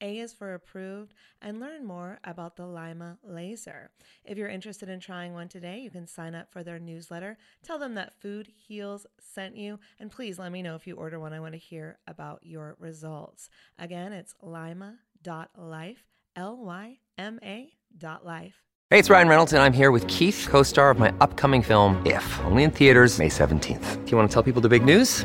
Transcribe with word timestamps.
a 0.00 0.18
is 0.18 0.32
for 0.32 0.54
approved, 0.54 1.14
and 1.40 1.60
learn 1.60 1.84
more 1.84 2.18
about 2.24 2.56
the 2.56 2.66
LYMA 2.66 3.18
laser. 3.22 3.90
If 4.24 4.38
you're 4.38 4.48
interested 4.48 4.88
in 4.88 5.00
trying 5.00 5.32
one 5.32 5.48
today, 5.48 5.78
you 5.80 5.90
can 5.90 6.06
sign 6.06 6.34
up 6.34 6.50
for 6.52 6.62
their 6.62 6.78
newsletter. 6.78 7.36
Tell 7.62 7.78
them 7.78 7.94
that 7.94 8.20
Food 8.20 8.48
Heals 8.54 9.06
sent 9.18 9.56
you, 9.56 9.78
and 9.98 10.10
please 10.10 10.38
let 10.38 10.52
me 10.52 10.62
know 10.62 10.74
if 10.74 10.86
you 10.86 10.96
order 10.96 11.18
one. 11.18 11.32
I 11.32 11.40
want 11.40 11.54
to 11.54 11.58
hear 11.58 11.98
about 12.06 12.40
your 12.42 12.76
results. 12.78 13.48
Again, 13.78 14.12
it's 14.12 14.34
lyma.life, 14.42 16.04
L 16.36 16.56
Y 16.56 16.98
M 17.18 17.38
A 17.42 17.72
dot 17.96 18.24
life. 18.24 18.64
Hey, 18.90 18.98
it's 18.98 19.10
Ryan 19.10 19.28
Reynolds, 19.28 19.52
and 19.52 19.62
I'm 19.62 19.72
here 19.72 19.90
with 19.90 20.06
Keith, 20.06 20.46
co 20.48 20.62
star 20.62 20.90
of 20.90 20.98
my 20.98 21.12
upcoming 21.20 21.62
film, 21.62 22.00
If, 22.06 22.40
only 22.44 22.64
in 22.64 22.70
theaters, 22.70 23.18
May 23.18 23.28
17th. 23.28 24.04
Do 24.04 24.10
you 24.10 24.16
want 24.16 24.30
to 24.30 24.32
tell 24.32 24.42
people 24.42 24.62
the 24.62 24.68
big 24.68 24.84
news? 24.84 25.24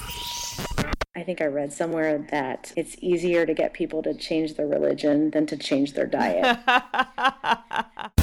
I 1.15 1.23
think 1.23 1.41
I 1.41 1.45
read 1.45 1.71
somewhere 1.73 2.17
that 2.31 2.73
it's 2.75 2.95
easier 2.99 3.45
to 3.45 3.53
get 3.53 3.73
people 3.73 4.01
to 4.03 4.13
change 4.13 4.55
their 4.55 4.67
religion 4.67 5.29
than 5.31 5.45
to 5.47 5.57
change 5.57 5.93
their 5.93 6.07
diet. 6.07 6.57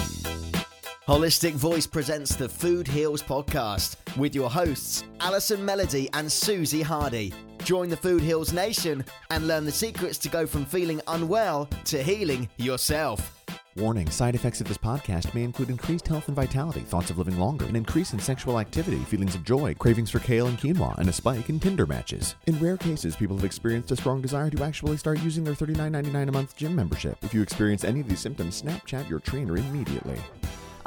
Holistic 1.06 1.52
Voice 1.52 1.86
presents 1.86 2.34
the 2.34 2.48
Food 2.48 2.86
Heals 2.86 3.22
podcast 3.22 3.96
with 4.18 4.34
your 4.34 4.50
hosts, 4.50 5.04
Allison 5.20 5.64
Melody 5.64 6.08
and 6.12 6.30
Susie 6.30 6.82
Hardy. 6.82 7.32
Join 7.64 7.88
the 7.88 7.96
Food 7.96 8.20
Heals 8.20 8.52
Nation 8.52 9.04
and 9.30 9.46
learn 9.46 9.64
the 9.64 9.72
secrets 9.72 10.18
to 10.18 10.28
go 10.28 10.46
from 10.46 10.66
feeling 10.66 11.00
unwell 11.08 11.68
to 11.84 12.02
healing 12.02 12.48
yourself. 12.58 13.37
Warning 13.78 14.10
side 14.10 14.34
effects 14.34 14.60
of 14.60 14.66
this 14.66 14.76
podcast 14.76 15.32
may 15.34 15.44
include 15.44 15.70
increased 15.70 16.08
health 16.08 16.26
and 16.26 16.34
vitality, 16.34 16.80
thoughts 16.80 17.10
of 17.10 17.18
living 17.18 17.38
longer, 17.38 17.64
an 17.66 17.76
increase 17.76 18.12
in 18.12 18.18
sexual 18.18 18.58
activity, 18.58 18.98
feelings 19.04 19.36
of 19.36 19.44
joy, 19.44 19.72
cravings 19.74 20.10
for 20.10 20.18
kale 20.18 20.48
and 20.48 20.58
quinoa, 20.58 20.98
and 20.98 21.08
a 21.08 21.12
spike 21.12 21.48
in 21.48 21.60
Tinder 21.60 21.86
matches. 21.86 22.34
In 22.48 22.58
rare 22.58 22.76
cases, 22.76 23.14
people 23.14 23.36
have 23.36 23.44
experienced 23.44 23.92
a 23.92 23.96
strong 23.96 24.20
desire 24.20 24.50
to 24.50 24.64
actually 24.64 24.96
start 24.96 25.22
using 25.22 25.44
their 25.44 25.54
$39.99 25.54 26.28
a 26.28 26.32
month 26.32 26.56
gym 26.56 26.74
membership. 26.74 27.18
If 27.22 27.32
you 27.32 27.40
experience 27.40 27.84
any 27.84 28.00
of 28.00 28.08
these 28.08 28.18
symptoms, 28.18 28.60
Snapchat 28.60 29.08
your 29.08 29.20
trainer 29.20 29.56
immediately. 29.56 30.18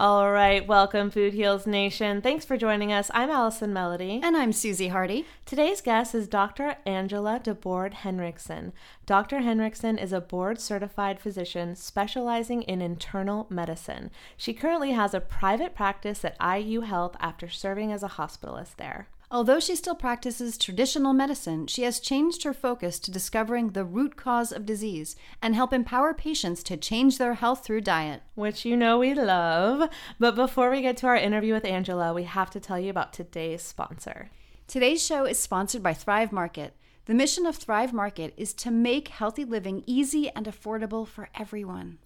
All 0.02 0.32
right, 0.32 0.66
welcome, 0.66 1.12
Food 1.12 1.36
Heals 1.36 1.68
Nation. 1.68 2.24
Thanks 2.24 2.44
for 2.44 2.58
joining 2.58 2.92
us. 2.92 3.12
I'm 3.14 3.30
Allison 3.30 3.72
Melody. 3.72 4.20
And 4.24 4.36
I'm 4.36 4.52
Susie 4.52 4.88
Hardy. 4.88 5.28
Today's 5.46 5.80
guest 5.80 6.16
is 6.16 6.28
Dr. 6.28 6.78
Angela 6.88 7.40
DeBoard 7.40 7.94
Henriksen. 7.94 8.74
Dr. 9.06 9.42
Henriksen 9.42 10.00
is 10.00 10.12
a 10.12 10.20
board 10.20 10.60
certified 10.60 11.20
physician 11.20 11.76
specializing 11.76 12.64
in 12.64 12.82
internal 12.82 13.46
medicine. 13.52 14.10
She 14.38 14.56
currently 14.56 14.94
has 14.94 15.14
a 15.14 15.22
private 15.22 15.76
practice 15.76 16.26
at 16.26 16.36
IU 16.42 16.82
Health 16.82 17.16
after 17.20 17.48
serving 17.48 17.92
as 17.92 18.02
a 18.02 18.10
hospitalist 18.10 18.78
there. 18.78 19.08
Although 19.34 19.62
she 19.62 19.78
still 19.78 19.96
practices 19.96 20.58
traditional 20.58 21.14
medicine, 21.14 21.66
she 21.66 21.84
has 21.84 22.02
changed 22.02 22.44
her 22.44 22.54
focus 22.54 23.00
to 23.00 23.12
discovering 23.12 23.70
the 23.70 23.86
root 23.86 24.18
cause 24.18 24.52
of 24.52 24.66
disease 24.66 25.16
and 25.42 25.56
help 25.56 25.72
empower 25.72 26.14
patients 26.14 26.62
to 26.64 26.76
change 26.76 27.18
their 27.18 27.36
health 27.36 27.64
through 27.64 27.80
diet. 27.80 28.24
Which 28.36 28.66
you 28.66 28.76
know 28.76 29.00
we 29.00 29.14
love. 29.14 29.90
But 30.20 30.36
before 30.36 30.70
we 30.70 30.82
get 30.82 30.98
to 30.98 31.08
our 31.08 31.16
interview 31.16 31.54
with 31.54 31.64
Angela, 31.64 32.14
we 32.14 32.24
have 32.24 32.50
to 32.50 32.60
tell 32.60 32.78
you 32.78 32.90
about 32.90 33.14
today's 33.14 33.62
sponsor. 33.62 34.32
Today's 34.68 35.02
show 35.02 35.24
is 35.24 35.40
sponsored 35.40 35.82
by 35.82 35.94
Thrive 35.94 36.34
Market. 36.34 36.76
The 37.06 37.14
mission 37.14 37.46
of 37.46 37.56
Thrive 37.56 37.94
Market 37.94 38.34
is 38.36 38.54
to 38.56 38.70
make 38.70 39.08
healthy 39.08 39.46
living 39.46 39.86
easy 39.88 40.30
and 40.32 40.46
affordable 40.46 41.08
for 41.08 41.30
everyone. 41.36 42.00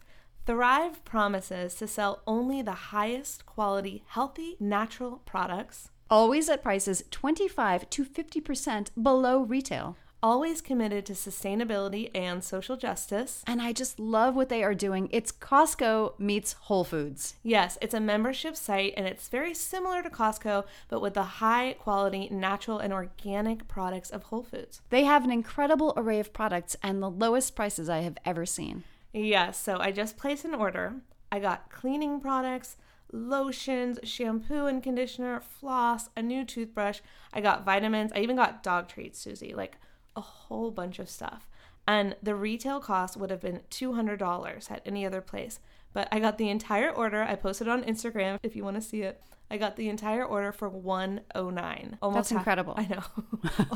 Thrive 0.46 1.04
promises 1.04 1.74
to 1.76 1.88
sell 1.88 2.22
only 2.28 2.62
the 2.62 2.94
highest 2.94 3.48
quality, 3.48 4.04
healthy, 4.10 4.58
natural 4.60 5.24
products 5.26 5.90
always 6.10 6.50
at 6.50 6.64
prices 6.64 7.04
25 7.12 7.90
to 7.90 8.06
50% 8.06 8.90
below 9.02 9.42
retail. 9.42 9.98
Always 10.24 10.60
committed 10.60 11.06
to 11.06 11.14
sustainability 11.14 12.10
and 12.16 12.44
social 12.44 12.78
justice. 12.78 13.44
And 13.46 13.62
I 13.62 13.74
just 13.74 14.00
love 14.00 14.36
what 14.36 14.50
they 14.50 14.64
are 14.64 14.74
doing. 14.74 15.08
It's 15.12 15.32
Costco 15.32 16.20
meets 16.20 16.54
Whole 16.54 16.84
Foods. 16.84 17.36
Yes, 17.44 17.78
it's 17.80 17.94
a 17.94 18.00
membership 18.00 18.56
site 18.56 18.96
and 18.98 19.06
it's 19.06 19.28
very 19.28 19.54
similar 19.54 20.02
to 20.02 20.10
Costco, 20.10 20.66
but 20.90 21.02
with 21.02 21.14
the 21.14 21.24
high 21.24 21.76
quality, 21.78 22.28
natural, 22.32 22.80
and 22.80 22.92
organic 22.92 23.68
products 23.68 24.10
of 24.10 24.24
Whole 24.24 24.44
Foods. 24.44 24.82
They 24.90 25.04
have 25.04 25.24
an 25.24 25.32
incredible 25.32 25.94
array 25.96 26.20
of 26.20 26.34
products 26.34 26.76
and 26.82 27.04
the 27.04 27.10
lowest 27.12 27.56
prices 27.56 27.88
I 27.88 28.00
have 28.00 28.18
ever 28.26 28.48
seen. 28.48 28.84
Yes, 29.14 29.62
so 29.62 29.78
I 29.80 29.92
just 29.92 30.18
placed 30.18 30.44
an 30.44 30.56
order. 30.56 30.96
I 31.32 31.40
got 31.40 31.70
cleaning 31.70 32.20
products 32.20 32.78
lotions, 33.12 34.00
shampoo 34.04 34.66
and 34.66 34.82
conditioner, 34.82 35.40
floss, 35.40 36.10
a 36.16 36.22
new 36.22 36.44
toothbrush. 36.44 37.02
I 37.34 37.42
got 37.42 37.66
vitamins. 37.66 38.12
I 38.14 38.20
even 38.20 38.36
got 38.36 38.64
dog 38.64 38.88
treats, 38.88 39.20
Susie, 39.20 39.54
like 39.54 39.78
a 40.16 40.22
whole 40.22 40.72
bunch 40.72 41.00
of 41.00 41.10
stuff. 41.10 41.48
And 41.88 42.16
the 42.22 42.36
retail 42.36 42.80
cost 42.80 43.16
would 43.18 43.30
have 43.30 43.42
been 43.42 43.62
$200 43.70 44.72
at 44.72 44.82
any 44.86 45.06
other 45.06 45.22
place. 45.22 45.60
But 45.94 46.08
I 46.12 46.20
got 46.20 46.38
the 46.38 46.50
entire 46.50 46.90
order. 46.90 47.24
I 47.24 47.36
posted 47.36 47.68
on 47.68 47.84
Instagram 47.84 48.40
if 48.44 48.56
you 48.56 48.64
want 48.64 48.76
to 48.76 48.82
see 48.82 49.02
it. 49.02 49.22
I 49.50 49.58
got 49.58 49.76
the 49.76 49.90
entire 49.90 50.26
order 50.26 50.52
for 50.52 50.68
109. 50.68 51.98
Almost 52.02 52.16
That's 52.16 52.30
half, 52.32 52.40
incredible. 52.40 52.74
I 52.78 52.88
know. 52.88 53.04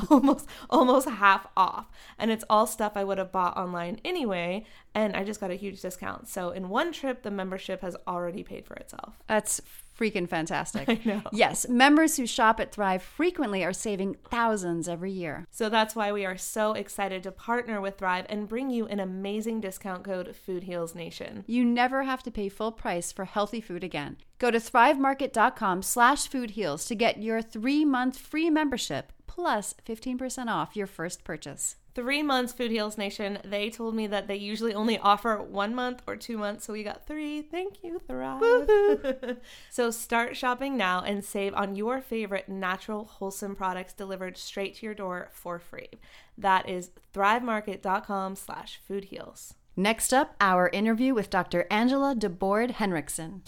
almost 0.10 0.46
almost 0.68 1.08
half 1.08 1.46
off. 1.56 1.88
And 2.18 2.30
it's 2.30 2.44
all 2.50 2.66
stuff 2.66 2.92
I 2.96 3.04
would 3.04 3.18
have 3.18 3.32
bought 3.32 3.56
online 3.56 4.00
anyway, 4.04 4.64
and 4.94 5.14
I 5.14 5.24
just 5.24 5.40
got 5.40 5.50
a 5.50 5.54
huge 5.54 5.80
discount. 5.80 6.28
So 6.28 6.50
in 6.50 6.68
one 6.68 6.92
trip 6.92 7.22
the 7.22 7.30
membership 7.30 7.82
has 7.82 7.96
already 8.06 8.42
paid 8.42 8.66
for 8.66 8.74
itself. 8.74 9.18
That's 9.26 9.60
freaking 10.00 10.28
fantastic. 10.28 10.88
I 10.88 11.00
know. 11.04 11.22
Yes, 11.32 11.68
members 11.68 12.16
who 12.16 12.26
shop 12.26 12.58
at 12.60 12.72
Thrive 12.72 13.02
frequently 13.02 13.64
are 13.64 13.72
saving 13.72 14.16
thousands 14.30 14.88
every 14.88 15.12
year. 15.12 15.46
So 15.50 15.68
that's 15.68 15.94
why 15.94 16.12
we 16.12 16.24
are 16.24 16.36
so 16.36 16.72
excited 16.72 17.22
to 17.24 17.32
partner 17.32 17.80
with 17.80 17.98
Thrive 17.98 18.26
and 18.28 18.48
bring 18.48 18.70
you 18.70 18.86
an 18.86 19.00
amazing 19.00 19.60
discount 19.60 20.04
code 20.04 20.34
Food 20.34 20.64
Heals 20.64 20.94
Nation. 20.94 21.44
You 21.46 21.64
never 21.64 22.04
have 22.04 22.22
to 22.24 22.30
pay 22.30 22.48
full 22.48 22.72
price 22.72 23.12
for 23.12 23.24
healthy 23.24 23.60
food 23.60 23.84
again. 23.84 24.16
Go 24.38 24.50
to 24.50 24.58
thrivemarket.com 24.58 25.82
slash 25.82 26.28
foodheals 26.28 26.86
to 26.88 26.94
get 26.94 27.22
your 27.22 27.42
three-month 27.42 28.18
free 28.18 28.48
membership 28.48 29.12
plus 29.26 29.74
15% 29.86 30.48
off 30.48 30.76
your 30.76 30.86
first 30.86 31.24
purchase 31.24 31.76
three 31.94 32.22
months 32.22 32.52
food 32.52 32.70
heals 32.70 32.98
nation. 32.98 33.38
They 33.44 33.70
told 33.70 33.94
me 33.94 34.06
that 34.06 34.28
they 34.28 34.36
usually 34.36 34.74
only 34.74 34.98
offer 34.98 35.40
one 35.42 35.74
month 35.74 36.02
or 36.06 36.16
two 36.16 36.38
months 36.38 36.66
so 36.66 36.72
we 36.72 36.82
got 36.82 37.06
three. 37.06 37.42
Thank 37.42 37.82
you 37.82 37.98
thrive. 37.98 39.38
So 39.70 39.90
start 39.90 40.36
shopping 40.36 40.76
now 40.76 41.02
and 41.02 41.24
save 41.24 41.54
on 41.54 41.76
your 41.76 42.00
favorite 42.00 42.48
natural 42.48 43.04
wholesome 43.04 43.54
products 43.54 43.92
delivered 43.92 44.36
straight 44.36 44.76
to 44.76 44.86
your 44.86 44.94
door 44.94 45.28
for 45.32 45.58
free. 45.58 45.88
That 46.36 46.68
is 46.68 46.90
thrivemarket.com 47.14 48.36
slash 48.36 48.80
food 48.86 49.06
heals. 49.06 49.54
Next 49.76 50.12
up 50.12 50.34
our 50.40 50.68
interview 50.70 51.14
with 51.14 51.30
dr 51.30 51.66
angela 51.70 52.14
debord 52.14 52.72
henriksen. 52.72 53.42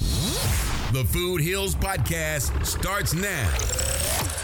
The 0.93 1.05
food 1.11 1.41
heals 1.41 1.75
podcast 1.75 2.65
starts 2.65 3.15
now 3.15 4.42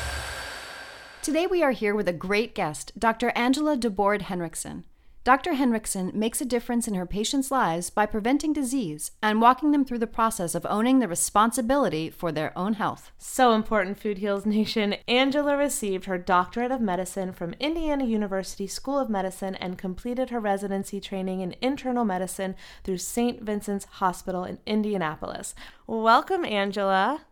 Today 1.20 1.46
we 1.46 1.62
are 1.62 1.72
here 1.72 1.94
with 1.94 2.08
a 2.08 2.12
great 2.12 2.54
guest, 2.54 2.92
Dr. 2.98 3.32
Angela 3.34 3.76
DeBoard 3.76 4.22
Henriksen. 4.22 4.84
Dr. 5.24 5.54
Henriksen 5.54 6.10
makes 6.14 6.40
a 6.40 6.46
difference 6.46 6.88
in 6.88 6.94
her 6.94 7.04
patients' 7.04 7.50
lives 7.50 7.90
by 7.90 8.06
preventing 8.06 8.54
disease 8.54 9.10
and 9.22 9.42
walking 9.42 9.72
them 9.72 9.84
through 9.84 9.98
the 9.98 10.06
process 10.06 10.54
of 10.54 10.64
owning 10.70 11.00
the 11.00 11.08
responsibility 11.08 12.08
for 12.08 12.32
their 12.32 12.56
own 12.56 12.74
health. 12.74 13.10
So 13.18 13.52
important, 13.52 13.98
Food 13.98 14.18
Heals 14.18 14.46
Nation. 14.46 14.94
Angela 15.06 15.54
received 15.56 16.06
her 16.06 16.16
doctorate 16.16 16.70
of 16.70 16.80
medicine 16.80 17.32
from 17.32 17.54
Indiana 17.60 18.06
University 18.06 18.66
School 18.66 18.98
of 18.98 19.10
Medicine 19.10 19.54
and 19.56 19.76
completed 19.76 20.30
her 20.30 20.40
residency 20.40 20.98
training 20.98 21.42
in 21.42 21.56
internal 21.60 22.06
medicine 22.06 22.54
through 22.84 22.98
St. 22.98 23.42
Vincent's 23.42 23.84
Hospital 23.84 24.44
in 24.44 24.60
Indianapolis. 24.64 25.54
Welcome, 25.86 26.46
Angela. 26.46 27.22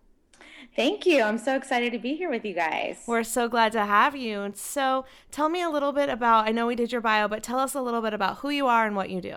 Thank 0.77 1.07
you. 1.07 1.23
I'm 1.23 1.39
so 1.39 1.57
excited 1.57 1.91
to 1.93 1.99
be 1.99 2.17
here 2.17 2.29
with 2.29 2.45
you 2.45 2.53
guys. 2.53 3.03
We're 3.07 3.23
so 3.23 3.49
glad 3.49 3.73
to 3.73 3.87
have 3.87 4.15
you. 4.15 4.53
So, 4.55 5.07
tell 5.31 5.49
me 5.49 5.63
a 5.63 5.71
little 5.71 5.91
bit 5.91 6.11
about 6.11 6.47
I 6.47 6.53
know 6.53 6.67
we 6.67 6.75
did 6.75 6.93
your 6.93 7.01
bio, 7.01 7.29
but 7.29 7.43
tell 7.43 7.59
us 7.59 7.75
a 7.75 7.81
little 7.81 8.03
bit 8.03 8.13
about 8.13 8.39
who 8.39 8.51
you 8.51 8.67
are 8.67 8.87
and 8.87 8.95
what 8.95 9.09
you 9.09 9.23
do. 9.23 9.37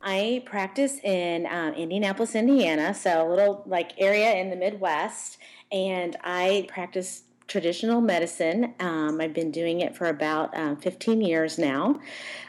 I 0.00 0.42
practice 0.46 0.98
in 1.04 1.46
um, 1.46 1.74
Indianapolis, 1.74 2.34
Indiana, 2.34 2.94
so 2.94 3.26
a 3.26 3.28
little 3.28 3.64
like 3.66 3.92
area 3.98 4.36
in 4.36 4.48
the 4.48 4.56
Midwest, 4.56 5.36
and 5.70 6.16
I 6.24 6.66
practice 6.68 7.24
traditional 7.48 8.00
medicine. 8.00 8.74
Um, 8.78 9.20
I've 9.20 9.32
been 9.32 9.50
doing 9.50 9.80
it 9.80 9.96
for 9.96 10.06
about 10.06 10.56
um, 10.56 10.76
15 10.76 11.20
years 11.20 11.58
now. 11.58 12.00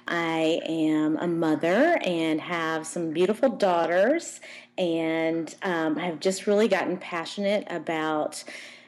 I 0.07 0.62
am 0.65 1.18
a 1.18 1.27
mother 1.27 1.97
and 2.03 2.39
have 2.41 2.86
some 2.86 3.12
beautiful 3.12 3.50
daughters, 3.50 4.41
and 4.79 5.53
um, 5.61 5.97
I've 5.99 6.21
just 6.21 6.47
really 6.47 6.69
gotten 6.69 6.97
passionate 6.97 7.67
about 7.69 8.43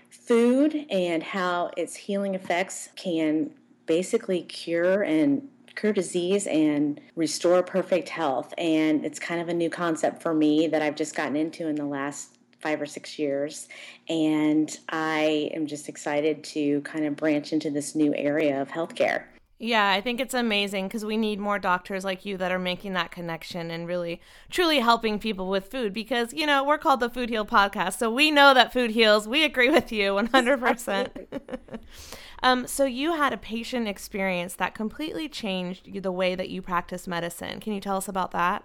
food 0.09 0.85
and 0.89 1.21
how 1.21 1.71
its 1.75 1.95
healing 1.95 2.33
effects 2.33 2.89
can 2.95 3.51
basically 3.85 4.43
cure 4.43 5.03
and 5.03 5.47
cure 5.75 5.91
disease 5.91 6.47
and 6.47 6.99
restore 7.15 7.61
perfect 7.61 8.07
health. 8.09 8.53
And 8.57 9.05
it's 9.05 9.19
kind 9.19 9.41
of 9.41 9.49
a 9.49 9.53
new 9.53 9.69
concept 9.69 10.21
for 10.21 10.33
me 10.33 10.67
that 10.67 10.81
I've 10.81 10.95
just 10.95 11.15
gotten 11.15 11.35
into 11.35 11.67
in 11.67 11.75
the 11.75 11.85
last 11.85 12.37
five 12.61 12.81
or 12.81 12.85
six 12.85 13.19
years. 13.19 13.67
And 14.07 14.77
I 14.89 15.49
am 15.53 15.67
just 15.67 15.89
excited 15.89 16.43
to 16.45 16.81
kind 16.81 17.05
of 17.05 17.17
branch 17.17 17.51
into 17.51 17.69
this 17.69 17.95
new 17.95 18.13
area 18.15 18.61
of 18.61 18.69
healthcare. 18.69 19.23
Yeah, 19.63 19.91
I 19.91 20.01
think 20.01 20.19
it's 20.19 20.33
amazing 20.33 20.87
because 20.87 21.05
we 21.05 21.17
need 21.17 21.39
more 21.39 21.59
doctors 21.59 22.03
like 22.03 22.25
you 22.25 22.35
that 22.37 22.51
are 22.51 22.57
making 22.57 22.93
that 22.93 23.11
connection 23.11 23.69
and 23.69 23.87
really, 23.87 24.19
truly 24.49 24.79
helping 24.79 25.19
people 25.19 25.51
with 25.51 25.67
food 25.67 25.93
because, 25.93 26.33
you 26.33 26.47
know, 26.47 26.63
we're 26.63 26.79
called 26.79 26.99
the 26.99 27.11
Food 27.11 27.29
Heal 27.29 27.45
Podcast. 27.45 27.99
So 27.99 28.09
we 28.09 28.31
know 28.31 28.55
that 28.55 28.73
food 28.73 28.89
heals. 28.89 29.27
We 29.27 29.43
agree 29.43 29.69
with 29.69 29.91
you 29.91 30.13
100%. 30.13 31.41
um, 32.41 32.65
so 32.65 32.85
you 32.85 33.13
had 33.13 33.33
a 33.33 33.37
patient 33.37 33.87
experience 33.87 34.55
that 34.55 34.73
completely 34.73 35.29
changed 35.29 36.01
the 36.01 36.11
way 36.11 36.33
that 36.33 36.49
you 36.49 36.63
practice 36.63 37.05
medicine. 37.05 37.59
Can 37.59 37.73
you 37.73 37.79
tell 37.79 37.97
us 37.97 38.07
about 38.07 38.31
that? 38.31 38.63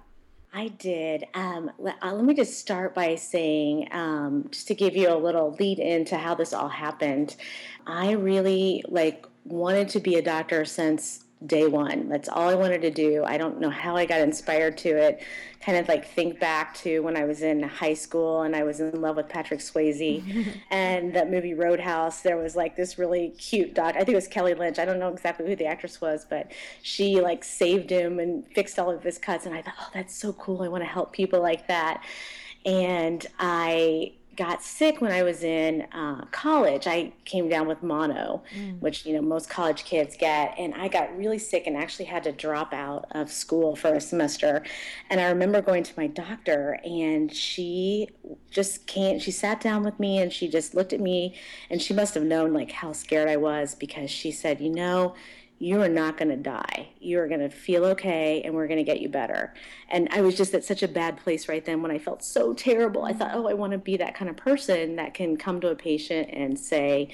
I 0.55 0.69
did. 0.69 1.25
Um, 1.35 1.71
let, 1.79 1.97
uh, 2.03 2.15
let, 2.15 2.25
me 2.25 2.33
just 2.33 2.59
start 2.59 2.95
by 2.95 3.17
saying, 3.17 3.89
um, 3.93 4.47
just 4.51 4.67
to 4.69 4.75
give 4.75 4.97
you 4.97 5.13
a 5.13 5.19
little 5.19 5.55
lead 5.61 5.79
into 5.79 6.17
how 6.17 6.35
this 6.35 6.55
all 6.55 6.71
happened. 6.71 7.37
I 7.87 8.13
really 8.13 8.83
like 8.89 9.27
wanted 9.49 9.89
to 9.91 10.01
be 10.01 10.17
a 10.17 10.23
doctor 10.23 10.65
since 10.65 11.25
day 11.45 11.67
one. 11.67 12.09
That's 12.09 12.29
all 12.31 12.49
I 12.49 12.55
wanted 12.55 12.81
to 12.83 12.91
do. 12.91 13.23
I 13.25 13.37
don't 13.37 13.61
know 13.61 13.69
how 13.69 13.95
I 13.95 14.07
got 14.07 14.21
inspired 14.21 14.79
to 14.79 14.89
it. 14.89 15.23
Kind 15.61 15.77
of 15.77 15.87
like 15.87 16.09
think 16.09 16.41
back 16.41 16.75
to 16.77 17.01
when 17.01 17.17
I 17.17 17.25
was 17.25 17.43
in 17.43 17.63
high 17.63 17.93
school 17.93 18.43
and 18.43 18.57
I 18.57 18.63
was 18.63 18.81
in 18.81 19.01
love 19.01 19.17
with 19.17 19.29
Patrick 19.29 19.61
Swayze 19.61 20.57
and 20.71 21.13
that 21.15 21.31
movie 21.31 21.53
Roadhouse. 21.53 22.23
There 22.23 22.39
was 22.39 22.57
like 22.57 22.75
this 22.75 22.99
really 22.99 23.31
cute 23.31 23.75
doc. 23.75 23.95
I 23.97 23.99
think 23.99 24.11
it 24.11 24.15
was 24.15 24.29
Kelly 24.29 24.55
Lynch. 24.55 24.79
I 24.79 24.87
don't 24.87 24.99
know 24.99 25.09
exactly 25.09 25.47
who 25.47 25.57
the 25.57 25.67
actress 25.67 26.01
was, 26.01 26.25
but 26.29 26.53
she 26.83 27.21
like 27.21 27.45
saved 27.45 27.91
him 27.91 28.19
and 28.19 28.47
fixed 28.55 28.79
all 28.79 28.91
of 28.91 29.03
his 29.03 29.19
cuts. 29.19 29.45
And 29.45 29.55
I 29.55 29.61
thought, 29.61 29.75
oh, 29.79 29.91
that's 29.93 30.17
so 30.17 30.33
cool. 30.33 30.63
I 30.63 30.69
want 30.69 30.85
to 30.85 30.89
help 30.89 31.13
people 31.13 31.43
like 31.43 31.69
that. 31.69 32.03
And 32.65 33.27
I 33.39 34.13
got 34.37 34.63
sick 34.63 35.01
when 35.01 35.11
I 35.11 35.23
was 35.23 35.43
in 35.43 35.83
uh, 35.93 36.27
college. 36.31 36.87
I 36.87 37.13
came 37.25 37.49
down 37.49 37.67
with 37.67 37.83
mono, 37.83 38.43
mm. 38.55 38.79
which 38.81 39.07
you 39.07 39.15
know 39.15 39.23
most 39.23 39.49
college 39.49 39.85
kids 39.85 40.17
get, 40.17 40.55
and 40.59 40.75
I 40.75 40.89
got 40.89 41.17
really 41.17 41.39
sick 41.39 41.67
and 41.67 41.77
actually 41.77 42.05
had 42.05 42.23
to 42.25 42.33
drop 42.33 42.73
out 42.73 43.07
of 43.13 43.31
school 43.31 43.75
for 43.75 43.95
a 43.95 44.01
semester. 44.01 44.63
And 45.11 45.21
I 45.21 45.29
remember 45.29 45.63
going 45.63 45.83
to 45.85 45.93
my 45.97 46.07
doctor, 46.07 46.79
and 46.85 47.33
she 47.33 48.09
just 48.51 48.87
came. 48.87 49.19
She 49.19 49.31
sat 49.31 49.61
down 49.61 49.83
with 49.83 49.99
me, 49.99 50.19
and 50.19 50.33
she 50.33 50.49
just 50.49 50.75
looked 50.75 50.93
at 50.93 51.01
me, 51.01 51.35
and 51.71 51.81
she 51.81 51.95
must 51.95 52.15
have 52.15 52.25
known 52.25 52.53
like 52.53 52.71
how 52.71 52.93
scared 52.93 53.29
I 53.29 53.37
was 53.37 53.75
because 53.75 54.11
she 54.11 54.31
said, 54.31 54.61
"You 54.61 54.71
know." 54.71 55.15
You 55.59 55.81
are 55.81 55.89
not 55.89 56.19
going 56.19 56.29
to 56.29 56.37
die. 56.37 56.89
You 57.01 57.19
are 57.21 57.29
going 57.29 57.41
to 57.41 57.49
feel 57.49 57.85
okay 57.87 58.43
and 58.43 58.55
we're 58.55 58.67
going 58.67 58.79
to 58.79 58.85
get 58.85 59.01
you 59.01 59.09
better. 59.09 59.55
And 59.89 60.09
I 60.11 60.21
was 60.21 60.37
just 60.37 60.53
at 60.55 60.65
such 60.65 60.83
a 60.83 60.89
bad 60.89 61.17
place 61.17 61.49
right 61.49 61.65
then 61.65 61.81
when 61.83 61.91
I 61.91 61.99
felt 61.99 62.23
so 62.23 62.53
terrible. 62.53 63.05
I 63.05 63.13
thought, 63.15 63.31
oh, 63.35 63.49
I 63.49 63.55
want 63.55 63.73
to 63.73 63.79
be 63.79 63.97
that 63.97 64.15
kind 64.15 64.29
of 64.29 64.37
person 64.37 64.97
that 64.97 65.15
can 65.15 65.37
come 65.37 65.61
to 65.63 65.69
a 65.69 65.75
patient 65.75 66.29
and 66.33 66.59
say, 66.59 67.09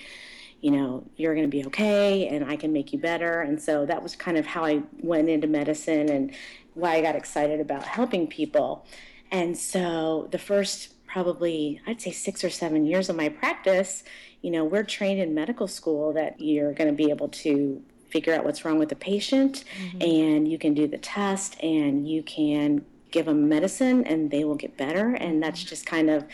you 0.61 0.71
know, 0.71 1.05
you're 1.17 1.35
going 1.35 1.49
to 1.49 1.57
be 1.57 1.65
okay 1.67 2.29
and 2.29 2.45
I 2.45 2.57
can 2.57 2.73
make 2.73 2.93
you 2.93 2.99
better. 2.99 3.41
And 3.41 3.61
so 3.61 3.87
that 3.87 4.03
was 4.03 4.17
kind 4.17 4.37
of 4.37 4.47
how 4.47 4.65
I 4.65 4.83
went 5.01 5.29
into 5.29 5.47
medicine 5.47 6.09
and 6.09 6.33
why 6.75 6.97
I 6.97 7.01
got 7.01 7.17
excited 7.17 7.61
about 7.61 7.85
helping 7.85 8.27
people. 8.27 8.87
And 9.31 9.57
so 9.57 10.29
the 10.31 10.39
first 10.39 11.07
probably, 11.07 11.81
I'd 11.87 12.01
say 12.01 12.11
six 12.11 12.43
or 12.43 12.51
seven 12.51 12.87
years 12.87 13.09
of 13.09 13.17
my 13.17 13.29
practice, 13.29 14.03
you 14.41 14.51
know, 14.51 14.65
we're 14.65 14.83
trained 14.83 15.21
in 15.21 15.35
medical 15.35 15.69
school 15.69 16.13
that 16.15 16.41
you're 16.41 16.73
going 16.73 16.89
to 16.89 16.95
be 16.95 17.11
able 17.11 17.29
to 17.29 17.83
figure 18.13 18.35
out 18.35 18.45
what's 18.45 18.65
wrong 18.65 18.79
with 18.79 18.91
the 18.91 18.97
patient 18.97 19.65
mm-hmm. 19.81 20.03
and 20.03 20.47
you 20.47 20.59
can 20.59 20.75
do 20.75 20.87
the 20.87 20.99
test 20.99 21.57
and 21.63 22.07
you 22.07 22.23
can 22.23 22.85
give 23.11 23.27
them 23.27 23.49
medicine 23.49 24.05
and 24.07 24.31
they 24.31 24.45
will 24.45 24.55
get 24.55 24.77
better 24.77 25.15
and 25.15 25.43
that's 25.43 25.61
mm-hmm. 25.61 25.69
just 25.69 25.87
kind 25.87 26.11
of 26.11 26.25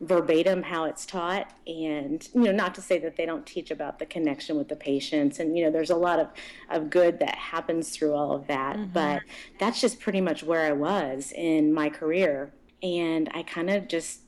verbatim 0.00 0.62
how 0.62 0.84
it's 0.84 1.06
taught 1.06 1.50
and 1.66 2.28
you 2.34 2.42
know 2.42 2.52
not 2.52 2.74
to 2.74 2.82
say 2.82 2.98
that 2.98 3.16
they 3.16 3.24
don't 3.24 3.46
teach 3.46 3.70
about 3.70 3.98
the 3.98 4.04
connection 4.04 4.58
with 4.58 4.68
the 4.68 4.76
patients 4.76 5.38
and 5.38 5.56
you 5.56 5.64
know 5.64 5.70
there's 5.70 5.90
a 5.90 5.96
lot 5.96 6.18
of, 6.18 6.28
of 6.68 6.90
good 6.90 7.18
that 7.18 7.34
happens 7.34 7.88
through 7.90 8.12
all 8.12 8.32
of 8.32 8.46
that 8.46 8.76
mm-hmm. 8.76 8.92
but 8.92 9.22
that's 9.58 9.80
just 9.80 9.98
pretty 9.98 10.20
much 10.20 10.42
where 10.42 10.66
i 10.66 10.72
was 10.72 11.32
in 11.34 11.72
my 11.72 11.88
career 11.88 12.52
and 12.82 13.30
i 13.32 13.42
kind 13.42 13.70
of 13.70 13.88
just 13.88 14.20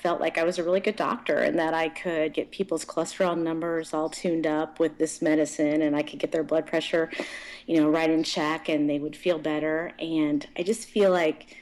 felt 0.00 0.20
like 0.20 0.38
I 0.38 0.44
was 0.44 0.58
a 0.58 0.64
really 0.64 0.80
good 0.80 0.96
doctor 0.96 1.36
and 1.36 1.58
that 1.58 1.74
I 1.74 1.88
could 1.88 2.32
get 2.32 2.50
people's 2.50 2.84
cholesterol 2.84 3.36
numbers 3.36 3.92
all 3.92 4.08
tuned 4.08 4.46
up 4.46 4.80
with 4.80 4.98
this 4.98 5.20
medicine 5.20 5.82
and 5.82 5.94
I 5.94 6.02
could 6.02 6.18
get 6.18 6.32
their 6.32 6.42
blood 6.42 6.66
pressure, 6.66 7.10
you 7.66 7.80
know, 7.80 7.88
right 7.88 8.10
in 8.10 8.24
check 8.24 8.68
and 8.68 8.88
they 8.88 8.98
would 8.98 9.14
feel 9.14 9.38
better. 9.38 9.92
And 9.98 10.46
I 10.56 10.62
just 10.62 10.88
feel 10.88 11.10
like 11.10 11.56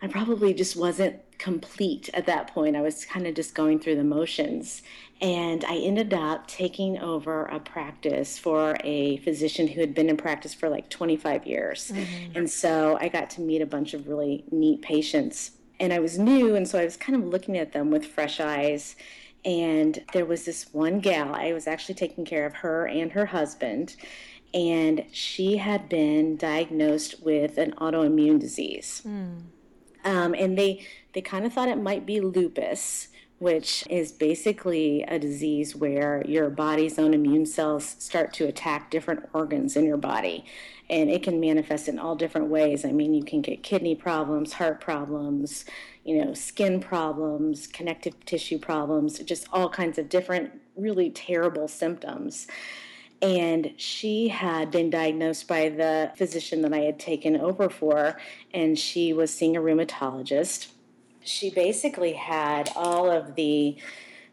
I 0.00 0.06
probably 0.06 0.54
just 0.54 0.76
wasn't 0.76 1.16
complete 1.38 2.08
at 2.14 2.26
that 2.26 2.52
point. 2.52 2.76
I 2.76 2.80
was 2.80 3.04
kind 3.04 3.26
of 3.26 3.34
just 3.34 3.54
going 3.54 3.80
through 3.80 3.96
the 3.96 4.04
motions. 4.04 4.82
And 5.20 5.64
I 5.64 5.76
ended 5.76 6.14
up 6.14 6.46
taking 6.46 6.98
over 6.98 7.44
a 7.46 7.58
practice 7.58 8.38
for 8.38 8.76
a 8.84 9.18
physician 9.18 9.66
who 9.66 9.80
had 9.80 9.94
been 9.94 10.08
in 10.08 10.16
practice 10.16 10.54
for 10.54 10.68
like 10.68 10.88
25 10.90 11.46
years. 11.46 11.90
Mm-hmm. 11.92 12.36
And 12.36 12.50
so 12.50 12.96
I 13.00 13.08
got 13.08 13.30
to 13.30 13.40
meet 13.40 13.60
a 13.60 13.66
bunch 13.66 13.94
of 13.94 14.06
really 14.06 14.44
neat 14.50 14.82
patients. 14.82 15.52
And 15.80 15.92
I 15.92 16.00
was 16.00 16.18
new, 16.18 16.56
and 16.56 16.66
so 16.66 16.78
I 16.78 16.84
was 16.84 16.96
kind 16.96 17.20
of 17.20 17.28
looking 17.28 17.56
at 17.56 17.72
them 17.72 17.90
with 17.90 18.04
fresh 18.04 18.40
eyes. 18.40 18.96
And 19.44 20.04
there 20.12 20.26
was 20.26 20.44
this 20.44 20.72
one 20.72 20.98
gal, 21.00 21.34
I 21.34 21.52
was 21.52 21.66
actually 21.66 21.94
taking 21.94 22.24
care 22.24 22.44
of 22.44 22.54
her 22.54 22.86
and 22.86 23.12
her 23.12 23.26
husband 23.26 23.94
and 24.54 25.04
she 25.12 25.58
had 25.58 25.88
been 25.88 26.36
diagnosed 26.36 27.22
with 27.22 27.58
an 27.58 27.72
autoimmune 27.72 28.40
disease. 28.40 29.02
Mm. 29.06 29.42
Um, 30.04 30.34
and 30.34 30.56
they 30.56 30.86
they 31.12 31.20
kind 31.20 31.44
of 31.44 31.52
thought 31.52 31.68
it 31.68 31.80
might 31.80 32.06
be 32.06 32.20
lupus, 32.20 33.08
which 33.38 33.84
is 33.90 34.12
basically 34.12 35.02
a 35.02 35.18
disease 35.18 35.74
where 35.74 36.22
your 36.26 36.48
body's 36.48 36.98
own 36.98 37.12
immune 37.12 37.46
cells 37.46 37.96
start 37.98 38.32
to 38.34 38.46
attack 38.46 38.90
different 38.90 39.28
organs 39.32 39.76
in 39.76 39.84
your 39.84 39.96
body. 39.96 40.44
And 40.90 41.10
it 41.10 41.22
can 41.22 41.38
manifest 41.38 41.88
in 41.88 41.98
all 41.98 42.16
different 42.16 42.48
ways. 42.48 42.84
I 42.84 42.92
mean, 42.92 43.12
you 43.12 43.22
can 43.22 43.42
get 43.42 43.62
kidney 43.62 43.94
problems, 43.94 44.54
heart 44.54 44.80
problems, 44.80 45.66
you 46.04 46.24
know, 46.24 46.32
skin 46.32 46.80
problems, 46.80 47.66
connective 47.66 48.24
tissue 48.24 48.58
problems, 48.58 49.18
just 49.18 49.46
all 49.52 49.68
kinds 49.68 49.98
of 49.98 50.08
different, 50.08 50.52
really 50.76 51.10
terrible 51.10 51.68
symptoms 51.68 52.46
and 53.20 53.72
she 53.76 54.28
had 54.28 54.70
been 54.70 54.90
diagnosed 54.90 55.48
by 55.48 55.68
the 55.68 56.12
physician 56.16 56.62
that 56.62 56.72
I 56.72 56.80
had 56.80 56.98
taken 56.98 57.36
over 57.36 57.68
for, 57.68 58.16
and 58.54 58.78
she 58.78 59.12
was 59.12 59.32
seeing 59.34 59.56
a 59.56 59.60
rheumatologist. 59.60 60.68
She 61.20 61.50
basically 61.50 62.12
had 62.12 62.70
all 62.76 63.10
of 63.10 63.34
the 63.34 63.76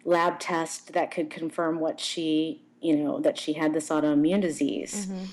lab 0.04 0.40
tests 0.40 0.92
that 0.92 1.10
could 1.10 1.30
confirm 1.30 1.80
what 1.80 2.00
she, 2.00 2.62
you 2.80 2.96
know, 2.96 3.20
that 3.22 3.40
she 3.40 3.54
had 3.54 3.74
this 3.74 3.90
autoimmune 3.90 4.42
disease. 4.42 5.08
Mm-hmm. 5.08 5.26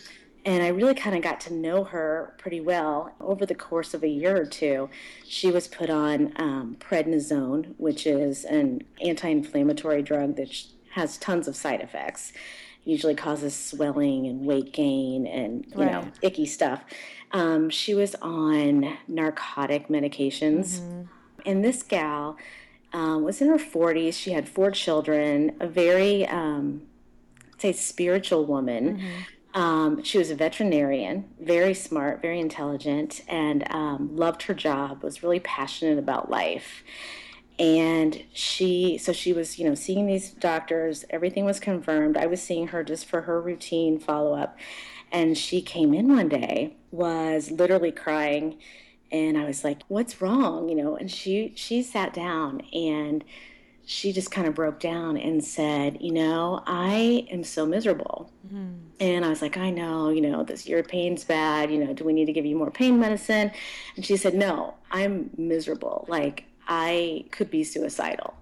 And 0.45 0.63
I 0.63 0.69
really 0.69 0.95
kind 0.95 1.15
of 1.15 1.23
got 1.23 1.41
to 1.43 1.53
know 1.53 1.85
her 1.85 2.35
pretty 2.37 2.61
well 2.61 3.15
over 3.21 3.47
the 3.47 3.55
course 3.55 3.95
of 3.95 4.03
a 4.03 4.09
year 4.09 4.37
or 4.41 4.45
two. 4.45 4.91
She 5.25 5.51
was 5.51 5.69
put 5.69 5.89
on 5.89 6.33
um, 6.37 6.77
prednisone, 6.81 7.75
which 7.79 8.07
is 8.07 8.45
an 8.45 8.83
anti 9.01 9.29
inflammatory 9.29 10.03
drug 10.03 10.37
that 10.37 10.51
has 10.93 11.17
tons 11.17 11.47
of 11.47 11.57
side 11.57 11.81
effects 11.81 12.33
usually 12.85 13.15
causes 13.15 13.55
swelling 13.55 14.27
and 14.27 14.45
weight 14.45 14.73
gain 14.73 15.27
and 15.27 15.67
you 15.71 15.83
right. 15.83 15.93
know 15.93 16.09
icky 16.21 16.47
stuff. 16.47 16.83
Um, 17.33 17.71
she 17.71 17.95
was 17.95 18.15
on 18.21 18.99
narcotic 19.09 19.89
medications, 19.89 20.81
mm-hmm. 20.81 21.03
and 21.47 21.65
this 21.65 21.83
gal 21.83 22.37
um, 22.93 23.23
was 23.23 23.41
in 23.41 23.49
her 23.49 23.59
40s. 23.59 24.15
She 24.15 24.33
had 24.33 24.49
four 24.49 24.71
children. 24.71 25.57
A 25.61 25.67
very 25.67 26.27
um, 26.27 26.83
say 27.59 27.73
spiritual 27.73 28.45
woman. 28.45 28.99
Mm-hmm. 28.99 29.09
Um, 29.55 30.03
she 30.03 30.19
was 30.19 30.31
a 30.31 30.35
veterinarian, 30.35 31.29
very 31.41 31.75
smart, 31.75 32.23
very 32.23 32.41
intelligent, 32.41 33.23
and 33.29 33.71
um, 33.71 34.17
loved 34.17 34.45
her 34.45 34.55
job, 34.55 35.03
was 35.03 35.23
really 35.23 35.41
passionate 35.41 35.99
about 35.99 36.31
life. 36.31 36.83
And 37.59 38.25
she 38.33 38.99
so 38.99 39.13
she 39.13 39.33
was 39.33 39.59
you 39.59 39.69
know 39.69 39.75
seeing 39.75 40.07
these 40.07 40.31
doctors 40.31 41.05
everything 41.11 41.45
was 41.45 41.61
confirmed. 41.61 42.17
I 42.17 42.27
was 42.27 42.43
seeing 42.43 42.69
her 42.69 42.83
just 42.83 43.07
for 43.07 43.23
her 43.23 43.41
routine 43.41 43.99
follow-up. 43.99 44.57
And 45.13 45.37
she 45.37 45.61
came 45.61 45.93
in 45.93 46.09
one 46.09 46.31
day 46.31 46.77
was 46.91 47.51
literally 47.51 47.93
crying 47.93 48.59
and 49.13 49.37
i 49.37 49.45
was 49.45 49.63
like 49.63 49.83
what's 49.89 50.21
wrong? 50.21 50.69
you 50.69 50.75
know 50.75 50.97
and 50.97 51.11
she 51.11 51.53
she 51.55 51.83
sat 51.83 52.13
down 52.15 52.63
and 52.73 53.25
she 53.85 54.13
just 54.13 54.31
kind 54.31 54.47
of 54.47 54.55
broke 54.55 54.79
down 54.79 55.17
and 55.17 55.45
said 55.45 55.99
you 56.01 56.13
know 56.13 56.63
i 56.67 57.27
am 57.31 57.43
so 57.43 57.67
miserable 57.67 58.31
mm-hmm. 58.47 58.75
and 59.01 59.25
i 59.25 59.29
was 59.29 59.43
like 59.43 59.57
i 59.57 59.71
know 59.71 60.09
you 60.09 60.21
know 60.21 60.45
this 60.45 60.69
your 60.69 60.83
pain's 60.83 61.25
bad 61.25 61.71
you 61.71 61.85
know 61.85 61.93
do 61.93 62.05
we 62.05 62.13
need 62.13 62.27
to 62.27 62.33
give 62.33 62.47
you 62.47 62.57
more 62.57 62.71
pain 62.71 62.99
medicine 62.99 63.51
and 63.97 64.07
she 64.07 64.17
said 64.17 64.35
no 64.35 64.75
i'm 64.93 65.31
miserable 65.37 66.05
like 66.09 66.45
I 66.69 67.25
could 67.31 67.51
be 67.51 67.65
suicidal. 67.65 68.35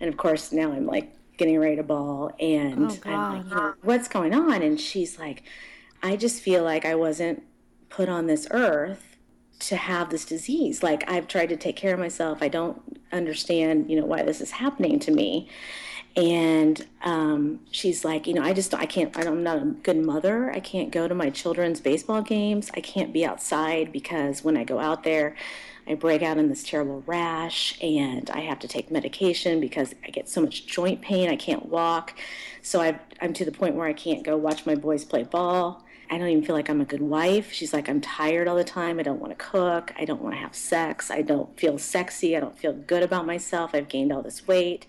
And 0.00 0.08
of 0.08 0.16
course, 0.16 0.52
now 0.52 0.72
I'm 0.72 0.86
like 0.86 1.12
getting 1.36 1.58
ready 1.58 1.76
to 1.76 1.82
bawl 1.82 2.32
and 2.38 2.90
oh, 2.90 2.98
I'm 3.06 3.34
like, 3.34 3.44
you 3.44 3.54
know, 3.54 3.74
what's 3.82 4.08
going 4.08 4.34
on? 4.34 4.62
And 4.62 4.80
she's 4.80 5.18
like, 5.18 5.44
I 6.02 6.16
just 6.16 6.42
feel 6.42 6.62
like 6.62 6.84
I 6.84 6.94
wasn't 6.94 7.42
put 7.88 8.08
on 8.08 8.26
this 8.26 8.46
earth 8.50 9.09
to 9.60 9.76
have 9.76 10.10
this 10.10 10.24
disease. 10.24 10.82
Like 10.82 11.08
I've 11.08 11.28
tried 11.28 11.50
to 11.50 11.56
take 11.56 11.76
care 11.76 11.94
of 11.94 12.00
myself. 12.00 12.42
I 12.42 12.48
don't 12.48 13.00
understand, 13.12 13.90
you 13.90 14.00
know, 14.00 14.06
why 14.06 14.22
this 14.22 14.40
is 14.40 14.50
happening 14.50 14.98
to 15.00 15.10
me. 15.10 15.48
And 16.16 16.84
um, 17.02 17.60
she's 17.70 18.04
like, 18.04 18.26
you 18.26 18.34
know, 18.34 18.42
I 18.42 18.52
just 18.52 18.74
I 18.74 18.86
can't. 18.86 19.16
I'm 19.16 19.44
not 19.44 19.62
a 19.62 19.66
good 19.66 19.98
mother. 19.98 20.50
I 20.50 20.58
can't 20.58 20.90
go 20.90 21.06
to 21.06 21.14
my 21.14 21.30
children's 21.30 21.80
baseball 21.80 22.22
games. 22.22 22.70
I 22.74 22.80
can't 22.80 23.12
be 23.12 23.24
outside 23.24 23.92
because 23.92 24.42
when 24.42 24.56
I 24.56 24.64
go 24.64 24.80
out 24.80 25.04
there, 25.04 25.36
I 25.86 25.94
break 25.94 26.22
out 26.22 26.36
in 26.36 26.48
this 26.48 26.64
terrible 26.64 27.02
rash 27.06 27.78
and 27.82 28.28
I 28.30 28.40
have 28.40 28.58
to 28.60 28.68
take 28.68 28.90
medication 28.90 29.60
because 29.60 29.94
I 30.04 30.10
get 30.10 30.28
so 30.28 30.40
much 30.40 30.66
joint 30.66 31.00
pain. 31.00 31.28
I 31.28 31.36
can't 31.36 31.66
walk. 31.66 32.18
So 32.62 32.80
i 32.80 32.98
am 33.20 33.32
to 33.34 33.44
the 33.44 33.52
point 33.52 33.76
where 33.76 33.86
I 33.86 33.92
can't 33.92 34.24
go 34.24 34.36
watch 34.36 34.66
my 34.66 34.74
boys 34.74 35.04
play 35.04 35.22
ball. 35.22 35.84
I 36.10 36.18
don't 36.18 36.28
even 36.28 36.44
feel 36.44 36.56
like 36.56 36.68
I'm 36.68 36.80
a 36.80 36.84
good 36.84 37.02
wife. 37.02 37.52
She's 37.52 37.72
like, 37.72 37.88
I'm 37.88 38.00
tired 38.00 38.48
all 38.48 38.56
the 38.56 38.64
time. 38.64 38.98
I 38.98 39.04
don't 39.04 39.20
want 39.20 39.30
to 39.30 39.44
cook. 39.44 39.94
I 39.96 40.04
don't 40.04 40.20
want 40.20 40.34
to 40.34 40.40
have 40.40 40.56
sex. 40.56 41.08
I 41.08 41.22
don't 41.22 41.58
feel 41.58 41.78
sexy. 41.78 42.36
I 42.36 42.40
don't 42.40 42.58
feel 42.58 42.72
good 42.72 43.04
about 43.04 43.26
myself. 43.26 43.70
I've 43.74 43.88
gained 43.88 44.12
all 44.12 44.20
this 44.20 44.46
weight. 44.48 44.86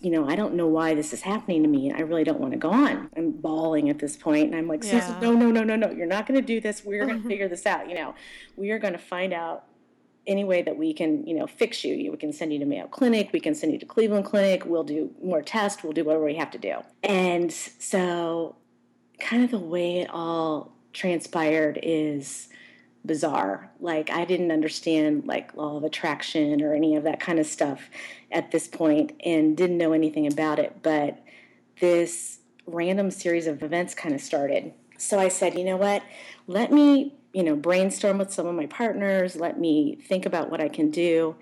You 0.00 0.10
know, 0.10 0.28
I 0.28 0.36
don't 0.36 0.54
know 0.54 0.68
why 0.68 0.94
this 0.94 1.12
is 1.12 1.22
happening 1.22 1.62
to 1.64 1.68
me. 1.68 1.90
I 1.90 2.00
really 2.00 2.22
don't 2.22 2.38
want 2.38 2.52
to 2.52 2.58
go 2.58 2.70
on. 2.70 3.10
I'm 3.16 3.32
bawling 3.32 3.90
at 3.90 3.98
this 3.98 4.16
point, 4.16 4.46
and 4.46 4.54
I'm 4.54 4.68
like, 4.68 4.84
yeah. 4.84 5.18
no, 5.20 5.32
no, 5.32 5.50
no, 5.50 5.64
no, 5.64 5.74
no. 5.74 5.90
You're 5.90 6.06
not 6.06 6.28
going 6.28 6.40
to 6.40 6.46
do 6.46 6.60
this. 6.60 6.84
We're 6.84 7.06
going 7.06 7.22
to 7.22 7.28
figure 7.28 7.48
this 7.48 7.66
out. 7.66 7.88
You 7.88 7.96
know, 7.96 8.14
we 8.56 8.70
are 8.70 8.78
going 8.78 8.92
to 8.92 9.00
find 9.00 9.32
out 9.32 9.64
any 10.28 10.44
way 10.44 10.62
that 10.62 10.76
we 10.76 10.92
can, 10.92 11.26
you 11.26 11.34
know, 11.34 11.46
fix 11.46 11.82
you. 11.82 12.10
We 12.10 12.18
can 12.18 12.32
send 12.32 12.52
you 12.52 12.58
to 12.60 12.66
Mayo 12.66 12.86
Clinic. 12.86 13.30
We 13.32 13.40
can 13.40 13.54
send 13.54 13.72
you 13.72 13.78
to 13.78 13.86
Cleveland 13.86 14.26
Clinic. 14.26 14.64
We'll 14.64 14.84
do 14.84 15.10
more 15.22 15.42
tests. 15.42 15.82
We'll 15.82 15.92
do 15.92 16.04
whatever 16.04 16.24
we 16.24 16.36
have 16.36 16.50
to 16.52 16.58
do. 16.58 16.76
And 17.02 17.52
so, 17.52 18.56
kind 19.18 19.44
of 19.44 19.50
the 19.50 19.58
way 19.58 20.00
it 20.00 20.10
all 20.10 20.72
transpired 20.92 21.78
is 21.82 22.48
bizarre. 23.04 23.70
Like 23.80 24.10
I 24.10 24.24
didn't 24.24 24.50
understand 24.50 25.26
like 25.26 25.54
law 25.54 25.76
of 25.76 25.84
attraction 25.84 26.62
or 26.62 26.74
any 26.74 26.96
of 26.96 27.04
that 27.04 27.20
kind 27.20 27.38
of 27.38 27.46
stuff 27.46 27.88
at 28.30 28.50
this 28.50 28.66
point, 28.66 29.12
and 29.24 29.56
didn't 29.56 29.78
know 29.78 29.92
anything 29.92 30.26
about 30.26 30.58
it. 30.58 30.82
But 30.82 31.18
this 31.80 32.40
random 32.66 33.10
series 33.10 33.46
of 33.46 33.62
events 33.62 33.94
kind 33.94 34.14
of 34.14 34.20
started. 34.20 34.72
So 34.98 35.18
I 35.18 35.28
said, 35.28 35.56
you 35.56 35.64
know 35.64 35.76
what? 35.76 36.02
Let 36.46 36.72
me 36.72 37.14
you 37.36 37.42
know, 37.42 37.54
brainstorm 37.54 38.16
with 38.16 38.32
some 38.32 38.46
of 38.46 38.54
my 38.54 38.64
partners, 38.64 39.36
let 39.36 39.60
me 39.60 39.98
think 40.08 40.24
about 40.24 40.50
what 40.50 40.58
I 40.62 40.70
can 40.70 40.90
do, 40.90 41.36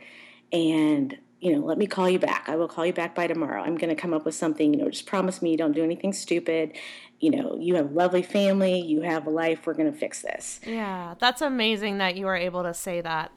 and 0.52 1.16
you 1.44 1.52
know, 1.52 1.58
let 1.58 1.76
me 1.76 1.86
call 1.86 2.08
you 2.08 2.18
back. 2.18 2.48
I 2.48 2.56
will 2.56 2.68
call 2.68 2.86
you 2.86 2.94
back 2.94 3.14
by 3.14 3.26
tomorrow. 3.26 3.62
I'm 3.62 3.76
going 3.76 3.94
to 3.94 4.00
come 4.00 4.14
up 4.14 4.24
with 4.24 4.34
something, 4.34 4.72
you 4.72 4.80
know, 4.80 4.88
just 4.88 5.04
promise 5.04 5.42
me 5.42 5.50
you 5.50 5.58
don't 5.58 5.72
do 5.72 5.84
anything 5.84 6.14
stupid. 6.14 6.72
You 7.20 7.32
know, 7.32 7.58
you 7.60 7.74
have 7.74 7.90
a 7.90 7.92
lovely 7.92 8.22
family, 8.22 8.80
you 8.80 9.02
have 9.02 9.26
a 9.26 9.30
life, 9.30 9.66
we're 9.66 9.74
going 9.74 9.92
to 9.92 9.96
fix 9.96 10.22
this. 10.22 10.58
Yeah, 10.66 11.16
that's 11.18 11.42
amazing 11.42 11.98
that 11.98 12.16
you 12.16 12.24
were 12.24 12.34
able 12.34 12.62
to 12.62 12.72
say 12.72 13.02
that. 13.02 13.30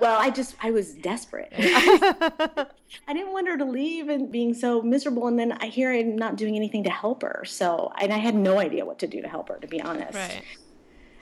Well, 0.00 0.18
I 0.20 0.30
just, 0.30 0.56
I 0.60 0.72
was 0.72 0.92
desperate. 0.92 1.52
I 1.56 2.66
didn't 3.12 3.32
want 3.32 3.46
her 3.46 3.56
to 3.56 3.64
leave 3.64 4.08
and 4.08 4.30
being 4.30 4.52
so 4.52 4.82
miserable. 4.82 5.28
And 5.28 5.38
then 5.38 5.52
I 5.52 5.66
hear 5.66 5.92
I'm 5.92 6.16
not 6.16 6.34
doing 6.34 6.56
anything 6.56 6.82
to 6.82 6.90
help 6.90 7.22
her. 7.22 7.44
So, 7.46 7.92
and 8.00 8.12
I 8.12 8.18
had 8.18 8.34
no 8.34 8.58
idea 8.58 8.84
what 8.84 8.98
to 8.98 9.06
do 9.06 9.22
to 9.22 9.28
help 9.28 9.50
her, 9.50 9.58
to 9.58 9.68
be 9.68 9.80
honest. 9.80 10.14
Right. 10.14 10.42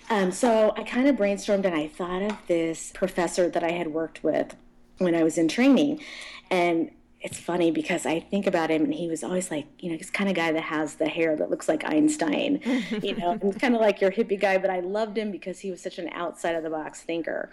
Um, 0.08 0.32
so 0.32 0.72
I 0.74 0.84
kind 0.84 1.06
of 1.06 1.16
brainstormed 1.16 1.66
and 1.66 1.74
I 1.74 1.86
thought 1.86 2.22
of 2.22 2.38
this 2.46 2.92
professor 2.92 3.50
that 3.50 3.62
I 3.62 3.72
had 3.72 3.88
worked 3.88 4.24
with 4.24 4.56
when 4.98 5.14
I 5.14 5.22
was 5.22 5.38
in 5.38 5.48
training. 5.48 6.00
And 6.50 6.90
it's 7.20 7.38
funny 7.38 7.70
because 7.70 8.04
I 8.04 8.20
think 8.20 8.46
about 8.46 8.70
him 8.70 8.84
and 8.84 8.92
he 8.92 9.08
was 9.08 9.24
always 9.24 9.50
like, 9.50 9.66
you 9.78 9.90
know, 9.90 9.96
he's 9.96 10.10
kind 10.10 10.28
of 10.28 10.36
guy 10.36 10.52
that 10.52 10.62
has 10.62 10.96
the 10.96 11.08
hair 11.08 11.34
that 11.36 11.48
looks 11.50 11.68
like 11.68 11.82
Einstein, 11.84 12.60
you 13.02 13.16
know, 13.16 13.38
and 13.40 13.58
kind 13.58 13.74
of 13.74 13.80
like 13.80 14.00
your 14.02 14.10
hippie 14.10 14.38
guy. 14.38 14.58
But 14.58 14.68
I 14.68 14.80
loved 14.80 15.16
him 15.16 15.30
because 15.30 15.58
he 15.60 15.70
was 15.70 15.80
such 15.80 15.98
an 15.98 16.10
outside 16.10 16.54
of 16.54 16.62
the 16.62 16.70
box 16.70 17.00
thinker. 17.00 17.50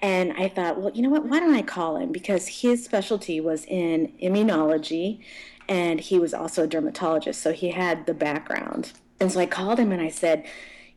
And 0.00 0.32
I 0.34 0.48
thought, 0.48 0.80
well, 0.80 0.92
you 0.94 1.02
know 1.02 1.10
what? 1.10 1.26
Why 1.26 1.40
don't 1.40 1.54
I 1.54 1.62
call 1.62 1.96
him? 1.96 2.12
Because 2.12 2.46
his 2.46 2.84
specialty 2.84 3.40
was 3.40 3.64
in 3.66 4.12
immunology 4.22 5.20
and 5.68 6.00
he 6.00 6.18
was 6.18 6.32
also 6.32 6.62
a 6.62 6.66
dermatologist. 6.68 7.42
So 7.42 7.52
he 7.52 7.70
had 7.70 8.06
the 8.06 8.14
background. 8.14 8.92
And 9.20 9.30
so 9.30 9.40
I 9.40 9.46
called 9.46 9.78
him 9.78 9.92
and 9.92 10.00
I 10.00 10.08
said, 10.08 10.46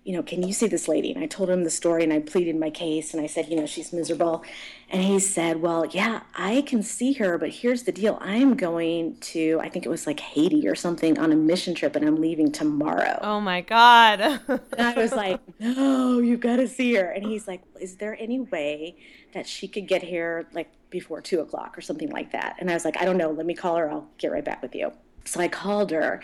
you 0.03 0.13
know, 0.13 0.23
can 0.23 0.45
you 0.45 0.53
see 0.53 0.67
this 0.67 0.87
lady? 0.87 1.13
And 1.13 1.23
I 1.23 1.27
told 1.27 1.49
him 1.49 1.63
the 1.63 1.69
story 1.69 2.03
and 2.03 2.11
I 2.11 2.19
pleaded 2.19 2.57
my 2.57 2.69
case 2.69 3.13
and 3.13 3.23
I 3.23 3.27
said, 3.27 3.47
you 3.47 3.55
know, 3.55 3.65
she's 3.65 3.93
miserable. 3.93 4.43
And 4.89 5.01
he 5.01 5.19
said, 5.19 5.61
well, 5.61 5.85
yeah, 5.85 6.21
I 6.35 6.61
can 6.63 6.83
see 6.83 7.13
her, 7.13 7.37
but 7.37 7.49
here's 7.49 7.83
the 7.83 7.91
deal. 7.91 8.17
I'm 8.21 8.55
going 8.55 9.17
to, 9.21 9.59
I 9.61 9.69
think 9.69 9.85
it 9.85 9.89
was 9.89 10.05
like 10.05 10.19
Haiti 10.19 10.67
or 10.67 10.75
something 10.75 11.17
on 11.17 11.31
a 11.31 11.35
mission 11.35 11.73
trip 11.73 11.95
and 11.95 12.05
I'm 12.05 12.19
leaving 12.19 12.51
tomorrow. 12.51 13.17
Oh 13.21 13.39
my 13.39 13.61
God. 13.61 14.19
and 14.19 14.61
I 14.77 14.93
was 14.93 15.13
like, 15.13 15.39
no, 15.59 16.19
you've 16.19 16.41
got 16.41 16.57
to 16.57 16.67
see 16.67 16.95
her. 16.95 17.09
And 17.09 17.25
he's 17.25 17.47
like, 17.47 17.61
is 17.79 17.95
there 17.95 18.17
any 18.19 18.41
way 18.41 18.97
that 19.33 19.47
she 19.47 19.67
could 19.67 19.87
get 19.87 20.03
here 20.03 20.47
like 20.53 20.69
before 20.93 21.21
two 21.21 21.41
o'clock 21.41 21.75
or 21.77 21.81
something 21.81 22.09
like 22.11 22.31
that. 22.31 22.55
And 22.59 22.69
I 22.69 22.75
was 22.75 22.85
like, 22.85 23.01
I 23.01 23.05
don't 23.05 23.17
know. 23.17 23.31
Let 23.31 23.47
me 23.47 23.55
call 23.55 23.75
her. 23.77 23.89
I'll 23.89 24.07
get 24.19 24.31
right 24.31 24.45
back 24.45 24.61
with 24.61 24.75
you. 24.75 24.93
So 25.25 25.39
I 25.39 25.47
called 25.47 25.91
her, 25.91 26.21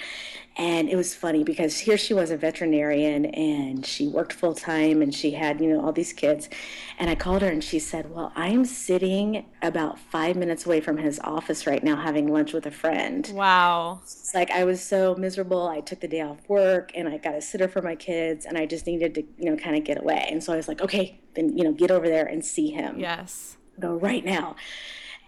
and 0.59 0.89
it 0.89 0.97
was 0.97 1.15
funny 1.15 1.45
because 1.45 1.79
here 1.79 1.97
she 1.97 2.13
was 2.13 2.31
a 2.31 2.37
veterinarian 2.37 3.27
and 3.27 3.85
she 3.85 4.09
worked 4.09 4.33
full 4.33 4.53
time 4.53 5.01
and 5.01 5.15
she 5.15 5.31
had, 5.31 5.61
you 5.61 5.69
know, 5.69 5.81
all 5.81 5.93
these 5.93 6.11
kids. 6.11 6.49
And 6.97 7.09
I 7.09 7.15
called 7.15 7.43
her 7.43 7.47
and 7.47 7.63
she 7.63 7.79
said, 7.79 8.13
Well, 8.13 8.33
I'm 8.35 8.65
sitting 8.65 9.45
about 9.61 9.97
five 9.97 10.35
minutes 10.35 10.65
away 10.65 10.81
from 10.81 10.97
his 10.97 11.17
office 11.23 11.65
right 11.65 11.81
now 11.81 11.95
having 11.95 12.27
lunch 12.27 12.51
with 12.51 12.65
a 12.65 12.71
friend. 12.71 13.31
Wow. 13.33 14.01
It's 14.03 14.33
like 14.35 14.51
I 14.51 14.65
was 14.65 14.81
so 14.81 15.15
miserable. 15.15 15.69
I 15.69 15.79
took 15.79 16.01
the 16.01 16.09
day 16.09 16.21
off 16.21 16.39
work 16.49 16.91
and 16.93 17.07
I 17.07 17.19
got 17.19 17.35
a 17.35 17.41
sitter 17.41 17.69
for 17.69 17.81
my 17.81 17.95
kids 17.95 18.45
and 18.45 18.57
I 18.57 18.65
just 18.65 18.85
needed 18.85 19.15
to, 19.15 19.23
you 19.37 19.49
know, 19.49 19.55
kind 19.55 19.77
of 19.77 19.85
get 19.85 19.97
away. 19.97 20.27
And 20.29 20.43
so 20.43 20.51
I 20.51 20.57
was 20.57 20.67
like, 20.67 20.81
Okay, 20.81 21.21
then, 21.35 21.57
you 21.57 21.63
know, 21.63 21.71
get 21.71 21.89
over 21.89 22.09
there 22.09 22.25
and 22.25 22.43
see 22.43 22.71
him. 22.71 22.99
Yes. 22.99 23.55
Go 23.79 23.95
right 23.95 24.25
now. 24.25 24.57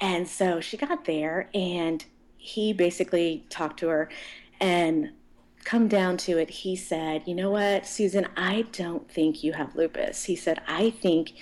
And 0.02 0.28
so 0.28 0.60
she 0.60 0.76
got 0.76 1.06
there 1.06 1.48
and 1.54 2.04
he 2.44 2.74
basically 2.74 3.46
talked 3.50 3.80
to 3.80 3.88
her 3.88 4.10
and 4.60 5.12
come 5.64 5.88
down 5.88 6.18
to 6.18 6.40
it 6.40 6.50
he 6.50 6.76
said 6.76 7.22
you 7.28 7.36
know 7.36 7.52
what 7.52 7.86
susan 7.86 8.28
i 8.36 8.64
don't 8.72 9.10
think 9.12 9.44
you 9.44 9.54
have 9.54 9.76
lupus 9.76 10.24
he 10.24 10.36
said 10.36 10.60
i 10.68 10.90
think 10.90 11.34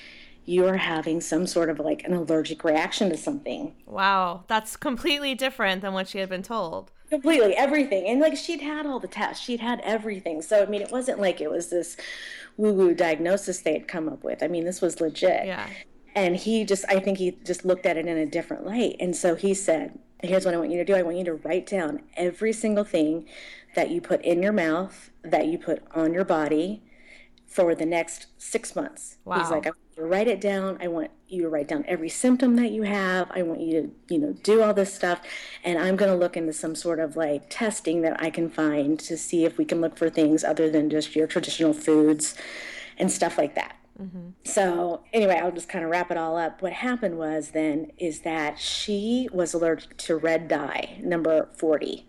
you're 0.46 0.76
having 0.78 1.22
some 1.22 1.48
sort 1.48 1.70
of 1.70 1.80
like 1.80 2.04
an 2.04 2.14
allergic 2.14 2.64
reaction 2.64 3.10
to 3.10 3.16
something 3.18 3.74
Wow. 3.86 4.44
That's 4.48 4.76
completely 4.76 5.36
different 5.36 5.82
than 5.82 5.94
what 5.94 6.08
she 6.08 6.18
had 6.18 6.28
been 6.30 6.42
told. 6.44 6.92
completely 7.10 7.56
everything 7.56 8.06
and 8.08 8.20
like 8.20 8.36
she'd 8.36 8.62
had 8.62 8.86
all 8.86 9.00
the 9.00 9.08
tests 9.08 9.44
she'd 9.46 9.60
had 9.62 9.80
everything 9.84 10.42
so 10.42 10.62
i 10.62 10.66
mean 10.66 10.82
it 10.82 10.92
wasn't 10.92 11.20
like 11.20 11.40
it 11.40 11.50
was 11.50 11.70
this 11.70 11.96
woo 12.58 12.74
woo 12.74 12.94
diagnosis 12.94 13.60
they 13.62 13.74
had 13.74 13.88
come 13.88 14.10
up 14.10 14.22
with 14.24 14.44
i 14.44 14.48
mean 14.48 14.66
this 14.66 14.82
was 14.82 15.00
legit 15.00 15.46
Yeah. 15.46 15.68
and 16.16 16.36
he 16.36 16.66
just 16.66 16.84
i 16.90 17.00
think 17.00 17.18
he 17.20 17.32
just 17.46 17.64
looked 17.64 17.86
at 17.86 17.96
it 17.98 18.06
in 18.06 18.18
a 18.18 18.26
different 18.26 18.66
light 18.66 18.96
and 19.00 19.16
so 19.16 19.36
he 19.36 19.54
said 19.54 19.98
here's 20.22 20.46
what 20.46 20.54
i 20.54 20.58
want 20.58 20.72
you 20.72 20.78
to 20.78 20.86
do. 20.86 20.96
I 20.96 21.02
want 21.02 21.18
you 21.18 21.26
to 21.26 21.34
write 21.34 21.66
down 21.66 22.02
every 22.16 22.54
single 22.54 22.84
thing 22.84 23.26
that 23.76 23.90
you 23.92 24.02
put 24.02 24.22
in 24.24 24.42
your 24.42 24.54
mouth 24.54 25.12
that 25.24 25.48
you 25.48 25.58
put 25.58 25.84
on 25.94 26.14
your 26.14 26.26
body 26.26 26.84
for 27.46 27.74
the 27.74 27.86
next 27.86 28.28
six 28.38 28.76
months. 28.76 29.18
Wow. 29.26 29.40
he's 29.40 29.50
like 29.50 29.66
i 29.66 29.70
want 29.70 29.80
you 29.96 30.04
to 30.04 30.08
write 30.08 30.28
it 30.28 30.40
down. 30.40 30.78
I 30.82 30.88
want 30.88 31.12
you 31.28 31.42
to 31.44 31.50
write 31.50 31.68
down 31.68 31.84
every 31.88 32.10
symptom 32.10 32.56
that 32.58 32.72
you 32.72 32.84
have. 32.84 33.30
I 33.32 33.42
want 33.42 33.62
you 33.62 33.82
to 33.82 34.14
you 34.14 34.20
know 34.20 34.34
do 34.34 34.62
all 34.62 34.74
this 34.74 34.94
stuff. 34.94 35.22
And 35.64 35.78
i'm 35.80 35.96
going 35.96 36.12
to 36.12 36.18
look 36.18 36.38
into 36.38 36.54
some 36.54 36.76
sort 36.76 37.00
of 37.00 37.16
like 37.16 37.50
testing 37.50 38.02
that 38.02 38.22
i 38.22 38.30
can 38.30 38.50
find 38.50 39.00
to 39.00 39.18
see 39.18 39.46
if 39.46 39.58
we 39.58 39.66
can 39.66 39.82
look 39.82 39.98
for 39.98 40.10
things 40.10 40.44
other 40.44 40.70
than 40.70 40.90
just 40.90 41.16
your 41.16 41.28
traditional 41.28 41.74
foods 41.74 42.36
and 42.98 43.12
stuff 43.12 43.38
like 43.38 43.56
that 43.56 43.76
Mm-hmm. 44.00 44.30
so 44.46 45.04
anyway, 45.14 45.40
I'll 45.42 45.52
just 45.52 45.68
kind 45.70 45.84
of 45.84 45.92
wrap 45.92 46.10
it 46.12 46.18
all 46.18 46.38
up. 46.38 46.62
What 46.62 46.74
happened 46.74 47.18
was 47.18 47.52
then 47.52 47.92
is 47.98 48.22
that 48.22 48.58
she 48.60 49.28
was 49.34 49.54
allergic 49.54 49.98
to 49.98 50.16
red 50.16 50.48
dye, 50.48 51.00
number 51.04 51.50
40. 51.58 52.06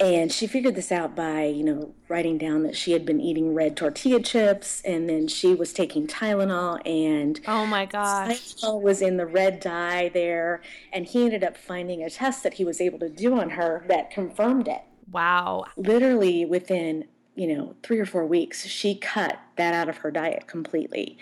And 0.00 0.30
she 0.30 0.46
figured 0.46 0.76
this 0.76 0.92
out 0.92 1.16
by, 1.16 1.46
you 1.46 1.64
know, 1.64 1.92
writing 2.08 2.38
down 2.38 2.62
that 2.62 2.76
she 2.76 2.92
had 2.92 3.04
been 3.04 3.20
eating 3.20 3.52
red 3.52 3.76
tortilla 3.76 4.20
chips 4.20 4.80
and 4.84 5.08
then 5.08 5.26
she 5.26 5.54
was 5.56 5.72
taking 5.72 6.06
Tylenol 6.06 6.80
and 6.86 7.40
Oh 7.48 7.66
my 7.66 7.84
gosh. 7.84 8.54
Tylenol 8.54 8.80
was 8.80 9.02
in 9.02 9.16
the 9.16 9.26
red 9.26 9.58
dye 9.58 10.08
there 10.14 10.62
and 10.92 11.04
he 11.06 11.24
ended 11.24 11.42
up 11.42 11.56
finding 11.56 12.04
a 12.04 12.10
test 12.10 12.44
that 12.44 12.54
he 12.54 12.64
was 12.64 12.80
able 12.80 13.00
to 13.00 13.08
do 13.08 13.40
on 13.40 13.50
her 13.50 13.84
that 13.88 14.10
confirmed 14.12 14.68
it 14.68 14.82
Wow. 15.10 15.64
literally 15.76 16.44
within 16.44 17.06
you 17.38 17.54
know 17.54 17.76
three 17.82 17.98
or 17.98 18.06
four 18.06 18.26
weeks 18.26 18.66
she 18.66 18.94
cut 18.94 19.38
that 19.56 19.72
out 19.72 19.88
of 19.88 19.98
her 19.98 20.10
diet 20.10 20.46
completely. 20.46 21.16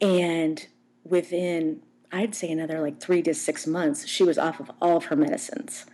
And 0.00 0.66
within 1.04 1.82
i'd 2.12 2.34
say 2.34 2.50
another 2.50 2.80
like 2.80 3.00
three 3.00 3.22
to 3.22 3.32
six 3.32 3.66
months 3.66 4.06
she 4.06 4.22
was 4.22 4.36
off 4.36 4.60
of 4.60 4.70
all 4.80 4.96
of 4.96 5.06
her 5.06 5.16
medicines. 5.16 5.86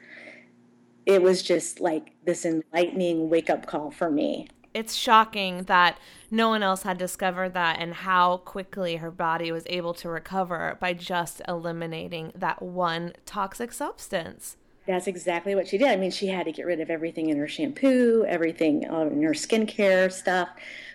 It 1.04 1.22
was 1.22 1.42
just 1.42 1.80
like 1.80 2.12
this 2.24 2.44
enlightening 2.44 3.30
wake 3.30 3.48
up 3.48 3.66
call 3.66 3.90
for 3.92 4.10
me. 4.10 4.48
It's 4.74 4.94
shocking 4.94 5.62
that 5.64 5.98
no 6.30 6.48
one 6.48 6.62
else 6.62 6.82
had 6.82 6.98
discovered 6.98 7.54
that 7.54 7.78
and 7.80 7.94
how 7.94 8.38
quickly 8.38 8.96
her 8.96 9.10
body 9.10 9.50
was 9.50 9.62
able 9.66 9.94
to 9.94 10.08
recover 10.08 10.76
by 10.80 10.92
just 10.92 11.40
eliminating 11.48 12.32
that 12.34 12.60
one 12.60 13.12
toxic 13.24 13.72
substance. 13.72 14.56
That's 14.86 15.08
exactly 15.08 15.54
what 15.54 15.66
she 15.66 15.78
did. 15.78 15.88
I 15.88 15.96
mean, 15.96 16.12
she 16.12 16.28
had 16.28 16.46
to 16.46 16.52
get 16.52 16.64
rid 16.64 16.80
of 16.80 16.90
everything 16.90 17.28
in 17.28 17.38
her 17.38 17.48
shampoo, 17.48 18.24
everything 18.28 18.88
uh, 18.88 19.00
in 19.00 19.22
her 19.22 19.32
skincare 19.32 20.12
stuff. 20.12 20.48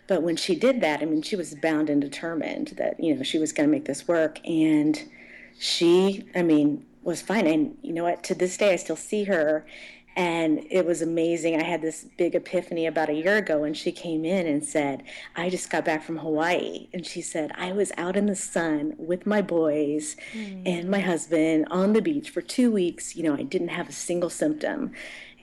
But 0.07 0.23
when 0.23 0.37
she 0.37 0.55
did 0.55 0.81
that, 0.81 1.01
I 1.01 1.05
mean, 1.05 1.21
she 1.21 1.35
was 1.35 1.55
bound 1.55 1.89
and 1.89 2.01
determined 2.01 2.69
that, 2.77 2.99
you 2.99 3.15
know, 3.15 3.23
she 3.23 3.37
was 3.37 3.51
going 3.51 3.67
to 3.67 3.71
make 3.71 3.85
this 3.85 4.07
work. 4.07 4.39
And 4.47 5.01
she, 5.59 6.25
I 6.35 6.41
mean, 6.41 6.85
was 7.03 7.21
fine. 7.21 7.47
And 7.47 7.77
you 7.81 7.93
know 7.93 8.03
what? 8.03 8.23
To 8.23 8.35
this 8.35 8.57
day, 8.57 8.73
I 8.73 8.77
still 8.77 8.95
see 8.95 9.25
her. 9.25 9.65
And 10.15 10.65
it 10.69 10.85
was 10.85 11.01
amazing. 11.01 11.59
I 11.59 11.63
had 11.63 11.81
this 11.81 12.05
big 12.17 12.35
epiphany 12.35 12.85
about 12.85 13.09
a 13.09 13.13
year 13.13 13.37
ago 13.37 13.59
when 13.59 13.73
she 13.73 13.91
came 13.93 14.25
in 14.25 14.45
and 14.45 14.63
said, 14.63 15.03
I 15.35 15.49
just 15.49 15.69
got 15.69 15.85
back 15.85 16.03
from 16.03 16.17
Hawaii. 16.17 16.89
And 16.93 17.05
she 17.05 17.21
said, 17.21 17.51
I 17.55 17.71
was 17.71 17.93
out 17.97 18.17
in 18.17 18.25
the 18.25 18.35
sun 18.35 18.93
with 18.97 19.25
my 19.25 19.41
boys 19.41 20.17
hmm. 20.33 20.63
and 20.65 20.89
my 20.89 20.99
husband 20.99 21.67
on 21.71 21.93
the 21.93 22.01
beach 22.01 22.29
for 22.29 22.41
two 22.41 22.71
weeks. 22.71 23.15
You 23.15 23.23
know, 23.23 23.35
I 23.35 23.43
didn't 23.43 23.69
have 23.69 23.87
a 23.87 23.93
single 23.93 24.29
symptom. 24.29 24.91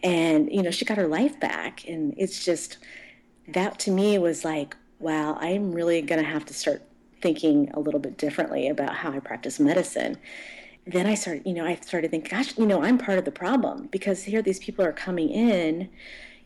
And, 0.02 0.52
you 0.52 0.62
know, 0.62 0.70
she 0.70 0.84
got 0.84 0.98
her 0.98 1.08
life 1.08 1.40
back. 1.40 1.88
And 1.88 2.14
it's 2.18 2.44
just, 2.44 2.76
that 3.48 3.78
to 3.80 3.90
me 3.90 4.18
was 4.18 4.44
like, 4.44 4.76
wow, 4.98 5.38
I'm 5.40 5.72
really 5.72 6.02
going 6.02 6.22
to 6.22 6.28
have 6.28 6.44
to 6.46 6.54
start 6.54 6.82
thinking 7.22 7.70
a 7.72 7.80
little 7.80 8.00
bit 8.00 8.18
differently 8.18 8.68
about 8.68 8.94
how 8.94 9.12
I 9.12 9.18
practice 9.18 9.58
medicine 9.58 10.18
then 10.92 11.06
I 11.06 11.14
started, 11.14 11.46
you 11.46 11.54
know, 11.54 11.64
I 11.64 11.76
started 11.76 12.10
thinking, 12.10 12.30
gosh, 12.30 12.56
you 12.56 12.66
know, 12.66 12.82
I'm 12.82 12.98
part 12.98 13.18
of 13.18 13.24
the 13.24 13.30
problem 13.30 13.88
because 13.90 14.24
here 14.24 14.42
these 14.42 14.58
people 14.58 14.84
are 14.84 14.92
coming 14.92 15.28
in, 15.28 15.88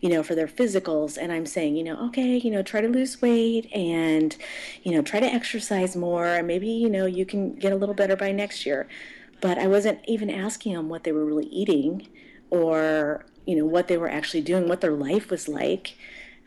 you 0.00 0.09
know, 0.09 0.22
for 0.22 0.35
their 0.35 0.48
physicals, 0.48 1.16
and 1.16 1.33
I'm 1.33 1.46
saying, 1.46 1.76
you 1.76 1.85
know, 1.85 1.96
okay, 2.09 2.37
you 2.37 2.50
know, 2.50 2.62
try 2.62 2.81
to 2.81 2.88
lose 2.88 3.22
weight 3.22 3.72
and, 3.72 4.37
you 4.83 4.92
know, 4.92 5.02
try 5.02 5.20
to 5.20 5.26
exercise 5.26 5.94
more, 5.94 6.26
and 6.26 6.46
maybe, 6.46 6.68
you 6.68 6.90
know, 6.90 7.07
you 7.07 7.24
can 7.24 7.55
get 7.55 7.72
a 7.72 7.76
little 7.76 7.94
better 7.94 8.16
by 8.16 8.33
next 8.33 8.66
year. 8.66 8.88
But 9.40 9.59
I 9.59 9.68
wasn't 9.68 10.00
even 10.07 10.28
asking 10.28 10.74
them 10.74 10.88
what 10.88 11.05
they 11.05 11.12
were 11.12 11.24
really 11.24 11.46
eating 11.46 12.09
or, 12.50 13.26
you 13.46 13.57
know, 13.57 13.64
what 13.64 13.88
they 13.88 13.96
were 13.96 14.11
actually 14.11 14.42
doing, 14.42 14.68
what 14.68 14.81
their 14.81 14.92
life 14.92 15.31
was 15.31 15.48
like. 15.48 15.96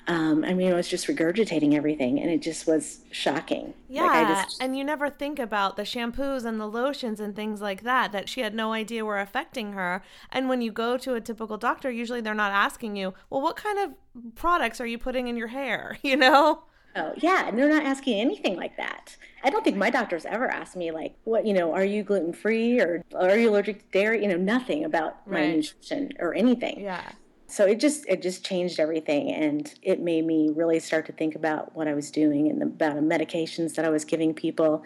Um, 0.08 0.44
I 0.46 0.54
mean, 0.54 0.72
I 0.72 0.76
was 0.76 0.88
just 0.88 1.08
regurgitating 1.08 1.74
everything, 1.74 2.20
and 2.20 2.30
it 2.30 2.42
just 2.42 2.68
was 2.68 3.00
shocking. 3.12 3.74
Yeah, 3.90 4.04
Like, 4.04 4.28
I 4.28 4.44
just, 4.44 4.62
and 4.62 4.78
you 4.78 4.84
never 4.84 5.10
think 5.10 5.40
about 5.40 5.78
the 5.78 5.84
shampoos 5.84 6.46
and 6.46 6.60
the 6.60 6.68
lotions 6.68 7.20
and 7.20 7.36
things 7.36 7.60
like 7.62 7.82
that 7.84 8.12
that 8.12 8.30
she 8.30 8.42
had 8.42 8.54
no 8.54 8.72
idea 8.74 9.04
were 9.04 9.20
affecting 9.20 9.74
her. 9.74 10.04
And 10.30 10.48
when 10.48 10.62
you 10.62 10.72
go 10.72 10.98
to 10.98 11.16
a 11.16 11.22
typical 11.22 11.58
doctor, 11.58 11.90
usually 11.90 12.22
they're 12.22 12.36
not 12.36 12.52
asking 12.52 12.96
you, 12.96 13.14
"Well, 13.30 13.42
what 13.42 13.56
kind 13.56 13.80
of 13.80 14.36
products 14.36 14.80
are 14.80 14.86
you 14.88 14.98
putting 15.00 15.28
in 15.28 15.38
your 15.38 15.48
hair?" 15.48 15.98
You 16.04 16.16
know? 16.18 16.64
Oh, 16.96 17.12
yeah, 17.18 17.48
and 17.48 17.58
they're 17.58 17.68
not 17.70 17.84
asking 17.84 18.20
anything 18.22 18.56
like 18.56 18.78
that. 18.78 19.18
I 19.44 19.50
don't 19.50 19.64
think 19.64 19.76
my 19.76 19.90
doctors 19.90 20.26
ever 20.26 20.48
asked 20.50 20.76
me 20.78 20.92
like, 20.92 21.16
what, 21.26 21.46
you 21.46 21.54
know, 21.54 21.74
are 21.74 21.84
you 21.84 22.04
gluten 22.04 22.32
free 22.32 22.80
or 22.80 23.04
are 23.14 23.38
you 23.38 23.50
allergic 23.50 23.80
to 23.80 23.86
dairy? 23.92 24.22
You 24.22 24.30
know, 24.30 24.38
nothing 24.38 24.86
about 24.86 25.28
my 25.30 25.46
nutrition 25.46 26.12
or 26.20 26.34
anything. 26.34 26.80
Yeah. 26.80 27.12
So 27.48 27.66
it 27.66 27.80
just 27.80 28.06
it 28.08 28.22
just 28.22 28.44
changed 28.44 28.80
everything, 28.80 29.32
and 29.32 29.72
it 29.82 30.00
made 30.00 30.26
me 30.26 30.50
really 30.54 30.80
start 30.80 31.06
to 31.08 31.14
think 31.14 31.36
about 31.36 31.76
what 31.76 31.88
I 31.88 31.94
was 31.94 32.10
doing 32.12 32.50
and 32.50 32.62
about 32.62 32.96
the 32.96 33.02
medications 33.02 33.76
that 33.76 33.86
I 33.86 33.90
was 33.90 34.04
giving 34.04 34.34
people. 34.34 34.84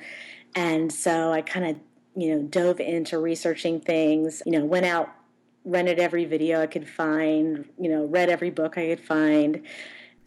And 0.55 0.91
so 0.91 1.31
I 1.31 1.41
kind 1.41 1.65
of 1.65 2.21
you 2.21 2.35
know 2.35 2.41
dove 2.43 2.79
into 2.79 3.17
researching 3.17 3.79
things. 3.79 4.41
You 4.45 4.53
know, 4.53 4.65
went 4.65 4.85
out, 4.85 5.09
rented 5.63 5.99
every 5.99 6.25
video 6.25 6.61
I 6.61 6.67
could 6.67 6.87
find. 6.87 7.65
You 7.79 7.89
know, 7.89 8.05
read 8.05 8.29
every 8.29 8.49
book 8.49 8.77
I 8.77 8.87
could 8.87 9.05
find. 9.05 9.61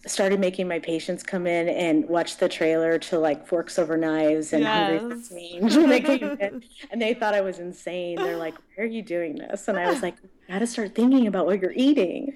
Started 0.05 0.41
making 0.41 0.67
my 0.67 0.81
patients 0.81 1.23
come 1.23 1.47
in 1.47 1.69
and 1.69 2.09
watch 2.09 2.38
the 2.38 2.49
trailer 2.49 2.99
to 2.99 3.19
like 3.21 3.47
Forks 3.47 3.79
Over 3.79 3.97
Knives 3.97 4.53
and 4.53 4.65
Hungry 4.65 4.99
for 4.99 5.35
Change 5.35 5.77
when 5.77 5.88
they 5.88 6.01
came 6.01 6.37
in, 6.41 6.65
and 6.91 7.01
they 7.01 7.15
thought 7.15 7.35
I 7.35 7.41
was 7.41 7.61
insane. 7.61 8.17
They're 8.17 8.37
like, 8.37 8.55
"Why 8.55 8.85
are 8.85 8.87
you 8.87 9.03
doing 9.03 9.37
this?" 9.37 9.69
And 9.69 9.79
I 9.79 9.88
was 9.88 10.03
like, 10.03 10.17
"Got 10.49 10.59
to 10.59 10.67
start 10.67 10.97
thinking 10.97 11.29
about 11.29 11.47
what 11.47 11.61
you're 11.61 11.75
eating." 11.77 12.35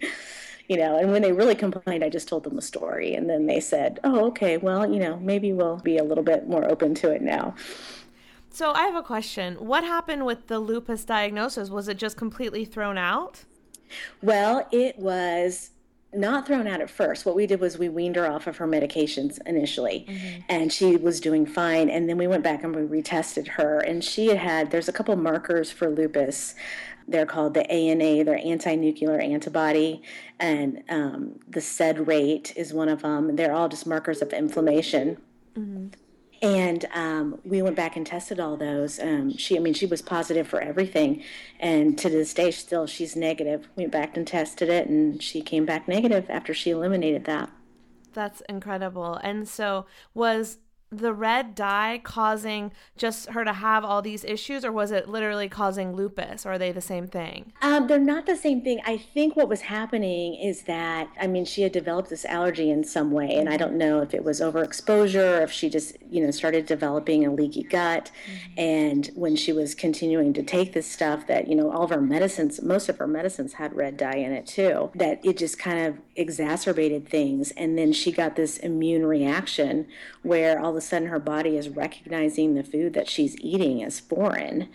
You 0.68 0.76
know, 0.76 0.98
and 0.98 1.10
when 1.10 1.22
they 1.22 1.32
really 1.32 1.54
complained, 1.56 2.02
I 2.04 2.08
just 2.08 2.28
told 2.28 2.44
them 2.44 2.56
the 2.56 2.62
story, 2.62 3.14
and 3.14 3.28
then 3.28 3.46
they 3.46 3.60
said, 3.60 3.98
"Oh, 4.04 4.26
okay. 4.26 4.56
Well, 4.58 4.92
you 4.92 5.00
know, 5.00 5.16
maybe 5.18 5.52
we'll 5.52 5.78
be 5.78 5.98
a 5.98 6.04
little 6.04 6.24
bit 6.24 6.48
more 6.48 6.64
open 6.70 6.94
to 6.96 7.10
it 7.10 7.22
now." 7.22 7.56
So 8.50 8.72
I 8.72 8.86
have 8.86 8.94
a 8.94 9.02
question. 9.02 9.56
What 9.56 9.84
happened 9.84 10.24
with 10.24 10.46
the 10.46 10.60
lupus 10.60 11.04
diagnosis? 11.04 11.68
Was 11.68 11.88
it 11.88 11.98
just 11.98 12.16
completely 12.16 12.64
thrown 12.64 12.96
out? 12.96 13.44
Well, 14.22 14.66
it 14.72 14.98
was 14.98 15.70
not 16.16 16.46
thrown 16.46 16.66
out 16.66 16.80
at 16.80 16.90
first. 16.90 17.26
What 17.26 17.36
we 17.36 17.46
did 17.46 17.60
was 17.60 17.78
we 17.78 17.88
weaned 17.88 18.16
her 18.16 18.26
off 18.26 18.46
of 18.46 18.56
her 18.56 18.66
medications 18.66 19.38
initially, 19.46 20.06
and 20.48 20.72
she 20.72 20.96
was 20.96 21.20
doing 21.20 21.46
fine. 21.46 21.88
And 21.90 22.08
then 22.08 22.18
we 22.18 22.26
went 22.26 22.42
back 22.42 22.64
and 22.64 22.74
we 22.74 22.82
retested 22.82 23.48
her, 23.48 23.80
and 23.80 24.02
she 24.02 24.28
had 24.28 24.38
had. 24.38 24.70
There's 24.70 24.88
a 24.88 24.92
couple 24.92 25.14
markers 25.16 25.70
for 25.70 25.88
lupus. 25.90 26.54
They're 27.08 27.26
called 27.26 27.54
the 27.54 27.70
ANA, 27.70 28.24
they're 28.24 28.40
anti-nuclear 28.44 29.20
antibody, 29.20 30.02
and 30.40 30.82
um, 30.88 31.38
the 31.48 31.60
SED 31.60 32.08
rate 32.08 32.52
is 32.56 32.74
one 32.74 32.88
of 32.88 33.02
them. 33.02 33.36
They're 33.36 33.52
all 33.52 33.68
just 33.68 33.86
markers 33.86 34.22
of 34.22 34.32
inflammation. 34.32 35.18
And 36.42 36.84
um, 36.92 37.40
we 37.44 37.62
went 37.62 37.76
back 37.76 37.96
and 37.96 38.06
tested 38.06 38.38
all 38.38 38.56
those. 38.56 38.98
Um, 39.00 39.36
she, 39.36 39.56
I 39.56 39.60
mean, 39.60 39.74
she 39.74 39.86
was 39.86 40.02
positive 40.02 40.46
for 40.46 40.60
everything, 40.60 41.22
and 41.58 41.98
to 41.98 42.10
this 42.10 42.34
day, 42.34 42.50
still 42.50 42.86
she's 42.86 43.16
negative. 43.16 43.68
We 43.74 43.84
went 43.84 43.92
back 43.92 44.16
and 44.16 44.26
tested 44.26 44.68
it, 44.68 44.88
and 44.88 45.22
she 45.22 45.40
came 45.40 45.64
back 45.64 45.88
negative 45.88 46.26
after 46.28 46.52
she 46.52 46.70
eliminated 46.70 47.24
that. 47.24 47.50
That's 48.12 48.42
incredible. 48.42 49.14
And 49.22 49.48
so, 49.48 49.86
was 50.14 50.58
the 50.90 51.12
red 51.12 51.54
dye 51.54 52.00
causing 52.02 52.72
just 52.96 53.30
her 53.30 53.44
to 53.44 53.52
have 53.52 53.84
all 53.84 54.02
these 54.02 54.24
issues 54.24 54.64
or 54.64 54.72
was 54.72 54.90
it 54.90 55.08
literally 55.08 55.48
causing 55.48 55.94
lupus? 55.94 56.46
Or 56.46 56.52
are 56.52 56.58
they 56.58 56.72
the 56.72 56.80
same 56.80 57.06
thing? 57.06 57.52
Um, 57.62 57.86
they're 57.86 57.98
not 57.98 58.26
the 58.26 58.36
same 58.36 58.62
thing. 58.62 58.80
I 58.86 58.96
think 58.96 59.36
what 59.36 59.48
was 59.48 59.62
happening 59.62 60.34
is 60.34 60.62
that 60.62 61.08
i 61.20 61.26
mean 61.26 61.44
she 61.44 61.62
had 61.62 61.72
developed 61.72 62.10
this 62.10 62.24
allergy 62.26 62.70
in 62.70 62.84
some 62.84 63.10
way 63.10 63.34
and 63.34 63.48
i 63.48 63.56
don't 63.56 63.76
know 63.76 64.00
if 64.00 64.14
it 64.14 64.24
was 64.24 64.40
overexposure 64.40 65.40
or 65.40 65.42
if 65.42 65.50
she 65.50 65.68
just 65.68 65.96
you 66.10 66.24
know 66.24 66.30
started 66.30 66.66
developing 66.66 67.24
a 67.24 67.32
leaky 67.32 67.62
gut. 67.62 68.10
Mm-hmm. 68.26 68.60
and 68.60 69.10
when 69.14 69.36
she 69.36 69.52
was 69.52 69.74
continuing 69.74 70.32
to 70.34 70.42
take 70.42 70.72
this 70.72 70.90
stuff 70.90 71.26
that 71.26 71.48
you 71.48 71.54
know 71.54 71.70
all 71.70 71.84
of 71.84 71.90
her 71.90 72.00
medicines 72.00 72.62
most 72.62 72.88
of 72.88 72.98
her 72.98 73.06
medicines 73.06 73.54
had 73.54 73.74
red 73.74 73.96
dye 73.96 74.16
in 74.16 74.32
it 74.32 74.46
too 74.46 74.90
that 74.94 75.24
it 75.24 75.36
just 75.36 75.58
kind 75.58 75.86
of 75.86 75.98
exacerbated 76.16 77.08
things. 77.08 77.52
And 77.52 77.78
then 77.78 77.92
she 77.92 78.10
got 78.10 78.36
this 78.36 78.56
immune 78.58 79.06
reaction 79.06 79.86
where 80.22 80.60
all 80.60 80.72
of 80.76 80.82
a 80.82 80.86
sudden 80.86 81.08
her 81.08 81.18
body 81.18 81.56
is 81.56 81.68
recognizing 81.68 82.54
the 82.54 82.62
food 82.62 82.92
that 82.94 83.08
she's 83.08 83.36
eating 83.40 83.82
as 83.82 84.00
foreign. 84.00 84.68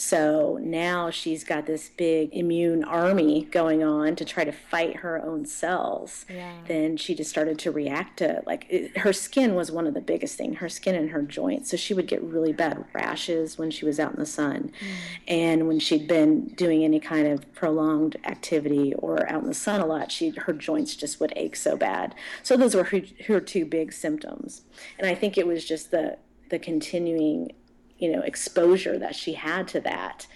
So 0.00 0.60
now 0.62 1.10
she's 1.10 1.42
got 1.42 1.66
this 1.66 1.88
big 1.88 2.30
immune 2.32 2.84
army 2.84 3.48
going 3.50 3.82
on 3.82 4.14
to 4.14 4.24
try 4.24 4.44
to 4.44 4.52
fight 4.52 4.98
her 4.98 5.20
own 5.20 5.44
cells. 5.44 6.24
Yeah. 6.30 6.52
Then 6.68 6.96
she 6.96 7.16
just 7.16 7.30
started 7.30 7.58
to 7.58 7.72
react 7.72 8.18
to 8.18 8.40
like 8.46 8.66
it, 8.68 8.98
her 8.98 9.12
skin 9.12 9.56
was 9.56 9.72
one 9.72 9.88
of 9.88 9.94
the 9.94 10.00
biggest 10.00 10.38
thing, 10.38 10.54
her 10.54 10.68
skin 10.68 10.94
and 10.94 11.10
her 11.10 11.22
joints. 11.22 11.72
So 11.72 11.76
she 11.76 11.94
would 11.94 12.06
get 12.06 12.22
really 12.22 12.52
bad 12.52 12.84
rashes 12.92 13.58
when 13.58 13.72
she 13.72 13.84
was 13.84 13.98
out 13.98 14.12
in 14.12 14.20
the 14.20 14.24
sun. 14.26 14.70
Mm. 14.80 14.94
And 15.26 15.66
when 15.66 15.80
she'd 15.80 16.06
been 16.06 16.46
doing 16.50 16.84
any 16.84 17.00
kind 17.00 17.26
of 17.26 17.52
prolonged 17.52 18.18
activity 18.22 18.94
or 18.94 19.28
out 19.28 19.42
in 19.42 19.48
the 19.48 19.54
sun 19.54 19.80
a 19.80 19.86
lot, 19.86 20.12
she 20.12 20.30
her 20.30 20.52
joints 20.52 20.94
just 20.94 21.18
would 21.18 21.32
ache 21.34 21.56
so 21.56 21.76
bad. 21.76 22.14
So 22.44 22.56
those 22.56 22.76
were 22.76 22.84
her, 22.84 23.02
her 23.26 23.40
two 23.40 23.64
big 23.64 23.92
symptoms. 23.92 24.62
And 24.96 25.08
I 25.08 25.16
think 25.16 25.36
it 25.36 25.46
was 25.48 25.64
just 25.64 25.90
the 25.90 26.18
the 26.50 26.60
continuing 26.60 27.50
you 27.98 28.10
know 28.10 28.22
exposure 28.22 28.98
that 28.98 29.14
she 29.14 29.34
had 29.34 29.68
to 29.68 29.80
that. 29.80 30.26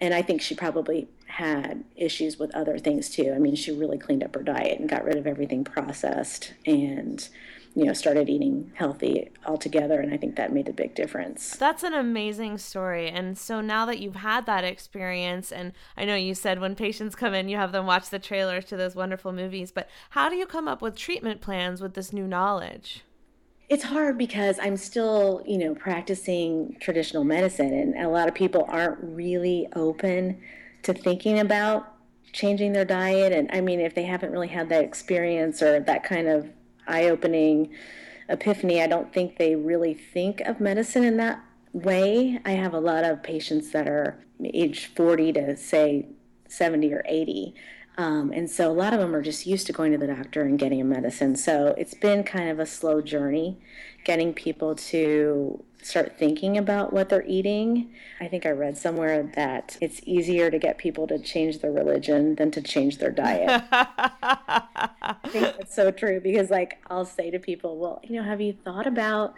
And 0.00 0.14
i 0.14 0.22
think 0.22 0.40
she 0.40 0.54
probably 0.54 1.08
had 1.26 1.84
issues 1.94 2.38
with 2.38 2.54
other 2.54 2.78
things 2.78 3.08
too. 3.10 3.32
I 3.34 3.38
mean 3.38 3.54
she 3.54 3.72
really 3.72 3.98
cleaned 3.98 4.24
up 4.24 4.34
her 4.34 4.42
diet 4.42 4.78
and 4.80 4.88
got 4.88 5.04
rid 5.04 5.16
of 5.16 5.26
everything 5.26 5.64
processed 5.64 6.54
and 6.66 7.28
you 7.74 7.84
know 7.84 7.92
started 7.92 8.28
eating 8.28 8.72
healthy 8.74 9.30
altogether. 9.46 10.00
And 10.00 10.12
i 10.12 10.16
think 10.16 10.36
that 10.36 10.52
made 10.52 10.68
a 10.68 10.72
big 10.72 10.94
difference. 10.94 11.56
That's 11.56 11.82
an 11.82 11.94
amazing 11.94 12.58
story. 12.58 13.08
And 13.08 13.36
so 13.36 13.60
now 13.60 13.86
that 13.86 13.98
you've 14.00 14.16
had 14.16 14.46
that 14.46 14.64
experience 14.64 15.52
and 15.52 15.72
i 15.96 16.04
know 16.04 16.16
you 16.16 16.34
said 16.34 16.60
when 16.60 16.74
patients 16.74 17.14
come 17.14 17.34
in 17.34 17.48
you 17.48 17.56
have 17.56 17.72
them 17.72 17.86
watch 17.86 18.10
the 18.10 18.18
trailers 18.18 18.64
to 18.66 18.76
those 18.76 18.96
wonderful 18.96 19.32
movies 19.32 19.70
but 19.70 19.88
how 20.10 20.28
do 20.28 20.36
you 20.36 20.46
come 20.46 20.66
up 20.66 20.80
with 20.82 20.96
treatment 20.96 21.40
plans 21.40 21.80
with 21.80 21.94
this 21.94 22.12
new 22.12 22.26
knowledge 22.26 23.04
it's 23.68 23.84
hard 23.84 24.16
because 24.16 24.58
I'm 24.58 24.76
still, 24.76 25.42
you 25.46 25.58
know, 25.58 25.74
practicing 25.74 26.76
traditional 26.80 27.24
medicine, 27.24 27.72
and 27.72 27.94
a 27.98 28.08
lot 28.08 28.28
of 28.28 28.34
people 28.34 28.64
aren't 28.68 28.98
really 29.02 29.68
open 29.74 30.40
to 30.84 30.94
thinking 30.94 31.38
about 31.38 31.94
changing 32.32 32.72
their 32.72 32.84
diet. 32.84 33.32
And 33.32 33.50
I 33.52 33.60
mean, 33.60 33.80
if 33.80 33.94
they 33.94 34.04
haven't 34.04 34.32
really 34.32 34.48
had 34.48 34.68
that 34.70 34.84
experience 34.84 35.62
or 35.62 35.80
that 35.80 36.04
kind 36.04 36.28
of 36.28 36.50
eye 36.86 37.08
opening 37.08 37.70
epiphany, 38.28 38.82
I 38.82 38.86
don't 38.86 39.12
think 39.12 39.36
they 39.36 39.54
really 39.54 39.94
think 39.94 40.40
of 40.40 40.60
medicine 40.60 41.04
in 41.04 41.16
that 41.18 41.42
way. 41.72 42.40
I 42.44 42.52
have 42.52 42.72
a 42.72 42.80
lot 42.80 43.04
of 43.04 43.22
patients 43.22 43.70
that 43.72 43.86
are 43.86 44.18
age 44.42 44.86
40 44.94 45.32
to 45.34 45.56
say 45.56 46.06
70 46.48 46.92
or 46.94 47.02
80 47.06 47.54
um, 47.98 48.30
and 48.32 48.48
so 48.48 48.70
a 48.70 48.72
lot 48.72 48.94
of 48.94 49.00
them 49.00 49.14
are 49.14 49.22
just 49.22 49.44
used 49.44 49.66
to 49.66 49.72
going 49.72 49.90
to 49.90 49.98
the 49.98 50.06
doctor 50.06 50.42
and 50.42 50.56
getting 50.56 50.80
a 50.80 50.84
medicine. 50.84 51.34
So 51.34 51.74
it's 51.76 51.94
been 51.94 52.22
kind 52.22 52.48
of 52.48 52.60
a 52.60 52.64
slow 52.64 53.00
journey 53.00 53.58
getting 54.04 54.32
people 54.32 54.76
to 54.76 55.64
start 55.82 56.16
thinking 56.16 56.56
about 56.56 56.92
what 56.92 57.08
they're 57.08 57.26
eating. 57.26 57.92
I 58.20 58.28
think 58.28 58.46
I 58.46 58.50
read 58.50 58.78
somewhere 58.78 59.24
that 59.34 59.76
it's 59.80 60.00
easier 60.04 60.48
to 60.48 60.58
get 60.60 60.78
people 60.78 61.08
to 61.08 61.18
change 61.18 61.58
their 61.58 61.72
religion 61.72 62.36
than 62.36 62.52
to 62.52 62.62
change 62.62 62.98
their 62.98 63.10
diet. 63.10 63.64
I 63.72 65.16
think 65.26 65.56
that's 65.56 65.74
so 65.74 65.90
true 65.90 66.20
because, 66.20 66.50
like, 66.50 66.80
I'll 66.88 67.04
say 67.04 67.32
to 67.32 67.40
people, 67.40 67.78
well, 67.78 68.00
you 68.04 68.16
know, 68.16 68.22
have 68.22 68.40
you 68.40 68.52
thought 68.52 68.86
about 68.86 69.34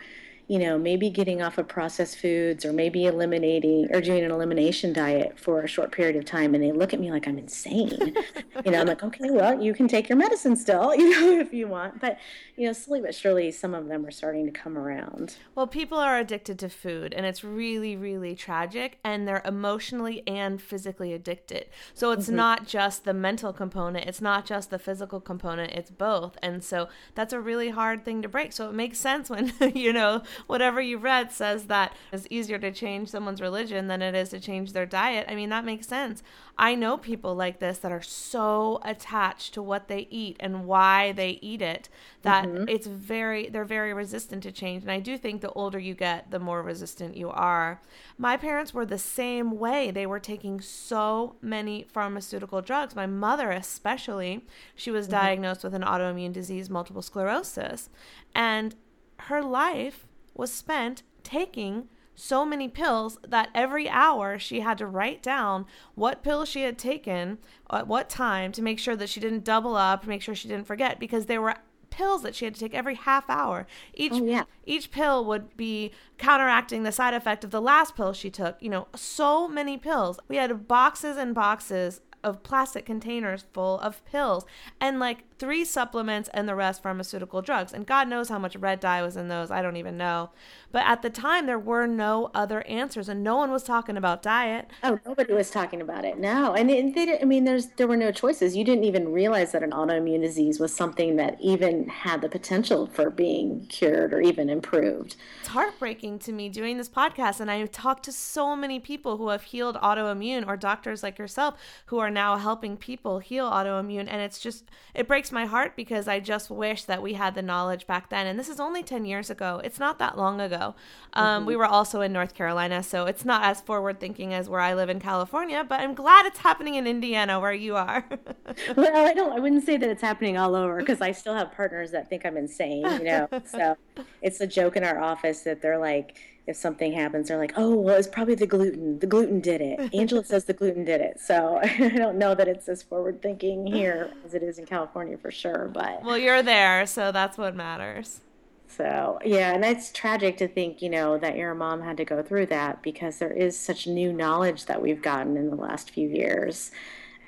you 0.51 0.59
know, 0.59 0.77
maybe 0.77 1.11
getting 1.11 1.41
off 1.41 1.59
of 1.59 1.69
processed 1.69 2.19
foods 2.19 2.65
or 2.65 2.73
maybe 2.73 3.07
eliminating 3.07 3.87
or 3.95 4.01
doing 4.01 4.25
an 4.25 4.33
elimination 4.33 4.93
diet 4.93 5.39
for 5.39 5.63
a 5.63 5.69
short 5.69 5.93
period 5.93 6.17
of 6.17 6.25
time. 6.25 6.57
And 6.57 6.65
they 6.65 6.73
look 6.73 6.93
at 6.93 6.99
me 6.99 7.13
like 7.13 7.29
I'm 7.29 7.39
insane. 7.39 8.17
you 8.65 8.73
know, 8.73 8.81
I'm 8.81 8.89
like, 8.89 9.05
okay, 9.05 9.31
well, 9.31 9.63
you 9.63 9.73
can 9.73 9.87
take 9.87 10.09
your 10.09 10.19
medicine 10.19 10.57
still, 10.57 10.93
you 10.97 11.09
know, 11.09 11.39
if 11.39 11.55
you 11.55 11.69
want. 11.69 12.01
But, 12.01 12.19
you 12.57 12.67
know, 12.67 12.73
slowly 12.73 13.01
but 13.01 13.15
surely, 13.15 13.53
some 13.53 13.75
of 13.75 13.87
them 13.87 14.05
are 14.05 14.11
starting 14.11 14.45
to 14.45 14.51
come 14.51 14.77
around. 14.77 15.37
Well, 15.55 15.69
people 15.69 15.99
are 15.99 16.19
addicted 16.19 16.59
to 16.59 16.69
food 16.69 17.15
and 17.15 17.25
it's 17.25 17.45
really, 17.45 17.95
really 17.95 18.35
tragic. 18.35 18.99
And 19.05 19.29
they're 19.29 19.43
emotionally 19.45 20.25
and 20.27 20.61
physically 20.61 21.13
addicted. 21.13 21.67
So 21.95 22.11
it's 22.11 22.27
mm-hmm. 22.27 22.35
not 22.35 22.67
just 22.67 23.05
the 23.05 23.15
mental 23.15 23.53
component, 23.53 24.07
it's 24.07 24.21
not 24.21 24.47
just 24.47 24.71
the 24.71 24.81
physical 24.81 25.21
component, 25.21 25.71
it's 25.75 25.93
both. 25.93 26.37
And 26.43 26.65
so 26.65 26.89
that's 27.15 27.33
a 27.33 27.39
really 27.39 27.69
hard 27.71 28.05
thing 28.05 28.21
to 28.23 28.29
break. 28.29 28.53
So 28.53 28.69
it 28.69 28.75
makes 28.75 28.99
sense 28.99 29.31
when, 29.31 29.53
you 29.77 29.93
know, 29.93 30.25
whatever 30.47 30.81
you've 30.81 31.03
read 31.03 31.33
says 31.33 31.65
that 31.65 31.95
it's 32.13 32.27
easier 32.31 32.59
to 32.59 32.73
change 32.73 33.09
someone's 33.09 33.41
religion 33.41 33.89
than 33.89 34.03
it 34.03 34.15
is 34.15 34.31
to 34.31 34.41
change 34.41 34.73
their 34.73 34.87
diet. 34.87 35.27
I 35.29 35.35
mean, 35.35 35.51
that 35.51 35.65
makes 35.65 35.87
sense. 35.87 36.23
I 36.59 36.75
know 36.75 36.99
people 36.99 37.35
like 37.35 37.59
this 37.59 37.79
that 37.79 37.91
are 37.91 38.03
so 38.03 38.81
attached 38.85 39.55
to 39.55 39.63
what 39.63 39.89
they 39.89 40.07
eat 40.11 40.37
and 40.41 40.67
why 40.67 41.13
they 41.13 41.39
eat 41.41 41.63
it 41.63 41.89
that 42.21 42.47
mm-hmm. 42.47 42.69
it's 42.69 42.87
very 42.87 43.49
they're 43.49 43.65
very 43.65 43.95
resistant 43.95 44.43
to 44.43 44.53
change. 44.53 44.83
And 44.83 44.93
I 44.93 45.01
do 45.01 45.17
think 45.17 45.41
the 45.41 45.53
older 45.53 45.79
you 45.79 45.95
get, 45.95 46.31
the 46.31 46.39
more 46.39 46.63
resistant 46.63 47.17
you 47.17 47.31
are. 47.31 47.81
My 48.19 48.37
parents 48.37 48.75
were 48.75 48.85
the 48.85 48.99
same 48.99 49.59
way. 49.59 49.91
They 49.91 50.07
were 50.07 50.21
taking 50.21 50.61
so 50.61 51.37
many 51.41 51.87
pharmaceutical 51.91 52.61
drugs. 52.61 52.95
My 52.95 53.07
mother 53.07 53.51
especially, 53.51 54.45
she 54.75 54.91
was 54.91 55.07
mm-hmm. 55.07 55.17
diagnosed 55.17 55.65
with 55.65 55.75
an 55.75 55.83
autoimmune 55.83 56.35
disease, 56.35 56.69
multiple 56.69 57.03
sclerosis. 57.03 57.89
And 58.35 58.75
her 59.21 59.43
life 59.43 60.07
was 60.35 60.53
spent 60.53 61.03
taking 61.23 61.89
so 62.15 62.45
many 62.45 62.69
pills 62.69 63.19
that 63.27 63.49
every 63.55 63.89
hour 63.89 64.39
she 64.39 64.61
had 64.61 64.77
to 64.79 64.87
write 64.87 65.23
down 65.23 65.65
what 65.95 66.23
pills 66.23 66.49
she 66.49 66.63
had 66.63 66.79
taken 66.79 67.39
at 67.71 67.87
what 67.87 68.11
time 68.11 68.53
to 68.53 68.63
make 68.63 68.79
sure 68.79 68.97
that 68.97 69.09
she 69.09 69.21
didn't 69.21 69.45
double 69.45 69.75
up, 69.75 70.07
make 70.07 70.21
sure 70.21 70.35
she 70.35 70.49
didn't 70.49 70.67
forget 70.67 71.01
because 71.01 71.27
there 71.27 71.41
were 71.41 71.57
pills 71.89 72.23
that 72.23 72.35
she 72.35 72.45
had 72.45 72.55
to 72.55 72.61
take 72.61 72.75
every 72.75 72.95
half 72.95 73.29
hour. 73.29 73.67
Each 73.95 74.13
oh, 74.13 74.25
yeah. 74.25 74.45
each 74.65 74.91
pill 74.91 75.25
would 75.25 75.57
be 75.57 75.93
counteracting 76.19 76.83
the 76.83 76.93
side 76.93 77.15
effect 77.15 77.45
of 77.45 77.51
the 77.51 77.61
last 77.61 77.97
pill 77.97 78.13
she 78.13 78.31
took. 78.31 78.57
You 78.63 78.71
know, 78.71 78.89
so 78.95 79.49
many 79.49 79.77
pills. 79.77 80.19
We 80.29 80.37
had 80.37 80.69
boxes 80.69 81.17
and 81.17 81.35
boxes 81.35 82.01
of 82.23 82.43
plastic 82.43 82.87
containers 82.87 83.45
full 83.53 83.79
of 83.81 84.05
pills 84.05 84.45
and 84.81 84.99
like 84.99 85.25
three 85.39 85.65
supplements 85.65 86.29
and 86.35 86.47
the 86.47 86.55
rest 86.55 86.83
pharmaceutical 86.83 87.41
drugs. 87.41 87.73
And 87.73 87.87
God 87.87 88.09
knows 88.09 88.29
how 88.29 88.39
much 88.39 88.57
red 88.57 88.79
dye 88.79 89.03
was 89.03 89.17
in 89.17 89.29
those. 89.29 89.51
I 89.51 89.63
don't 89.63 89.79
even 89.79 89.97
know. 89.97 90.31
But 90.73 90.85
at 90.87 91.03
the 91.03 91.11
time, 91.11 91.47
there 91.47 91.59
were 91.59 91.87
no 91.87 92.31
other 92.33 92.61
answers, 92.69 93.09
and 93.09 93.25
no 93.25 93.37
one 93.37 93.51
was 93.51 93.65
talking 93.65 93.97
about 93.97 94.23
diet. 94.23 94.71
Oh, 94.85 95.01
nobody 95.05 95.33
was 95.33 95.51
talking 95.51 95.81
about 95.81 96.05
it. 96.05 96.19
No, 96.19 96.55
and 96.55 96.71
it, 96.71 96.95
they 96.95 97.19
I 97.21 97.25
mean, 97.25 97.45
there's 97.45 97.69
there 97.71 97.89
were 97.89 97.97
no 97.97 98.13
choices. 98.13 98.57
You 98.57 98.63
didn't 98.63 98.85
even 98.85 99.11
realize 99.11 99.51
that 99.53 99.65
an 99.65 99.73
autoimmune 99.73 100.21
disease 100.21 100.61
was 100.61 100.73
something 100.73 101.17
that 101.17 101.41
even 101.41 101.89
had 101.89 102.21
the 102.21 102.29
potential 102.29 102.87
for 102.87 103.11
being 103.11 103.67
cured 103.67 104.13
or 104.13 104.21
even 104.21 104.49
improved. 104.49 105.17
It's 105.41 105.49
heartbreaking 105.49 106.21
to 106.21 106.33
me 106.33 106.49
doing 106.49 106.77
this 106.77 106.89
podcast, 106.89 107.41
and 107.41 107.51
I've 107.51 107.73
talked 107.73 108.05
to 108.05 108.13
so 108.13 108.55
many 108.55 108.79
people 108.79 109.17
who 109.17 109.31
have 109.31 109.43
healed 109.43 109.77
autoimmune, 109.77 110.47
or 110.47 110.57
doctors 110.57 111.03
like 111.03 111.19
yourself 111.19 111.59
who 111.87 111.99
are 111.99 112.10
now 112.11 112.37
helping 112.37 112.77
people 112.77 113.19
heal 113.19 113.51
autoimmune, 113.51 114.07
and 114.09 114.21
it's 114.21 114.39
just 114.39 114.65
it 114.95 115.09
breaks 115.09 115.33
my 115.33 115.47
heart 115.47 115.77
because 115.77 116.09
I 116.09 116.21
just 116.21 116.51
wish 116.51 116.85
that 116.85 117.03
we 117.03 117.15
had 117.15 117.35
the 117.35 117.43
knowledge 117.43 117.87
back 117.87 118.11
then. 118.11 118.27
And 118.27 118.39
this 118.39 118.49
is 118.49 118.61
only 118.61 118.83
ten 118.83 119.05
years 119.05 119.31
ago. 119.31 119.61
It's 119.65 119.79
not 119.79 119.99
that 119.99 120.19
long 120.19 120.41
ago. 120.41 120.75
Um, 121.13 121.41
mm-hmm. 121.41 121.47
We 121.47 121.57
were 121.57 121.67
also 121.67 122.01
in 122.01 122.13
North 122.13 122.35
Carolina, 122.35 122.83
so 122.83 123.07
it's 123.07 123.25
not 123.25 123.45
as 123.45 123.61
forward 123.61 124.01
thinking 124.01 124.35
as 124.35 124.49
where 124.49 124.61
I 124.61 124.75
live 124.75 124.89
in 124.89 125.01
California. 125.01 125.65
But 125.69 125.81
I'm 125.81 125.95
glad 125.95 126.27
it's 126.27 126.39
happening 126.39 126.75
in 126.75 126.87
Indiana, 126.87 127.41
where 127.41 127.53
you 127.53 127.77
are. 127.77 128.05
well, 128.77 129.07
I 129.07 129.15
don't. 129.15 129.33
I 129.33 129.41
wouldn't 129.41 129.65
say 129.65 129.77
that 129.77 129.89
it's 129.89 130.03
happening 130.03 130.37
all 130.37 130.55
over 130.55 130.79
because 130.79 131.01
I 131.01 131.13
still 131.13 131.35
have 131.35 131.53
partners 131.53 131.91
that 131.93 132.09
think 132.09 132.27
I'm 132.27 132.37
insane. 132.37 132.83
You 132.83 133.05
know, 133.05 133.29
so 133.45 133.77
it's 134.23 134.41
a 134.41 134.47
joke 134.47 134.77
in 134.77 134.85
our 134.85 135.01
office 135.01 135.41
that 135.43 135.63
they're 135.63 135.79
like 135.79 136.19
if 136.47 136.57
something 136.57 136.93
happens, 136.93 137.29
they're 137.29 137.39
like, 137.39 137.53
oh, 137.57 137.75
well, 137.75 137.97
it's 137.97 138.09
probably 138.09 138.35
the 138.35 138.47
gluten. 138.47 138.99
The 138.99 139.07
gluten 139.07 139.41
did 139.41 139.61
it. 139.61 139.95
Angela 139.95 140.25
says 140.25 140.45
the 140.45 140.53
gluten 140.53 140.85
did 140.85 141.01
it. 141.01 141.21
So 141.21 141.61
I 141.63 141.89
don't 141.91 142.19
know 142.19 142.35
that 142.35 142.49
it's 142.49 142.69
as 142.69 142.83
forward 142.83 143.23
thinking 143.23 143.67
here 143.67 144.13
as 144.25 144.35
it 144.35 144.43
is 144.43 144.59
in 144.59 144.67
California 144.67 145.17
for 145.19 145.31
sure. 145.31 145.71
But 145.73 146.03
well, 146.03 146.19
you're 146.19 146.43
there, 146.43 146.87
so 146.87 147.13
that's 147.13 147.39
what 147.39 147.55
matters. 147.55 148.21
So, 148.67 149.19
yeah, 149.25 149.53
and 149.53 149.65
it's 149.65 149.91
tragic 149.91 150.37
to 150.39 150.47
think, 150.47 150.81
you 150.81 150.91
know, 150.91 151.19
that 151.19 151.37
your 151.37 151.55
mom 151.55 151.83
had 151.83 151.97
to 151.97 152.05
go 152.05 152.23
through 152.23 152.47
that 152.47 152.83
because 152.83 153.19
there 153.19 153.33
is 153.33 153.59
such 153.59 153.89
new 153.89 154.13
knowledge 154.13 154.67
that 154.67 154.81
we've 154.81 155.03
gotten 155.03 155.37
in 155.37 155.51
the 155.51 155.57
last 155.57 155.91
few 155.91 156.09
years. 156.09 156.71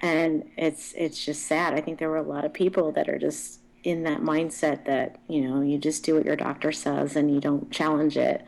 And 0.01 0.45
it's 0.57 0.93
it's 0.97 1.25
just 1.25 1.47
sad. 1.47 1.75
I 1.75 1.81
think 1.81 1.99
there 1.99 2.09
were 2.11 2.17
a 2.17 2.23
lot 2.23 2.45
of 2.45 2.53
people 2.53 2.93
that 2.93 3.09
are 3.09 3.19
just 3.19 3.61
in 3.85 4.05
that 4.05 4.21
mindset 4.21 4.85
that, 4.85 5.19
you 5.29 5.41
know, 5.41 5.61
you 5.61 5.79
just 5.79 6.05
do 6.05 6.15
what 6.15 6.25
your 6.25 6.37
doctor 6.37 6.71
says 6.71 7.17
and 7.17 7.33
you 7.33 7.41
don't 7.41 7.71
challenge 7.71 8.17
it. 8.17 8.45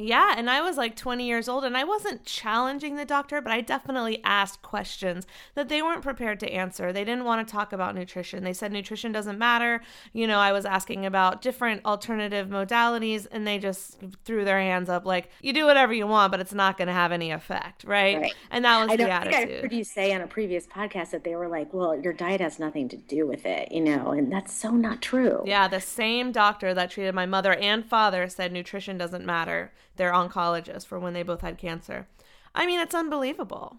Yeah, 0.00 0.34
and 0.36 0.48
I 0.48 0.62
was 0.62 0.76
like 0.76 0.96
20 0.96 1.26
years 1.26 1.48
old 1.48 1.64
and 1.64 1.76
I 1.76 1.84
wasn't 1.84 2.24
challenging 2.24 2.96
the 2.96 3.04
doctor, 3.04 3.40
but 3.40 3.52
I 3.52 3.60
definitely 3.60 4.22
asked 4.24 4.62
questions 4.62 5.26
that 5.54 5.68
they 5.68 5.82
weren't 5.82 6.02
prepared 6.02 6.40
to 6.40 6.52
answer. 6.52 6.92
They 6.92 7.04
didn't 7.04 7.24
want 7.24 7.46
to 7.46 7.50
talk 7.52 7.72
about 7.72 7.94
nutrition. 7.94 8.42
They 8.42 8.52
said 8.52 8.72
nutrition 8.72 9.12
doesn't 9.12 9.38
matter. 9.38 9.82
You 10.12 10.26
know, 10.26 10.38
I 10.38 10.52
was 10.52 10.64
asking 10.64 11.04
about 11.04 11.42
different 11.42 11.84
alternative 11.84 12.48
modalities 12.48 13.26
and 13.30 13.46
they 13.46 13.58
just 13.58 13.98
threw 14.24 14.44
their 14.44 14.58
hands 14.58 14.88
up 14.88 15.04
like, 15.04 15.30
you 15.42 15.52
do 15.52 15.66
whatever 15.66 15.92
you 15.92 16.06
want, 16.06 16.30
but 16.30 16.40
it's 16.40 16.54
not 16.54 16.78
going 16.78 16.88
to 16.88 16.94
have 16.94 17.12
any 17.12 17.30
effect, 17.30 17.84
right? 17.84 18.18
right? 18.18 18.34
And 18.50 18.64
that 18.64 18.80
was 18.80 18.90
I 18.92 18.96
the 18.96 19.10
attitude. 19.10 19.58
I 19.58 19.60
heard 19.60 19.72
you 19.72 19.84
say 19.84 20.14
on 20.14 20.22
a 20.22 20.26
previous 20.26 20.66
podcast 20.66 21.10
that 21.10 21.24
they 21.24 21.36
were 21.36 21.48
like, 21.48 21.72
well, 21.74 22.00
your 22.00 22.12
diet 22.12 22.40
has 22.40 22.58
nothing 22.58 22.88
to 22.88 22.96
do 22.96 23.26
with 23.26 23.44
it, 23.44 23.70
you 23.70 23.80
know, 23.80 24.12
and 24.12 24.32
that's 24.32 24.52
so 24.52 24.70
not 24.70 25.02
true. 25.02 25.42
Yeah, 25.44 25.68
the 25.68 25.80
same 25.80 26.32
doctor 26.32 26.72
that 26.74 26.90
treated 26.90 27.14
my 27.14 27.26
mother 27.26 27.54
and 27.54 27.84
father 27.84 28.28
said 28.28 28.52
nutrition 28.52 28.96
doesn't 28.96 29.26
matter 29.26 29.72
their 30.00 30.12
oncologist 30.12 30.86
for 30.86 30.98
when 30.98 31.12
they 31.12 31.22
both 31.22 31.42
had 31.42 31.58
cancer. 31.58 32.08
I 32.54 32.66
mean, 32.66 32.80
it's 32.80 32.94
unbelievable. 32.94 33.78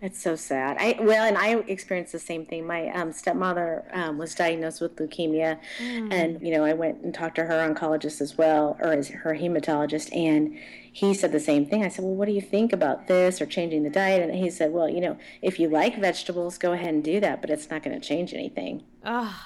It's 0.00 0.20
so 0.20 0.36
sad. 0.36 0.76
I 0.78 0.98
well, 1.00 1.24
and 1.24 1.38
I 1.38 1.54
experienced 1.66 2.12
the 2.12 2.18
same 2.18 2.44
thing. 2.44 2.66
My 2.66 2.88
um, 2.90 3.10
stepmother 3.10 3.86
um, 3.92 4.18
was 4.18 4.34
diagnosed 4.34 4.82
with 4.82 4.96
leukemia, 4.96 5.58
mm. 5.78 6.12
and 6.12 6.46
you 6.46 6.52
know, 6.52 6.62
I 6.62 6.74
went 6.74 7.02
and 7.02 7.14
talked 7.14 7.36
to 7.36 7.44
her 7.44 7.74
oncologist 7.74 8.20
as 8.20 8.36
well, 8.36 8.76
or 8.80 8.92
as 8.92 9.08
her 9.08 9.34
hematologist, 9.34 10.14
and 10.14 10.58
he 10.92 11.14
said 11.14 11.32
the 11.32 11.40
same 11.40 11.64
thing. 11.64 11.84
I 11.84 11.88
said, 11.88 12.04
"Well, 12.04 12.14
what 12.14 12.26
do 12.26 12.32
you 12.32 12.42
think 12.42 12.74
about 12.74 13.06
this 13.06 13.40
or 13.40 13.46
changing 13.46 13.82
the 13.82 13.88
diet?" 13.88 14.22
And 14.22 14.34
he 14.34 14.50
said, 14.50 14.72
"Well, 14.72 14.90
you 14.90 15.00
know, 15.00 15.16
if 15.40 15.58
you 15.58 15.70
like 15.70 15.98
vegetables, 15.98 16.58
go 16.58 16.72
ahead 16.72 16.92
and 16.92 17.02
do 17.02 17.18
that, 17.20 17.40
but 17.40 17.48
it's 17.48 17.70
not 17.70 17.82
going 17.82 17.98
to 17.98 18.06
change 18.06 18.34
anything." 18.34 18.82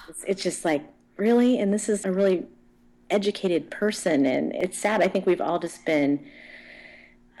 It's, 0.09 0.25
it's 0.25 0.43
just 0.43 0.65
like 0.65 0.83
really, 1.15 1.57
and 1.57 1.73
this 1.73 1.87
is 1.87 2.03
a 2.03 2.11
really 2.11 2.47
educated 3.09 3.69
person 3.71 4.25
and 4.25 4.53
it's 4.55 4.77
sad 4.77 5.01
i 5.01 5.07
think 5.07 5.25
we've 5.25 5.41
all 5.41 5.59
just 5.59 5.85
been 5.85 6.23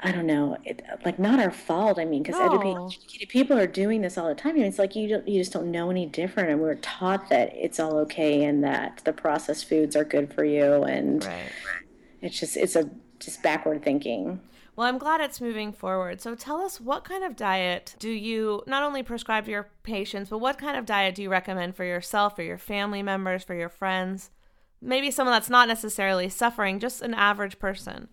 i 0.03 0.11
don't 0.11 0.25
know 0.25 0.57
it, 0.63 0.81
like 1.05 1.19
not 1.19 1.39
our 1.39 1.51
fault 1.51 1.99
i 1.99 2.05
mean 2.05 2.23
because 2.23 2.39
no. 2.39 2.87
educated 2.87 3.29
people 3.29 3.57
are 3.57 3.67
doing 3.67 4.01
this 4.01 4.17
all 4.17 4.27
the 4.27 4.35
time 4.35 4.51
I 4.51 4.59
mean, 4.59 4.65
it's 4.65 4.79
like 4.79 4.95
you 4.95 5.07
don't, 5.07 5.27
you 5.27 5.39
just 5.39 5.53
don't 5.53 5.71
know 5.71 5.89
any 5.89 6.05
different 6.05 6.49
and 6.49 6.59
we're 6.59 6.75
taught 6.75 7.29
that 7.29 7.55
it's 7.55 7.79
all 7.79 7.97
okay 7.99 8.43
and 8.43 8.63
that 8.63 9.01
the 9.05 9.13
processed 9.13 9.67
foods 9.67 9.95
are 9.95 10.05
good 10.05 10.33
for 10.33 10.43
you 10.43 10.83
and 10.83 11.23
right. 11.25 11.51
it's 12.21 12.39
just 12.39 12.57
it's 12.57 12.75
a 12.75 12.89
just 13.19 13.43
backward 13.43 13.83
thinking 13.83 14.39
well, 14.79 14.87
I'm 14.87 14.97
glad 14.97 15.19
it's 15.19 15.41
moving 15.41 15.73
forward. 15.73 16.21
So 16.21 16.35
tell 16.35 16.61
us 16.61 16.79
what 16.79 17.03
kind 17.03 17.25
of 17.25 17.35
diet 17.35 17.95
do 17.99 18.09
you 18.09 18.63
not 18.65 18.81
only 18.81 19.03
prescribe 19.03 19.43
to 19.43 19.51
your 19.51 19.71
patients, 19.83 20.29
but 20.29 20.37
what 20.37 20.57
kind 20.57 20.77
of 20.77 20.85
diet 20.85 21.15
do 21.15 21.21
you 21.21 21.29
recommend 21.29 21.75
for 21.75 21.83
yourself, 21.83 22.37
for 22.37 22.43
your 22.43 22.57
family 22.57 23.03
members, 23.03 23.43
for 23.43 23.53
your 23.55 23.67
friends? 23.67 24.29
Maybe 24.81 25.11
someone 25.11 25.33
that's 25.33 25.49
not 25.49 25.67
necessarily 25.67 26.29
suffering, 26.29 26.79
just 26.79 27.01
an 27.01 27.13
average 27.13 27.59
person. 27.59 28.09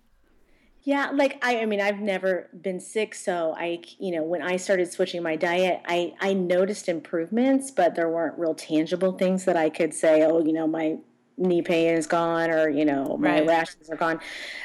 Yeah, 0.83 1.11
like 1.13 1.45
I, 1.45 1.63
I 1.63 1.67
mean, 1.67 1.81
I've 1.81 1.99
never 1.99 2.49
been 2.61 2.79
sick, 2.79 3.15
so 3.15 3.57
I, 3.59 3.81
you 3.99 4.13
know, 4.13 4.23
when 4.23 4.41
I 4.41 4.57
started 4.57 4.93
switching 4.93 5.21
my 5.21 5.35
diet, 5.35 5.83
I, 5.87 6.15
I 6.21 6.33
noticed 6.33 6.89
improvements, 6.89 7.73
but 7.73 7.97
there 7.97 8.09
weren't 8.09 8.39
real 8.39 8.55
tangible 8.55 9.13
things 9.13 9.47
that 9.47 9.57
I 9.57 9.69
could 9.69 9.93
say, 9.93 10.23
oh, 10.23 10.45
you 10.45 10.53
know, 10.53 10.69
my 10.69 10.99
knee 11.39 11.63
pain 11.63 11.95
is 11.95 12.07
gone 12.07 12.51
or 12.51 12.69
you 12.69 12.85
know 12.85 13.17
my 13.19 13.41
right. 13.41 13.47
rashes 13.47 13.91
are 13.91 13.97
gone 13.97 14.19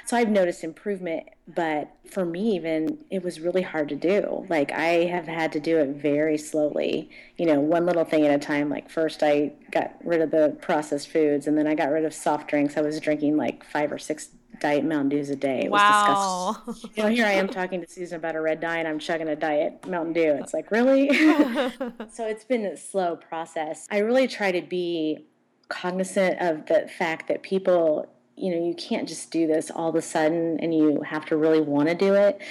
so 0.06 0.16
i've 0.16 0.30
noticed 0.30 0.64
improvement 0.64 1.28
but 1.56 1.92
for 2.10 2.26
me 2.26 2.56
even 2.56 2.98
it 3.10 3.24
was 3.24 3.40
really 3.40 3.62
hard 3.62 3.90
to 3.90 3.96
do 3.96 4.46
like 4.50 4.72
i 4.72 5.06
have 5.06 5.28
had 5.28 5.52
to 5.52 5.60
do 5.60 5.78
it 5.78 5.90
very 5.90 6.38
slowly 6.38 7.10
you 7.38 7.46
know 7.46 7.60
one 7.60 7.86
little 7.86 8.06
thing 8.06 8.26
at 8.26 8.34
a 8.34 8.40
time 8.40 8.70
like 8.70 8.90
first 8.90 9.24
i 9.24 9.52
got 9.72 9.94
rid 10.04 10.22
of 10.22 10.32
the 10.32 10.56
processed 10.62 11.10
foods 11.10 11.48
and 11.48 11.58
then 11.58 11.68
i 11.68 11.74
got 11.74 11.90
rid 11.90 12.06
of 12.06 12.14
soft 12.14 12.48
drinks 12.48 12.78
i 12.78 12.82
was 12.82 13.00
drinking 13.00 13.38
like 13.38 13.64
five 13.64 13.92
or 13.92 13.98
six 13.98 14.30
diet 14.60 14.86
Mountain 14.86 15.10
Dews 15.10 15.30
a 15.30 15.36
day. 15.36 15.64
It 15.66 15.72
was 15.72 15.82
wow. 15.82 16.62
disgusting. 16.68 16.92
You 16.96 17.04
know, 17.04 17.10
here 17.10 17.26
I 17.26 17.32
am 17.32 17.48
talking 17.48 17.82
to 17.82 17.88
Susan 17.88 18.18
about 18.18 18.36
a 18.36 18.42
red 18.42 18.60
dye 18.60 18.78
and 18.78 18.88
I'm 18.88 19.00
chugging 19.00 19.28
a 19.28 19.36
diet 19.36 19.88
Mountain 19.88 20.14
Dew. 20.14 20.38
It's 20.40 20.54
like, 20.54 20.72
really? 20.72 21.10
so 22.12 22.28
it's 22.28 22.44
been 22.44 22.66
a 22.66 22.78
slow 22.78 23.16
process. 23.16 23.88
I 23.90 24.00
really 24.00 24.28
try 24.28 24.52
to 24.52 24.62
be 24.62 25.26
cognizant 25.68 26.40
of 26.40 26.68
the 26.68 26.88
fact 26.98 27.28
that 27.30 27.44
people 27.44 28.08
you 28.42 28.56
know 28.56 28.66
you 28.66 28.74
can't 28.74 29.08
just 29.08 29.32
do 29.32 29.48
this 29.48 29.70
all 29.72 29.90
of 29.90 29.96
a 29.96 30.02
sudden 30.02 30.60
and 30.60 30.74
you 30.74 31.02
have 31.02 31.26
to 31.26 31.38
really 31.38 31.62
want 31.62 31.88
to 31.90 31.96
do 31.96 32.14
it 32.14 32.42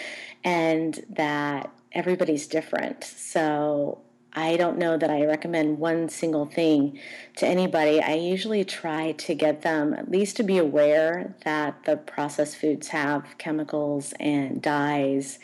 and 0.45 1.05
that 1.11 1.71
everybody's 1.93 2.47
different. 2.47 3.05
So 3.05 4.01
I 4.33 4.57
don't 4.57 4.79
know 4.79 4.97
that 4.97 5.11
I 5.11 5.25
recommend 5.25 5.79
one 5.79 6.09
single 6.09 6.47
thing 6.47 6.99
to 7.37 7.47
anybody. 7.47 8.01
I 8.01 8.15
usually 8.15 8.65
try 8.65 9.13
to 9.13 9.35
get 9.35 9.63
them 9.63 9.93
at 9.93 10.11
least 10.11 10.37
to 10.37 10.43
be 10.43 10.59
aware 10.59 11.35
that 11.45 11.85
the 11.85 11.97
processed 11.97 12.57
foods 12.57 12.89
have 12.89 13.25
chemicals 13.39 14.15
and 14.21 14.63
dyes 14.63 15.39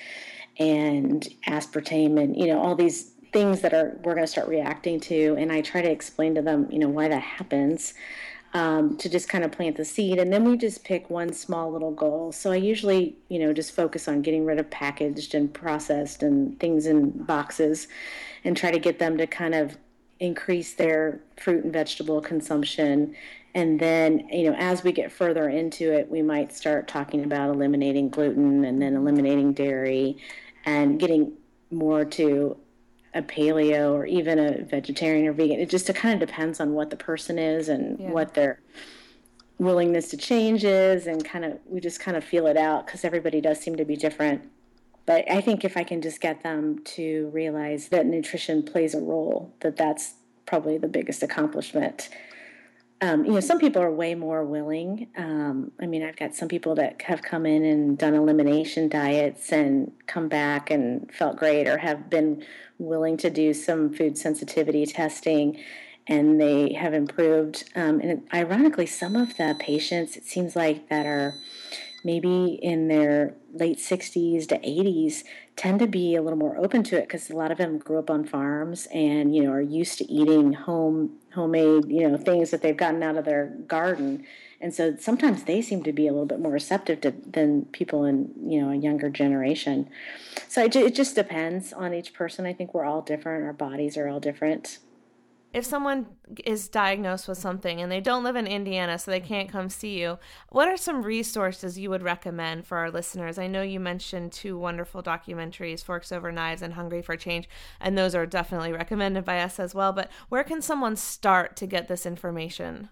and 0.58 1.28
aspartame 1.46 2.18
and 2.22 2.34
you 2.34 2.46
know 2.46 2.58
all 2.58 2.74
these 2.74 3.10
things 3.32 3.60
that 3.60 3.74
are 3.74 3.98
we're 4.02 4.14
going 4.14 4.24
to 4.24 4.30
start 4.30 4.48
reacting 4.48 5.00
to. 5.00 5.34
And 5.36 5.52
i 5.52 5.60
try 5.60 5.82
to 5.82 5.90
explain 5.90 6.34
to 6.36 6.42
them 6.42 6.68
you 6.70 6.78
know 6.78 6.88
why 6.88 7.08
that 7.08 7.22
happens 7.22 7.92
um, 8.56 8.96
to 8.96 9.10
just 9.10 9.28
kind 9.28 9.44
of 9.44 9.52
plant 9.52 9.76
the 9.76 9.84
seed 9.84 10.18
and 10.18 10.32
then 10.32 10.42
we 10.42 10.56
just 10.56 10.82
pick 10.82 11.10
one 11.10 11.30
small 11.30 11.70
little 11.70 11.90
goal. 11.90 12.32
So 12.32 12.52
i 12.52 12.56
usually 12.56 13.14
you 13.28 13.38
know 13.38 13.52
just 13.52 13.72
focus 13.72 14.08
on 14.08 14.22
getting 14.22 14.46
rid 14.46 14.58
of 14.58 14.70
packaged 14.70 15.34
and 15.34 15.52
processed 15.52 16.22
and 16.22 16.58
things 16.58 16.86
in 16.86 17.10
boxes 17.10 17.86
and 18.44 18.56
try 18.56 18.70
to 18.70 18.78
get 18.78 18.98
them 18.98 19.18
to 19.18 19.26
kind 19.26 19.54
of 19.54 19.76
increase 20.20 20.72
their 20.72 21.20
fruit 21.36 21.64
and 21.64 21.72
vegetable 21.72 22.22
consumption. 22.22 23.14
And 23.54 23.78
then 23.78 24.26
you 24.30 24.50
know 24.50 24.56
as 24.56 24.82
we 24.82 24.90
get 24.90 25.12
further 25.12 25.50
into 25.50 25.92
it 25.92 26.10
we 26.10 26.22
might 26.22 26.50
start 26.50 26.88
talking 26.88 27.24
about 27.24 27.50
eliminating 27.50 28.08
gluten 28.08 28.64
and 28.64 28.80
then 28.80 28.96
eliminating 28.96 29.52
dairy 29.52 30.16
and 30.64 30.98
getting 30.98 31.34
more 31.70 32.06
to 32.06 32.56
a 33.16 33.22
paleo 33.22 33.92
or 33.92 34.06
even 34.06 34.38
a 34.38 34.62
vegetarian 34.64 35.26
or 35.26 35.32
vegan. 35.32 35.58
It 35.58 35.70
just 35.70 35.88
it 35.88 35.96
kind 35.96 36.20
of 36.20 36.28
depends 36.28 36.60
on 36.60 36.72
what 36.72 36.90
the 36.90 36.96
person 36.96 37.38
is 37.38 37.68
and 37.68 37.98
yeah. 37.98 38.10
what 38.10 38.34
their 38.34 38.60
willingness 39.58 40.10
to 40.10 40.16
change 40.16 40.64
is, 40.64 41.06
and 41.06 41.24
kind 41.24 41.44
of 41.44 41.58
we 41.66 41.80
just 41.80 42.00
kind 42.00 42.16
of 42.16 42.24
feel 42.24 42.46
it 42.46 42.56
out 42.56 42.86
because 42.86 43.04
everybody 43.04 43.40
does 43.40 43.60
seem 43.60 43.76
to 43.76 43.84
be 43.84 43.96
different. 43.96 44.48
But 45.06 45.30
I 45.30 45.40
think 45.40 45.64
if 45.64 45.76
I 45.76 45.84
can 45.84 46.02
just 46.02 46.20
get 46.20 46.42
them 46.42 46.80
to 46.96 47.30
realize 47.32 47.88
that 47.88 48.06
nutrition 48.06 48.62
plays 48.62 48.94
a 48.94 49.00
role, 49.00 49.54
that 49.60 49.76
that's 49.76 50.14
probably 50.46 50.78
the 50.78 50.88
biggest 50.88 51.22
accomplishment 51.22 52.08
um, 53.00 53.24
you 53.24 53.32
know, 53.32 53.40
some 53.40 53.58
people 53.58 53.82
are 53.82 53.90
way 53.90 54.14
more 54.14 54.44
willing. 54.44 55.08
Um, 55.16 55.72
I 55.80 55.86
mean, 55.86 56.02
I've 56.02 56.16
got 56.16 56.34
some 56.34 56.48
people 56.48 56.74
that 56.76 57.02
have 57.02 57.22
come 57.22 57.44
in 57.44 57.64
and 57.64 57.98
done 57.98 58.14
elimination 58.14 58.88
diets 58.88 59.52
and 59.52 59.92
come 60.06 60.28
back 60.28 60.70
and 60.70 61.10
felt 61.12 61.36
great, 61.36 61.68
or 61.68 61.78
have 61.78 62.08
been 62.08 62.44
willing 62.78 63.16
to 63.18 63.30
do 63.30 63.52
some 63.52 63.92
food 63.92 64.16
sensitivity 64.16 64.86
testing 64.86 65.58
and 66.06 66.40
they 66.40 66.72
have 66.72 66.94
improved. 66.94 67.68
Um, 67.74 68.00
and 68.00 68.22
ironically, 68.32 68.86
some 68.86 69.16
of 69.16 69.36
the 69.36 69.56
patients, 69.58 70.16
it 70.16 70.24
seems 70.24 70.54
like, 70.54 70.88
that 70.88 71.04
are 71.04 71.34
maybe 72.04 72.58
in 72.62 72.88
their 72.88 73.34
late 73.52 73.78
60s 73.78 74.46
to 74.48 74.58
80s 74.58 75.24
tend 75.56 75.78
to 75.80 75.86
be 75.86 76.14
a 76.14 76.22
little 76.22 76.38
more 76.38 76.56
open 76.58 76.82
to 76.84 76.98
it 76.98 77.02
because 77.02 77.30
a 77.30 77.36
lot 77.36 77.50
of 77.50 77.58
them 77.58 77.78
grew 77.78 77.98
up 77.98 78.10
on 78.10 78.24
farms 78.24 78.86
and 78.92 79.34
you 79.34 79.42
know 79.42 79.50
are 79.50 79.60
used 79.60 79.98
to 79.98 80.04
eating 80.12 80.52
home 80.52 81.10
homemade 81.34 81.86
you 81.86 82.06
know 82.06 82.16
things 82.16 82.50
that 82.50 82.62
they've 82.62 82.76
gotten 82.76 83.02
out 83.02 83.16
of 83.16 83.24
their 83.24 83.46
garden. 83.66 84.24
And 84.58 84.72
so 84.74 84.96
sometimes 84.96 85.44
they 85.44 85.60
seem 85.60 85.82
to 85.82 85.92
be 85.92 86.06
a 86.06 86.12
little 86.12 86.26
bit 86.26 86.40
more 86.40 86.52
receptive 86.52 87.02
to 87.02 87.10
than 87.10 87.66
people 87.66 88.04
in 88.04 88.32
you 88.46 88.60
know 88.60 88.70
a 88.70 88.76
younger 88.76 89.10
generation. 89.10 89.88
So 90.48 90.64
it, 90.64 90.76
it 90.76 90.94
just 90.94 91.14
depends 91.14 91.72
on 91.72 91.94
each 91.94 92.12
person. 92.12 92.46
I 92.46 92.52
think 92.52 92.74
we're 92.74 92.84
all 92.84 93.02
different. 93.02 93.44
Our 93.44 93.52
bodies 93.52 93.96
are 93.96 94.08
all 94.08 94.20
different 94.20 94.78
if 95.56 95.64
someone 95.64 96.04
is 96.44 96.68
diagnosed 96.68 97.26
with 97.26 97.38
something 97.38 97.80
and 97.80 97.90
they 97.90 97.98
don't 97.98 98.22
live 98.22 98.36
in 98.36 98.46
Indiana, 98.46 98.98
so 98.98 99.10
they 99.10 99.20
can't 99.20 99.50
come 99.50 99.70
see 99.70 99.98
you, 99.98 100.18
what 100.50 100.68
are 100.68 100.76
some 100.76 101.00
resources 101.02 101.78
you 101.78 101.88
would 101.88 102.02
recommend 102.02 102.66
for 102.66 102.76
our 102.76 102.90
listeners? 102.90 103.38
I 103.38 103.46
know 103.46 103.62
you 103.62 103.80
mentioned 103.80 104.32
two 104.32 104.58
wonderful 104.58 105.02
documentaries, 105.02 105.82
Forks 105.82 106.12
Over 106.12 106.30
Knives 106.30 106.60
and 106.60 106.74
Hungry 106.74 107.00
for 107.00 107.16
Change, 107.16 107.48
and 107.80 107.96
those 107.96 108.14
are 108.14 108.26
definitely 108.26 108.70
recommended 108.70 109.24
by 109.24 109.40
us 109.40 109.58
as 109.58 109.74
well. 109.74 109.94
But 109.94 110.10
where 110.28 110.44
can 110.44 110.60
someone 110.60 110.94
start 110.94 111.56
to 111.56 111.66
get 111.66 111.88
this 111.88 112.04
information? 112.04 112.90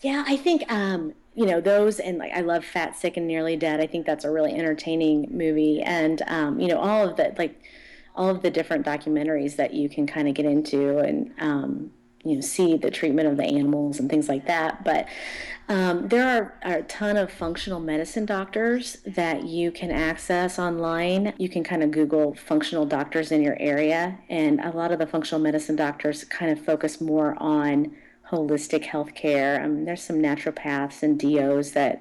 Yeah, 0.00 0.24
I 0.26 0.38
think 0.38 0.64
um, 0.72 1.12
you 1.34 1.44
know 1.44 1.60
those, 1.60 2.00
and 2.00 2.16
like 2.16 2.32
I 2.32 2.40
love 2.40 2.64
Fat, 2.64 2.96
Sick, 2.96 3.18
and 3.18 3.26
Nearly 3.26 3.56
Dead. 3.56 3.78
I 3.78 3.86
think 3.86 4.06
that's 4.06 4.24
a 4.24 4.30
really 4.30 4.54
entertaining 4.54 5.28
movie, 5.30 5.82
and 5.82 6.22
um, 6.28 6.60
you 6.60 6.68
know 6.68 6.78
all 6.78 7.06
of 7.06 7.16
the 7.16 7.34
like 7.36 7.60
all 8.14 8.30
of 8.30 8.40
the 8.40 8.50
different 8.50 8.86
documentaries 8.86 9.56
that 9.56 9.74
you 9.74 9.90
can 9.90 10.06
kind 10.06 10.26
of 10.26 10.34
get 10.34 10.46
into 10.46 10.98
and 11.00 11.34
um, 11.38 11.90
you 12.26 12.36
know 12.36 12.40
see 12.40 12.76
the 12.76 12.90
treatment 12.90 13.28
of 13.28 13.36
the 13.36 13.44
animals 13.44 13.98
and 13.98 14.10
things 14.10 14.28
like 14.28 14.46
that. 14.46 14.84
But 14.84 15.06
um, 15.68 16.08
there 16.08 16.28
are, 16.28 16.54
are, 16.62 16.78
a 16.78 16.82
ton 16.84 17.16
of 17.16 17.32
functional 17.32 17.80
medicine 17.80 18.24
doctors 18.24 18.98
that 19.04 19.44
you 19.44 19.72
can 19.72 19.90
access 19.90 20.58
online. 20.58 21.34
You 21.38 21.48
can 21.48 21.64
kind 21.64 21.82
of 21.82 21.90
Google 21.90 22.34
functional 22.34 22.86
doctors 22.86 23.32
in 23.32 23.42
your 23.42 23.56
area, 23.58 24.18
and 24.28 24.60
a 24.60 24.70
lot 24.70 24.92
of 24.92 24.98
the 24.98 25.06
functional 25.06 25.42
medicine 25.42 25.76
doctors 25.76 26.24
kind 26.24 26.52
of 26.52 26.64
focus 26.64 27.00
more 27.00 27.36
on 27.38 27.96
holistic 28.30 28.84
health 28.84 29.14
care. 29.14 29.62
Um, 29.62 29.84
there's 29.84 30.02
some 30.02 30.16
naturopaths 30.16 31.02
and 31.02 31.18
DOs 31.18 31.72
that 31.72 32.00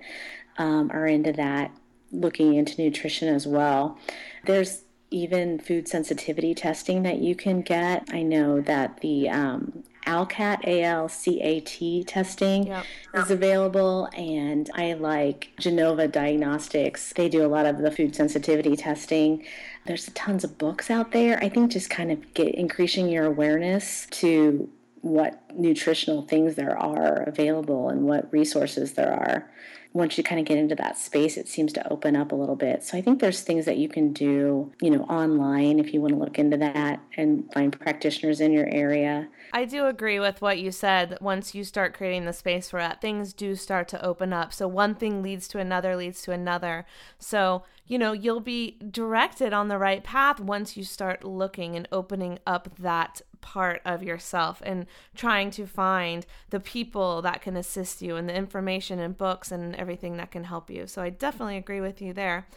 um, 0.58 0.92
are 0.92 1.08
into 1.08 1.32
that, 1.34 1.72
looking 2.12 2.56
into 2.56 2.82
nutrition 2.82 3.28
as 3.28 3.46
well. 3.46 3.98
There's 4.46 4.85
even 5.12 5.60
food 5.60 5.88
sensitivity 5.88 6.54
testing 6.54 7.04
that 7.04 7.20
you 7.20 7.36
can 7.36 7.62
get. 7.62 8.08
I 8.12 8.22
know 8.22 8.62
that 8.62 9.02
the 9.02 9.30
um, 9.30 9.84
ALCAT, 10.06 10.64
A-L-C-A-T 10.66 12.04
testing 12.06 12.68
yep. 12.68 12.86
is 13.14 13.32
available, 13.32 14.10
and 14.16 14.70
I 14.74 14.94
like 14.94 15.52
Genova 15.60 16.08
Diagnostics. 16.08 17.14
They 17.14 17.30
do 17.30 17.46
a 17.46 17.48
lot 17.48 17.66
of 17.66 17.80
the 17.80 17.92
food 17.92 18.16
sensitivity 18.16 18.76
testing. 18.76 19.46
There's 19.86 20.08
tons 20.14 20.44
of 20.44 20.58
books 20.58 20.90
out 20.90 21.12
there. 21.12 21.38
I 21.44 21.50
think 21.50 21.72
just 21.72 21.90
kind 21.90 22.12
of 22.12 22.34
get 22.34 22.54
increasing 22.56 23.10
your 23.10 23.26
awareness 23.26 24.08
to 24.12 24.70
what 25.02 25.40
nutritional 25.56 26.24
things 26.24 26.56
there 26.56 26.78
are 26.78 27.24
available 27.28 27.90
and 27.90 28.04
what 28.04 28.32
resources 28.34 28.94
there 28.94 29.14
are 29.14 29.50
once 29.96 30.18
you 30.18 30.24
kind 30.26 30.42
of 30.42 30.46
get 30.46 30.58
into 30.58 30.76
that 30.76 30.98
space, 30.98 31.38
it 31.38 31.48
seems 31.48 31.72
to 31.72 31.92
open 31.92 32.18
up 32.18 32.34
a 32.34 32.36
little 32.36 32.58
bit. 32.58 32.84
So 32.84 32.98
I 32.98 33.02
think 33.02 33.22
there's 33.22 33.40
things 33.40 33.64
that 33.64 33.78
you 33.78 33.88
can 33.88 34.12
do, 34.12 34.70
you 34.82 34.92
know, 34.92 35.04
online 35.04 35.80
if 35.80 35.94
you 35.94 36.02
want 36.02 36.14
to 36.14 36.20
look 36.20 36.38
into 36.38 36.58
that 36.58 37.00
and 37.16 37.50
find 37.54 37.80
practitioners 37.80 38.42
in 38.42 38.52
your 38.52 38.68
area. 38.68 39.30
I 39.54 39.64
do 39.64 39.86
agree 39.86 40.20
with 40.20 40.42
what 40.42 40.60
you 40.60 40.72
said. 40.72 41.18
Once 41.22 41.56
you 41.56 41.64
start 41.64 41.94
creating 41.94 42.26
the 42.26 42.34
space 42.34 42.70
for 42.70 42.80
that, 42.80 43.00
things 43.00 43.32
do 43.32 43.56
start 43.56 43.88
to 43.88 44.06
open 44.06 44.34
up. 44.34 44.52
So 44.52 44.68
one 44.68 44.96
thing 44.96 45.24
leads 45.24 45.48
to 45.48 45.60
another, 45.60 45.96
leads 45.96 46.22
to 46.24 46.34
another. 46.34 46.86
So, 47.18 47.64
you 47.88 47.98
know, 47.98 48.12
you'll 48.12 48.42
be 48.42 48.78
directed 48.92 49.54
on 49.54 49.70
the 49.70 49.78
right 49.78 50.04
path 50.04 50.42
once 50.42 50.76
you 50.76 50.84
start 50.84 51.24
looking 51.24 51.78
and 51.78 51.88
opening 51.94 52.40
up 52.46 52.70
that 52.80 53.22
part 53.46 53.80
of 53.86 54.02
yourself 54.02 54.60
and 54.66 54.88
trying 55.16 55.52
to 55.52 55.68
find 55.68 56.26
the 56.50 56.60
people 56.60 57.22
that 57.22 57.44
can 57.44 57.56
assist 57.56 58.02
you 58.02 58.16
and 58.16 58.28
the 58.28 58.36
information 58.36 59.00
and 59.00 59.16
books 59.16 59.52
and 59.52 59.76
everything 59.76 60.18
that 60.18 60.32
can 60.32 60.46
help 60.46 60.70
you. 60.72 60.88
So 60.88 61.04
I 61.04 61.12
definitely 61.12 61.56
agree 61.56 61.80
with 61.80 62.02
you 62.02 62.12
there. 62.12 62.48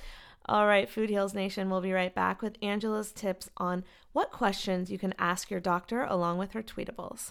All 0.46 0.66
right, 0.66 0.88
Food 0.88 1.11
Heals 1.11 1.35
Nation, 1.35 1.68
we'll 1.68 1.83
be 1.83 1.92
right 1.92 2.14
back 2.14 2.40
with 2.40 2.57
Angela's 2.62 3.12
tips 3.12 3.51
on 3.59 3.85
what 4.14 4.33
questions 4.33 4.90
you 4.90 4.98
can 4.98 5.12
ask 5.18 5.51
your 5.51 5.61
doctor 5.61 6.05
along 6.05 6.38
with 6.38 6.53
her 6.53 6.62
tweetables. 6.62 7.31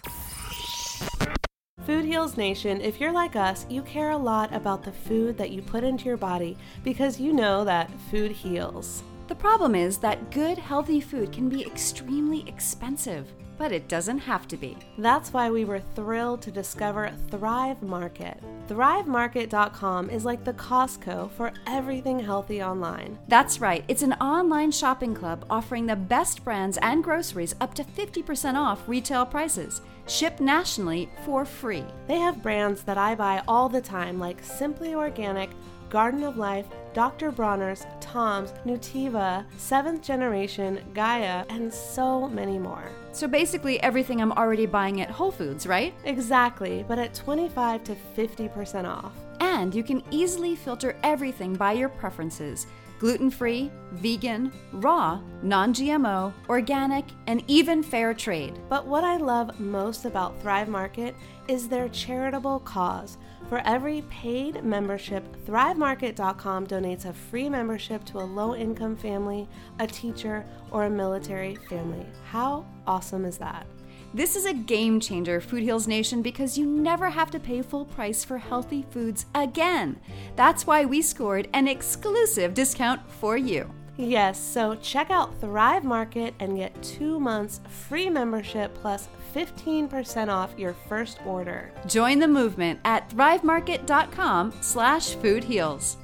Food 1.84 2.04
Heals 2.04 2.36
Nation, 2.36 2.80
if 2.80 3.00
you're 3.00 3.12
like 3.12 3.34
us, 3.34 3.66
you 3.68 3.82
care 3.82 4.10
a 4.10 4.16
lot 4.16 4.54
about 4.54 4.84
the 4.84 4.92
food 4.92 5.36
that 5.36 5.50
you 5.50 5.62
put 5.62 5.82
into 5.82 6.04
your 6.04 6.16
body 6.16 6.56
because 6.84 7.18
you 7.18 7.32
know 7.32 7.64
that 7.64 7.90
food 8.08 8.30
heals. 8.30 9.02
The 9.26 9.34
problem 9.34 9.74
is 9.74 9.98
that 9.98 10.30
good, 10.30 10.56
healthy 10.56 11.00
food 11.00 11.32
can 11.32 11.48
be 11.48 11.66
extremely 11.66 12.48
expensive 12.48 13.32
but 13.58 13.72
it 13.72 13.88
doesn't 13.88 14.20
have 14.20 14.46
to 14.48 14.56
be. 14.56 14.76
That's 14.96 15.32
why 15.32 15.50
we 15.50 15.64
were 15.64 15.82
thrilled 15.94 16.40
to 16.42 16.50
discover 16.50 17.12
Thrive 17.30 17.82
Market. 17.82 18.40
ThriveMarket.com 18.68 20.10
is 20.10 20.24
like 20.24 20.44
the 20.44 20.52
Costco 20.52 21.30
for 21.32 21.52
everything 21.66 22.20
healthy 22.20 22.62
online. 22.62 23.18
That's 23.28 23.60
right, 23.60 23.84
it's 23.88 24.02
an 24.02 24.12
online 24.14 24.70
shopping 24.70 25.14
club 25.14 25.44
offering 25.50 25.86
the 25.86 25.96
best 25.96 26.44
brands 26.44 26.78
and 26.78 27.02
groceries 27.02 27.54
up 27.60 27.74
to 27.74 27.84
50% 27.84 28.54
off 28.54 28.88
retail 28.88 29.26
prices. 29.26 29.80
Shipped 30.06 30.40
nationally 30.40 31.10
for 31.24 31.44
free. 31.44 31.84
They 32.06 32.18
have 32.18 32.42
brands 32.42 32.82
that 32.84 32.96
I 32.96 33.14
buy 33.14 33.42
all 33.46 33.68
the 33.68 33.82
time, 33.82 34.18
like 34.18 34.42
Simply 34.42 34.94
Organic, 34.94 35.50
Garden 35.90 36.22
of 36.24 36.36
Life, 36.36 36.66
Dr. 36.94 37.30
Bronner's, 37.30 37.86
Tom's, 38.00 38.52
Nutiva, 38.64 39.44
Seventh 39.56 40.02
Generation, 40.02 40.80
Gaia, 40.94 41.44
and 41.48 41.72
so 41.72 42.28
many 42.28 42.58
more. 42.58 42.90
So 43.18 43.26
basically, 43.26 43.82
everything 43.82 44.22
I'm 44.22 44.30
already 44.30 44.64
buying 44.64 45.00
at 45.00 45.10
Whole 45.10 45.32
Foods, 45.32 45.66
right? 45.66 45.92
Exactly, 46.04 46.84
but 46.86 47.00
at 47.00 47.14
25 47.14 47.82
to 47.82 47.96
50% 48.16 48.84
off. 48.84 49.10
And 49.40 49.74
you 49.74 49.82
can 49.82 50.04
easily 50.12 50.54
filter 50.54 50.94
everything 51.02 51.54
by 51.54 51.72
your 51.72 51.88
preferences 51.88 52.68
gluten 53.00 53.30
free, 53.30 53.70
vegan, 53.92 54.52
raw, 54.72 55.20
non 55.42 55.72
GMO, 55.74 56.32
organic, 56.48 57.04
and 57.26 57.42
even 57.48 57.82
fair 57.82 58.14
trade. 58.14 58.58
But 58.68 58.86
what 58.86 59.04
I 59.04 59.16
love 59.16 59.58
most 59.58 60.04
about 60.04 60.40
Thrive 60.40 60.68
Market 60.68 61.14
is 61.48 61.68
their 61.68 61.88
charitable 61.88 62.60
cause. 62.60 63.18
For 63.48 63.58
every 63.64 64.02
paid 64.10 64.62
membership, 64.62 65.24
ThriveMarket.com 65.46 66.66
donates 66.66 67.06
a 67.06 67.12
free 67.12 67.48
membership 67.48 68.04
to 68.06 68.18
a 68.18 68.20
low 68.20 68.54
income 68.54 68.96
family, 68.96 69.48
a 69.78 69.86
teacher, 69.86 70.44
or 70.70 70.84
a 70.84 70.90
military 70.90 71.54
family. 71.54 72.04
How 72.30 72.66
awesome 72.88 73.24
is 73.24 73.38
that? 73.38 73.66
This 74.14 74.36
is 74.36 74.46
a 74.46 74.54
game 74.54 74.98
changer, 75.00 75.38
Food 75.38 75.62
Heals 75.62 75.86
Nation, 75.86 76.22
because 76.22 76.56
you 76.56 76.66
never 76.66 77.10
have 77.10 77.30
to 77.32 77.38
pay 77.38 77.60
full 77.60 77.84
price 77.84 78.24
for 78.24 78.38
healthy 78.38 78.86
foods 78.90 79.26
again. 79.34 80.00
That's 80.34 80.66
why 80.66 80.86
we 80.86 81.02
scored 81.02 81.48
an 81.52 81.68
exclusive 81.68 82.54
discount 82.54 83.02
for 83.20 83.36
you. 83.36 83.70
Yes, 83.98 84.40
so 84.40 84.76
check 84.76 85.10
out 85.10 85.38
Thrive 85.40 85.84
Market 85.84 86.32
and 86.40 86.56
get 86.56 86.82
two 86.82 87.20
months 87.20 87.60
free 87.68 88.08
membership 88.08 88.72
plus 88.74 89.08
15% 89.34 90.28
off 90.28 90.54
your 90.56 90.74
first 90.88 91.18
order. 91.26 91.70
Join 91.86 92.18
the 92.18 92.28
movement 92.28 92.80
at 92.84 93.10
thrivemarket.com 93.10 94.54
slash 94.62 95.16
foodheals. 95.16 95.96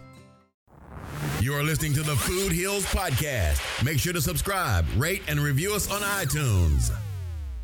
You're 1.45 1.63
listening 1.63 1.93
to 1.93 2.03
the 2.03 2.17
Food 2.17 2.53
Heals 2.53 2.87
Podcast. 2.87 3.85
Make 3.85 3.99
sure 3.99 4.15
to 4.15 4.23
subscribe, 4.23 4.87
rate, 4.97 5.21
and 5.29 5.39
review 5.39 5.75
us 5.75 5.91
on 5.91 6.01
iTunes. 6.01 6.91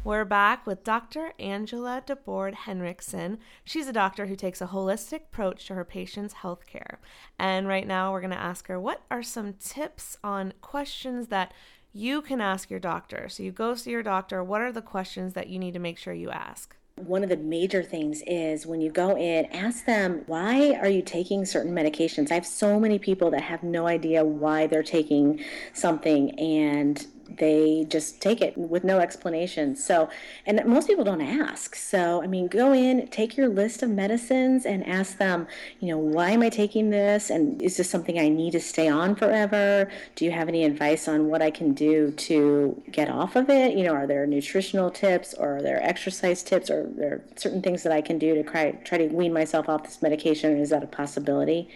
We're 0.05 0.27
back 0.27 0.66
with 0.66 0.85
Dr. 0.85 1.33
Angela 1.38 2.03
DeBoard 2.07 2.53
Henriksen. 2.53 3.38
She's 3.64 3.88
a 3.88 3.93
doctor 3.95 4.27
who 4.27 4.37
takes 4.37 4.61
a 4.61 4.66
holistic 4.66 5.23
approach 5.33 5.64
to 5.64 5.75
her 5.77 5.87
patients' 5.87 6.35
health 6.35 6.66
care. 6.66 7.01
And 7.38 7.66
right 7.66 7.87
now, 7.87 8.12
we're 8.12 8.21
going 8.21 8.33
to 8.33 8.37
ask 8.37 8.66
her 8.66 8.79
what 8.79 9.01
are 9.11 9.23
some 9.23 9.55
tips 9.55 10.19
on 10.23 10.53
questions 10.61 11.29
that 11.29 11.55
you 11.95 12.21
can 12.21 12.43
ask 12.43 12.69
your 12.69 12.81
doctor. 12.81 13.31
So 13.31 13.43
you 13.43 13.51
go 13.51 13.75
see 13.75 13.93
your 13.93 14.03
doctor. 14.03 14.45
What 14.45 14.61
are 14.61 14.73
the 14.73 14.83
questions 14.83 15.33
that 15.33 15.49
you 15.49 15.59
need 15.59 15.73
to 15.73 15.81
make 15.81 15.97
sure 15.97 16.12
you 16.12 16.31
ask? 16.31 16.77
One 17.07 17.23
of 17.23 17.29
the 17.29 17.37
major 17.37 17.83
things 17.83 18.23
is 18.27 18.67
when 18.67 18.81
you 18.81 18.91
go 18.91 19.17
in, 19.17 19.47
ask 19.47 19.85
them, 19.85 20.23
why 20.27 20.75
are 20.75 20.89
you 20.89 21.03
taking 21.03 21.45
certain 21.45 21.73
medications? 21.73 22.31
I 22.31 22.35
have 22.35 22.47
so 22.47 22.79
many 22.79 22.99
people 22.99 23.31
that 23.31 23.43
have 23.43 23.63
no 23.63 23.87
idea 23.87 24.25
why 24.25 24.67
they're 24.67 24.83
taking 24.83 25.43
something 25.73 26.39
and 26.39 27.07
they 27.37 27.87
just 27.88 28.21
take 28.21 28.40
it 28.40 28.57
with 28.57 28.85
no 28.85 28.99
explanation. 28.99 29.77
So, 29.77 30.09
and 30.47 30.64
most 30.66 30.88
people 30.88 31.05
don't 31.05 31.21
ask. 31.21 31.75
So, 31.75 32.23
I 32.23 32.27
mean, 32.27 32.47
go 32.47 32.73
in, 32.73 33.07
take 33.09 33.37
your 33.37 33.49
list 33.49 33.83
of 33.83 33.90
medicines 33.90 34.66
and 34.66 34.87
ask 34.87 35.19
them, 35.19 35.47
you 35.81 35.88
know, 35.88 35.99
why 35.99 36.31
am 36.31 36.43
I 36.43 36.49
taking 36.49 36.90
this? 36.90 37.31
And 37.31 37.61
is 37.62 37.77
this 37.77 37.88
something 37.88 38.19
I 38.19 38.29
need 38.29 38.53
to 38.53 38.61
stay 38.61 38.88
on 38.88 39.14
forever? 39.14 39.90
Do 40.16 40.25
you 40.25 40.31
have 40.31 40.49
any 40.49 40.64
advice 40.64 41.09
on 41.09 41.29
what 41.29 41.43
I 41.43 41.51
can 41.51 41.73
do 41.75 42.11
to 42.12 42.83
get 42.90 43.09
off 43.09 43.37
of 43.37 43.49
it? 43.51 43.77
You 43.77 43.85
know, 43.85 43.95
are 43.95 44.07
there 44.07 44.27
nutritional 44.27 44.90
tips 44.90 45.35
or 45.35 45.57
are 45.57 45.62
there 45.62 45.83
exercise 45.83 46.43
tips 46.43 46.71
or 46.71 46.83
are 46.83 46.90
there 46.97 47.23
certain 47.37 47.62
things 47.62 47.83
that 47.83 47.93
I 47.93 48.01
can 48.01 48.19
do 48.19 48.35
to 48.35 48.43
try, 48.43 48.73
try 48.85 48.99
to 48.99 49.07
wean 49.09 49.33
myself 49.33 49.69
off 49.69 49.85
this 49.85 50.03
medication? 50.03 50.59
Is 50.59 50.71
that 50.71 50.83
a 50.83 50.87
possibility? 50.87 51.69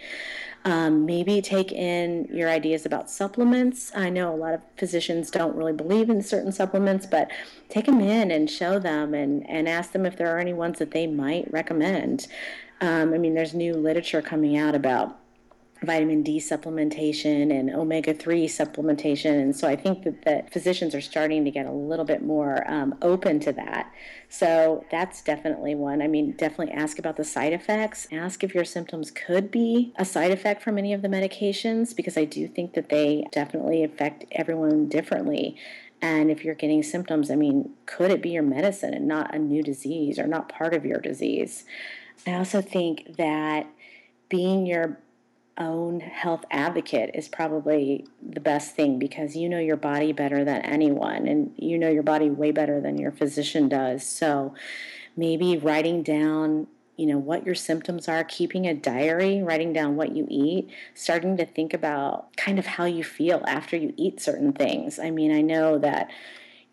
Um, 0.65 1.05
maybe 1.05 1.43
take 1.43 1.71
in 1.71 2.27
your 2.33 2.49
ideas 2.49 2.87
about 2.87 3.09
supplements. 3.09 3.91
I 3.95 4.09
know 4.09 4.33
a 4.33 4.35
lot 4.35 4.55
of 4.55 4.61
physicians 4.77 5.29
don't 5.29 5.55
really 5.55 5.73
believe 5.73 6.09
in 6.09 6.23
certain 6.23 6.51
supplements, 6.51 7.05
but 7.05 7.29
take 7.69 7.85
them 7.85 8.01
in 8.01 8.31
and 8.31 8.49
show 8.49 8.79
them 8.79 9.13
and, 9.13 9.47
and 9.47 9.69
ask 9.69 9.91
them 9.91 10.07
if 10.07 10.17
there 10.17 10.35
are 10.35 10.39
any 10.39 10.53
ones 10.53 10.79
that 10.79 10.89
they 10.89 11.05
might 11.05 11.51
recommend. 11.53 12.27
Um, 12.81 13.13
I 13.13 13.19
mean, 13.19 13.35
there's 13.35 13.53
new 13.53 13.75
literature 13.75 14.23
coming 14.23 14.57
out 14.57 14.73
about 14.73 15.19
vitamin 15.83 16.23
D 16.23 16.39
supplementation 16.39 17.57
and 17.57 17.69
omega 17.69 18.13
3 18.13 18.47
supplementation. 18.47 19.41
And 19.41 19.55
so 19.55 19.67
I 19.67 19.75
think 19.75 20.03
that, 20.03 20.23
that 20.23 20.53
physicians 20.53 20.95
are 20.95 21.01
starting 21.01 21.43
to 21.45 21.51
get 21.51 21.65
a 21.65 21.71
little 21.71 22.05
bit 22.05 22.23
more 22.23 22.69
um, 22.71 22.95
open 23.01 23.39
to 23.41 23.51
that. 23.53 23.91
So 24.29 24.85
that's 24.89 25.21
definitely 25.21 25.75
one. 25.75 26.01
I 26.01 26.07
mean, 26.07 26.31
definitely 26.31 26.73
ask 26.73 26.97
about 26.97 27.17
the 27.17 27.23
side 27.23 27.53
effects. 27.53 28.07
Ask 28.11 28.43
if 28.43 28.55
your 28.55 28.65
symptoms 28.65 29.11
could 29.11 29.51
be 29.51 29.93
a 29.97 30.05
side 30.05 30.31
effect 30.31 30.61
from 30.61 30.77
any 30.77 30.93
of 30.93 31.01
the 31.01 31.07
medications, 31.07 31.95
because 31.95 32.17
I 32.17 32.25
do 32.25 32.47
think 32.47 32.73
that 32.73 32.89
they 32.89 33.27
definitely 33.31 33.83
affect 33.83 34.25
everyone 34.31 34.87
differently. 34.87 35.57
And 36.01 36.29
if 36.29 36.43
you're 36.43 36.55
getting 36.55 36.83
symptoms, 36.83 37.31
I 37.31 37.35
mean, 37.35 37.71
could 37.85 38.11
it 38.11 38.21
be 38.21 38.29
your 38.29 38.43
medicine 38.43 38.93
and 38.93 39.07
not 39.07 39.33
a 39.33 39.39
new 39.39 39.63
disease 39.63 40.19
or 40.19 40.27
not 40.27 40.49
part 40.49 40.73
of 40.73 40.85
your 40.85 40.99
disease? 40.99 41.65
I 42.27 42.33
also 42.33 42.61
think 42.61 43.17
that 43.17 43.67
being 44.29 44.65
your 44.65 44.99
own 45.57 46.01
health 46.01 46.43
advocate 46.51 47.11
is 47.13 47.27
probably 47.27 48.05
the 48.21 48.39
best 48.39 48.75
thing 48.75 48.99
because 48.99 49.35
you 49.35 49.47
know 49.47 49.59
your 49.59 49.77
body 49.77 50.11
better 50.11 50.43
than 50.43 50.61
anyone 50.61 51.27
and 51.27 51.53
you 51.57 51.77
know 51.77 51.89
your 51.89 52.03
body 52.03 52.29
way 52.29 52.51
better 52.51 52.81
than 52.81 52.97
your 52.97 53.11
physician 53.11 53.69
does. 53.69 54.05
So 54.05 54.53
maybe 55.15 55.57
writing 55.57 56.03
down 56.03 56.67
you 56.97 57.05
know 57.05 57.17
what 57.17 57.45
your 57.45 57.55
symptoms 57.55 58.07
are 58.07 58.23
keeping 58.23 58.65
a 58.67 58.73
diary 58.73 59.41
writing 59.41 59.73
down 59.73 59.95
what 59.95 60.15
you 60.15 60.25
eat 60.29 60.69
starting 60.93 61.35
to 61.37 61.45
think 61.45 61.73
about 61.73 62.35
kind 62.37 62.57
of 62.57 62.65
how 62.65 62.85
you 62.85 63.03
feel 63.03 63.43
after 63.47 63.75
you 63.75 63.93
eat 63.97 64.21
certain 64.21 64.53
things 64.53 64.97
i 64.97 65.09
mean 65.09 65.33
i 65.33 65.41
know 65.41 65.77
that 65.77 66.09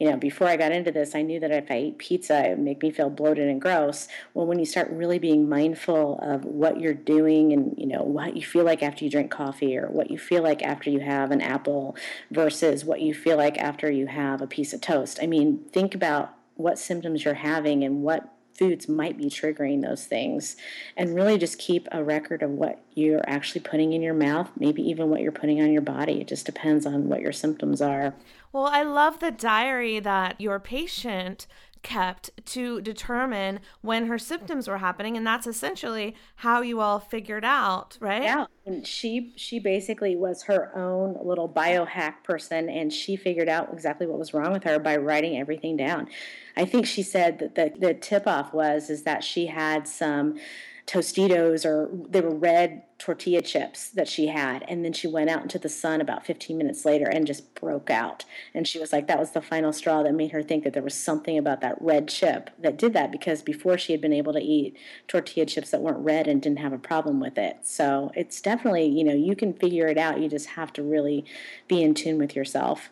you 0.03 0.11
know, 0.11 0.17
before 0.17 0.49
I 0.49 0.57
got 0.57 0.73
into 0.73 0.91
this, 0.91 1.15
I 1.15 1.23
knew 1.23 1.39
that 1.39 1.53
if 1.53 1.71
I 1.71 1.75
ate 1.75 1.99
pizza, 1.99 2.45
it 2.45 2.51
would 2.51 2.59
make 2.59 2.83
me 2.83 2.91
feel 2.91 3.09
bloated 3.09 3.47
and 3.47 3.61
gross. 3.61 4.09
Well, 4.35 4.47
when 4.47 4.59
you 4.59 4.65
start 4.65 4.91
really 4.91 5.21
being 5.21 5.49
mindful 5.49 6.19
of 6.21 6.45
what 6.45 6.81
you're 6.81 6.93
doing 6.93 7.53
and, 7.53 7.73
you 7.79 7.87
know, 7.87 8.03
what 8.03 8.35
you 8.35 8.45
feel 8.45 8.65
like 8.65 8.83
after 8.83 9.05
you 9.05 9.11
drink 9.13 9.31
coffee 9.31 9.79
or 9.79 9.87
what 9.87 10.11
you 10.11 10.19
feel 10.19 10.43
like 10.43 10.61
after 10.61 10.91
you 10.91 10.99
have 10.99 11.31
an 11.31 11.41
apple 11.41 11.95
versus 12.33 12.85
what 12.85 13.01
you 13.01 13.15
feel 13.15 13.37
like 13.37 13.57
after 13.59 13.93
you 13.93 14.09
have 14.09 14.43
a 14.43 14.47
piece 14.49 14.73
of 14.73 14.81
toast. 14.81 15.21
I 15.23 15.29
mean, 15.29 15.61
think 15.73 15.95
about 15.95 16.35
what 16.57 16.81
symptoms 16.81 17.25
you're 17.25 17.35
having 17.35 17.85
and 17.85 18.03
what 18.03 18.29
foods 18.59 18.89
might 18.89 19.17
be 19.17 19.27
triggering 19.27 19.83
those 19.83 20.05
things 20.05 20.57
and 20.97 21.15
really 21.15 21.39
just 21.39 21.59
keep 21.59 21.87
a 21.93 22.03
record 22.03 22.43
of 22.43 22.51
what 22.51 22.83
you're 22.95 23.23
actually 23.27 23.61
putting 23.61 23.93
in 23.93 24.03
your 24.03 24.13
mouth 24.13 24.51
maybe 24.59 24.83
even 24.83 25.09
what 25.09 25.23
you're 25.23 25.33
putting 25.33 25.63
on 25.63 25.73
your 25.73 25.81
body 25.81 26.21
it 26.21 26.29
just 26.29 26.45
depends 26.45 26.85
on 26.85 27.09
what 27.09 27.21
your 27.21 27.33
symptoms 27.33 27.81
are 27.81 28.15
well, 28.53 28.67
I 28.67 28.83
love 28.83 29.21
the 29.21 29.31
diary 29.31 29.99
that 30.01 30.41
your 30.41 30.61
patient 30.61 31.47
kept 31.83 32.31
to 32.47 32.81
determine 32.81 33.61
when 33.81 34.07
her 34.07 34.19
symptoms 34.19 34.69
were 34.69 34.79
happening 34.79 35.17
and 35.17 35.27
that's 35.27 35.49
essentially 35.49 36.15
how 36.37 36.61
you 36.61 36.81
all 36.81 37.01
figured 37.01 37.45
out 37.45 37.99
right? 38.01 38.23
Yeah 38.23 38.47
and 38.65 38.87
she 38.87 39.33
she 39.37 39.59
basically 39.59 40.15
was 40.15 40.45
her 40.45 40.71
own 40.77 41.19
little 41.23 41.49
biohack 41.49 42.23
person 42.23 42.69
and 42.69 42.93
she 42.93 43.17
figured 43.17 43.49
out 43.49 43.73
exactly 43.73 44.07
what 44.07 44.19
was 44.19 44.33
wrong 44.33 44.53
with 44.53 44.65
her 44.65 44.79
by 44.79 44.97
writing 44.97 45.37
everything 45.39 45.77
down. 45.77 46.09
I 46.57 46.65
think 46.65 46.87
she 46.87 47.03
said 47.03 47.39
that 47.39 47.55
the, 47.55 47.73
the 47.79 47.95
tip 47.95 48.27
off 48.27 48.53
was 48.53 48.89
is 48.89 49.03
that 49.03 49.25
she 49.25 49.47
had 49.47 49.89
some 49.89 50.39
Tostitos 50.87 51.65
or 51.65 51.89
they 52.09 52.21
were 52.21 52.35
red 52.35 52.83
tortilla 52.99 53.43
chips 53.43 53.89
that 53.91 54.09
she 54.09 54.29
had. 54.29 54.65
And 54.69 54.85
then 54.85 54.93
she 54.93 55.07
went 55.07 55.31
out 55.31 55.43
into 55.43 55.59
the 55.59 55.69
sun 55.69 56.01
about 56.01 56.25
15 56.25 56.57
minutes 56.57 56.85
later 56.85 57.07
and 57.09 57.27
just 57.27 57.55
broke 57.55 57.91
out. 57.91 58.25
And 58.55 58.67
she 58.67 58.79
was 58.79 58.93
like, 58.93 59.07
that 59.09 59.19
was 59.19 59.33
the 59.33 59.43
final 59.43 59.73
straw 59.73 60.03
that 60.03 60.15
made 60.15 60.33
her 60.33 60.43
think 60.43 60.65
that 60.65 60.73
there 60.73 60.83
was 60.83 60.95
something 60.95 61.37
about 61.37 61.61
that 61.61 61.81
red 61.81 62.09
chip 62.09 62.51
that 62.61 62.79
did 62.79 62.93
that 62.93 63.11
because 63.11 63.43
before 63.43 63.77
she 63.79 63.93
had 63.93 64.01
been 64.01 64.13
able 64.13 64.33
to 64.33 64.41
eat 64.41 64.77
tortilla 65.09 65.47
chips 65.47 65.71
that 65.71 65.83
weren't 65.83 65.99
red 65.99 66.29
and 66.29 66.43
didn't 66.43 66.61
have 66.61 66.73
a 66.73 66.79
problem 66.79 67.19
with 67.21 67.39
it. 67.39 67.59
So 67.63 68.13
it's 68.15 68.41
definitely, 68.41 68.87
you 68.87 69.05
know, 69.05 69.15
you 69.15 69.35
can 69.35 69.53
figure 69.53 69.89
it 69.89 69.99
out. 69.99 70.21
You 70.21 70.29
just 70.29 70.51
have 70.51 70.73
to 70.75 70.83
really 70.83 71.25
be 71.69 71.83
in 71.83 71.95
tune 71.95 72.19
with 72.19 72.37
yourself. 72.37 72.91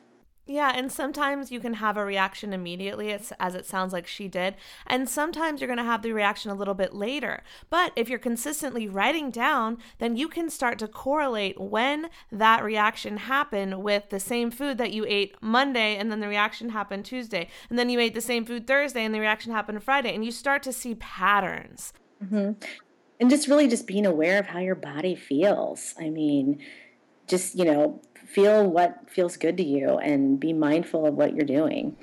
Yeah, 0.50 0.72
and 0.74 0.90
sometimes 0.90 1.52
you 1.52 1.60
can 1.60 1.74
have 1.74 1.96
a 1.96 2.04
reaction 2.04 2.52
immediately, 2.52 3.12
as 3.12 3.54
it 3.54 3.66
sounds 3.66 3.92
like 3.92 4.08
she 4.08 4.26
did, 4.26 4.56
and 4.84 5.08
sometimes 5.08 5.60
you're 5.60 5.68
going 5.68 5.78
to 5.78 5.84
have 5.84 6.02
the 6.02 6.12
reaction 6.12 6.50
a 6.50 6.56
little 6.56 6.74
bit 6.74 6.92
later. 6.92 7.44
But 7.70 7.92
if 7.94 8.08
you're 8.08 8.18
consistently 8.18 8.88
writing 8.88 9.30
down, 9.30 9.78
then 9.98 10.16
you 10.16 10.26
can 10.26 10.50
start 10.50 10.80
to 10.80 10.88
correlate 10.88 11.60
when 11.60 12.10
that 12.32 12.64
reaction 12.64 13.18
happened 13.18 13.84
with 13.84 14.10
the 14.10 14.18
same 14.18 14.50
food 14.50 14.76
that 14.78 14.92
you 14.92 15.06
ate 15.06 15.36
Monday, 15.40 15.94
and 15.96 16.10
then 16.10 16.18
the 16.18 16.26
reaction 16.26 16.70
happened 16.70 17.04
Tuesday, 17.04 17.46
and 17.68 17.78
then 17.78 17.88
you 17.88 18.00
ate 18.00 18.14
the 18.14 18.20
same 18.20 18.44
food 18.44 18.66
Thursday, 18.66 19.04
and 19.04 19.14
the 19.14 19.20
reaction 19.20 19.52
happened 19.52 19.80
Friday, 19.84 20.12
and 20.12 20.24
you 20.24 20.32
start 20.32 20.64
to 20.64 20.72
see 20.72 20.96
patterns. 20.96 21.92
Mm-hmm. 22.24 22.54
And 23.20 23.30
just 23.30 23.46
really 23.46 23.68
just 23.68 23.86
being 23.86 24.04
aware 24.04 24.40
of 24.40 24.46
how 24.46 24.58
your 24.58 24.74
body 24.74 25.14
feels. 25.14 25.94
I 25.96 26.10
mean, 26.10 26.60
just, 27.28 27.54
you 27.54 27.64
know, 27.64 28.02
feel 28.32 28.66
what 28.66 29.10
feels 29.10 29.36
good 29.36 29.56
to 29.56 29.64
you 29.64 29.98
and 29.98 30.38
be 30.38 30.52
mindful 30.52 31.06
of 31.06 31.14
what 31.14 31.34
you're 31.34 31.44
doing. 31.44 31.96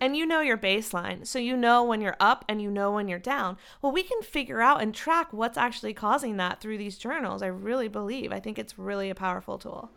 And 0.00 0.16
you 0.16 0.26
know 0.26 0.40
your 0.40 0.58
baseline. 0.58 1.26
So 1.26 1.38
you 1.38 1.56
know 1.56 1.82
when 1.82 2.00
you're 2.00 2.16
up 2.20 2.44
and 2.48 2.60
you 2.60 2.70
know 2.70 2.92
when 2.92 3.08
you're 3.08 3.18
down. 3.18 3.56
Well, 3.80 3.92
we 3.92 4.02
can 4.02 4.20
figure 4.22 4.60
out 4.60 4.82
and 4.82 4.94
track 4.94 5.32
what's 5.32 5.56
actually 5.56 5.94
causing 5.94 6.36
that 6.36 6.60
through 6.60 6.78
these 6.78 6.98
journals. 6.98 7.42
I 7.42 7.46
really 7.46 7.88
believe. 7.88 8.32
I 8.32 8.40
think 8.40 8.58
it's 8.58 8.78
really 8.78 9.08
a 9.08 9.14
powerful 9.14 9.58
tool. 9.58 9.90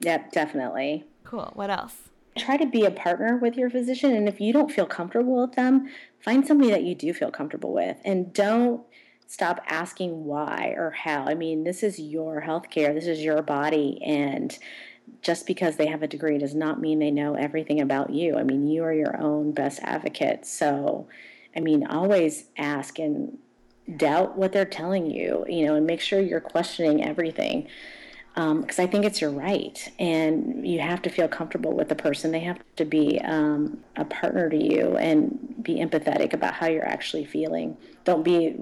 Yep, 0.00 0.32
definitely. 0.32 1.04
Cool. 1.24 1.50
What 1.54 1.70
else? 1.70 1.94
Try 2.38 2.56
to 2.56 2.66
be 2.66 2.84
a 2.84 2.90
partner 2.90 3.38
with 3.38 3.56
your 3.56 3.70
physician. 3.70 4.14
And 4.14 4.28
if 4.28 4.40
you 4.40 4.52
don't 4.52 4.70
feel 4.70 4.86
comfortable 4.86 5.40
with 5.42 5.54
them, 5.56 5.88
find 6.20 6.46
somebody 6.46 6.70
that 6.70 6.84
you 6.84 6.94
do 6.94 7.12
feel 7.12 7.30
comfortable 7.30 7.72
with. 7.72 7.96
And 8.04 8.32
don't 8.32 8.82
stop 9.26 9.60
asking 9.66 10.24
why 10.24 10.74
or 10.76 10.90
how. 10.90 11.24
I 11.24 11.34
mean, 11.34 11.64
this 11.64 11.82
is 11.82 11.98
your 11.98 12.42
healthcare, 12.46 12.94
this 12.94 13.06
is 13.06 13.20
your 13.20 13.42
body. 13.42 14.00
And 14.04 14.56
just 15.22 15.46
because 15.46 15.76
they 15.76 15.86
have 15.86 16.02
a 16.02 16.06
degree 16.06 16.38
does 16.38 16.54
not 16.54 16.80
mean 16.80 16.98
they 16.98 17.10
know 17.10 17.34
everything 17.34 17.80
about 17.80 18.10
you. 18.10 18.36
I 18.36 18.42
mean, 18.42 18.68
you 18.68 18.84
are 18.84 18.92
your 18.92 19.20
own 19.20 19.52
best 19.52 19.80
advocate. 19.82 20.46
So, 20.46 21.08
I 21.56 21.60
mean, 21.60 21.86
always 21.86 22.44
ask 22.56 22.98
and 22.98 23.38
doubt 23.96 24.36
what 24.36 24.52
they're 24.52 24.64
telling 24.64 25.10
you, 25.10 25.44
you 25.48 25.66
know, 25.66 25.74
and 25.74 25.86
make 25.86 26.00
sure 26.00 26.20
you're 26.20 26.40
questioning 26.40 27.04
everything. 27.04 27.68
Because 28.34 28.78
um, 28.78 28.84
I 28.84 28.86
think 28.86 29.04
it's 29.04 29.20
your 29.20 29.32
right, 29.32 29.92
and 29.98 30.66
you 30.66 30.78
have 30.78 31.02
to 31.02 31.10
feel 31.10 31.26
comfortable 31.26 31.72
with 31.72 31.88
the 31.88 31.96
person. 31.96 32.30
They 32.30 32.40
have 32.40 32.60
to 32.76 32.84
be 32.84 33.20
um, 33.22 33.82
a 33.96 34.04
partner 34.04 34.48
to 34.48 34.56
you 34.56 34.96
and 34.96 35.56
be 35.60 35.76
empathetic 35.76 36.32
about 36.32 36.54
how 36.54 36.68
you're 36.68 36.86
actually 36.86 37.24
feeling. 37.24 37.76
Don't 38.04 38.22
be 38.22 38.56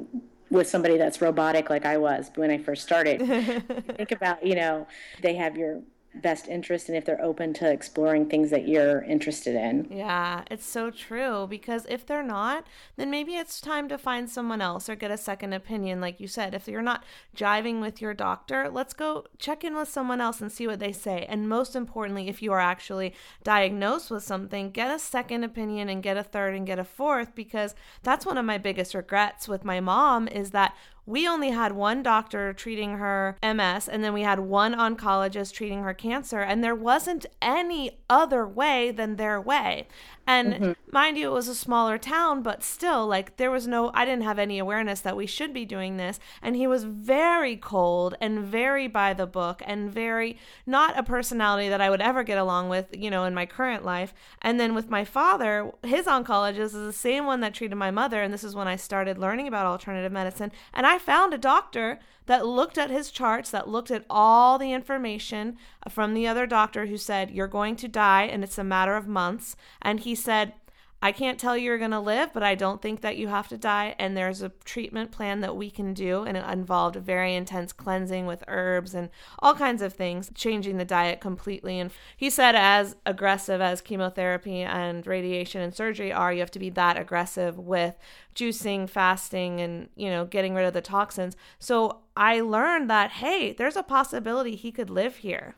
with 0.50 0.68
somebody 0.68 0.96
that's 0.96 1.20
robotic 1.20 1.68
like 1.70 1.84
I 1.84 1.98
was 1.98 2.30
when 2.34 2.50
I 2.50 2.58
first 2.58 2.82
started. 2.82 3.18
think 3.96 4.10
about, 4.10 4.44
you 4.44 4.54
know, 4.54 4.86
they 5.22 5.34
have 5.34 5.56
your 5.56 5.82
best 6.22 6.48
interest 6.48 6.88
and 6.88 6.96
if 6.96 7.04
they're 7.04 7.22
open 7.22 7.52
to 7.54 7.70
exploring 7.70 8.28
things 8.28 8.50
that 8.50 8.66
you're 8.66 9.02
interested 9.02 9.54
in. 9.54 9.88
Yeah, 9.90 10.44
it's 10.50 10.66
so 10.66 10.90
true 10.90 11.46
because 11.48 11.86
if 11.88 12.06
they're 12.06 12.22
not, 12.22 12.66
then 12.96 13.10
maybe 13.10 13.36
it's 13.36 13.60
time 13.60 13.88
to 13.88 13.98
find 13.98 14.28
someone 14.28 14.60
else 14.60 14.88
or 14.88 14.96
get 14.96 15.10
a 15.10 15.16
second 15.16 15.52
opinion 15.52 16.00
like 16.00 16.20
you 16.20 16.28
said. 16.28 16.54
If 16.54 16.68
you're 16.68 16.82
not 16.82 17.04
jiving 17.36 17.80
with 17.80 18.00
your 18.00 18.14
doctor, 18.14 18.68
let's 18.68 18.94
go 18.94 19.26
check 19.38 19.64
in 19.64 19.76
with 19.76 19.88
someone 19.88 20.20
else 20.20 20.40
and 20.40 20.50
see 20.50 20.66
what 20.66 20.80
they 20.80 20.92
say. 20.92 21.26
And 21.28 21.48
most 21.48 21.76
importantly, 21.76 22.28
if 22.28 22.42
you 22.42 22.52
are 22.52 22.60
actually 22.60 23.14
diagnosed 23.42 24.10
with 24.10 24.22
something, 24.22 24.70
get 24.70 24.94
a 24.94 24.98
second 24.98 25.44
opinion 25.44 25.88
and 25.88 26.02
get 26.02 26.16
a 26.16 26.22
third 26.22 26.54
and 26.54 26.66
get 26.66 26.78
a 26.78 26.84
fourth 26.84 27.34
because 27.34 27.74
that's 28.02 28.26
one 28.26 28.38
of 28.38 28.44
my 28.44 28.58
biggest 28.58 28.94
regrets 28.94 29.48
with 29.48 29.64
my 29.64 29.80
mom 29.80 30.28
is 30.28 30.50
that 30.50 30.74
we 31.08 31.26
only 31.26 31.48
had 31.48 31.72
one 31.72 32.02
doctor 32.02 32.52
treating 32.52 32.98
her 32.98 33.34
MS, 33.42 33.88
and 33.88 34.04
then 34.04 34.12
we 34.12 34.20
had 34.20 34.38
one 34.38 34.74
oncologist 34.74 35.54
treating 35.54 35.82
her 35.82 35.94
cancer, 35.94 36.40
and 36.40 36.62
there 36.62 36.74
wasn't 36.74 37.24
any 37.40 37.98
other 38.10 38.46
way 38.46 38.90
than 38.90 39.16
their 39.16 39.40
way. 39.40 39.88
And 40.28 40.52
mm-hmm. 40.52 40.72
mind 40.92 41.16
you, 41.16 41.28
it 41.28 41.32
was 41.32 41.48
a 41.48 41.54
smaller 41.54 41.96
town, 41.96 42.42
but 42.42 42.62
still, 42.62 43.06
like, 43.06 43.38
there 43.38 43.50
was 43.50 43.66
no, 43.66 43.90
I 43.94 44.04
didn't 44.04 44.24
have 44.24 44.38
any 44.38 44.58
awareness 44.58 45.00
that 45.00 45.16
we 45.16 45.26
should 45.26 45.54
be 45.54 45.64
doing 45.64 45.96
this. 45.96 46.20
And 46.42 46.54
he 46.54 46.66
was 46.66 46.84
very 46.84 47.56
cold 47.56 48.14
and 48.20 48.40
very 48.40 48.88
by 48.88 49.14
the 49.14 49.26
book 49.26 49.62
and 49.64 49.90
very 49.90 50.36
not 50.66 50.98
a 50.98 51.02
personality 51.02 51.70
that 51.70 51.80
I 51.80 51.88
would 51.88 52.02
ever 52.02 52.24
get 52.24 52.36
along 52.36 52.68
with, 52.68 52.94
you 52.94 53.08
know, 53.08 53.24
in 53.24 53.32
my 53.32 53.46
current 53.46 53.86
life. 53.86 54.12
And 54.42 54.60
then 54.60 54.74
with 54.74 54.90
my 54.90 55.02
father, 55.02 55.72
his 55.82 56.04
oncologist 56.04 56.58
is 56.58 56.72
the 56.72 56.92
same 56.92 57.24
one 57.24 57.40
that 57.40 57.54
treated 57.54 57.76
my 57.76 57.90
mother. 57.90 58.22
And 58.22 58.32
this 58.32 58.44
is 58.44 58.54
when 58.54 58.68
I 58.68 58.76
started 58.76 59.16
learning 59.16 59.48
about 59.48 59.64
alternative 59.64 60.12
medicine. 60.12 60.52
And 60.74 60.86
I 60.86 60.98
found 60.98 61.32
a 61.32 61.38
doctor 61.38 62.00
that 62.28 62.46
looked 62.46 62.76
at 62.76 62.90
his 62.90 63.10
charts, 63.10 63.50
that 63.50 63.68
looked 63.68 63.90
at 63.90 64.04
all 64.08 64.58
the 64.58 64.72
information 64.72 65.56
from 65.88 66.12
the 66.12 66.28
other 66.28 66.46
doctor 66.46 66.84
who 66.84 66.98
said, 66.98 67.30
You're 67.30 67.48
going 67.48 67.74
to 67.76 67.88
die 67.88 68.24
and 68.24 68.44
it's 68.44 68.58
a 68.58 68.64
matter 68.64 68.96
of 68.96 69.08
months. 69.08 69.56
And 69.80 69.98
he 70.00 70.14
said, 70.14 70.52
I 71.00 71.12
can't 71.12 71.38
tell 71.38 71.56
you 71.56 71.66
you're 71.66 71.78
going 71.78 71.92
to 71.92 72.00
live, 72.00 72.32
but 72.32 72.42
I 72.42 72.56
don't 72.56 72.82
think 72.82 73.02
that 73.02 73.16
you 73.16 73.28
have 73.28 73.46
to 73.48 73.56
die. 73.56 73.94
And 74.00 74.16
there's 74.16 74.42
a 74.42 74.50
treatment 74.64 75.12
plan 75.12 75.40
that 75.40 75.56
we 75.56 75.70
can 75.70 75.94
do. 75.94 76.24
And 76.24 76.36
it 76.36 76.44
involved 76.44 76.96
very 76.96 77.36
intense 77.36 77.72
cleansing 77.72 78.26
with 78.26 78.42
herbs 78.48 78.94
and 78.94 79.08
all 79.38 79.54
kinds 79.54 79.80
of 79.80 79.92
things, 79.92 80.30
changing 80.34 80.76
the 80.76 80.84
diet 80.84 81.20
completely. 81.20 81.78
And 81.78 81.92
he 82.16 82.28
said, 82.30 82.56
as 82.56 82.96
aggressive 83.06 83.60
as 83.60 83.80
chemotherapy 83.80 84.62
and 84.62 85.06
radiation 85.06 85.60
and 85.60 85.72
surgery 85.72 86.12
are, 86.12 86.32
you 86.32 86.40
have 86.40 86.50
to 86.50 86.58
be 86.58 86.70
that 86.70 86.98
aggressive 86.98 87.58
with 87.58 87.94
juicing, 88.34 88.90
fasting, 88.90 89.60
and, 89.60 89.90
you 89.94 90.10
know, 90.10 90.24
getting 90.24 90.54
rid 90.54 90.66
of 90.66 90.74
the 90.74 90.80
toxins. 90.80 91.36
So 91.60 92.00
I 92.16 92.40
learned 92.40 92.90
that, 92.90 93.12
hey, 93.12 93.52
there's 93.52 93.76
a 93.76 93.84
possibility 93.84 94.56
he 94.56 94.72
could 94.72 94.90
live 94.90 95.18
here. 95.18 95.54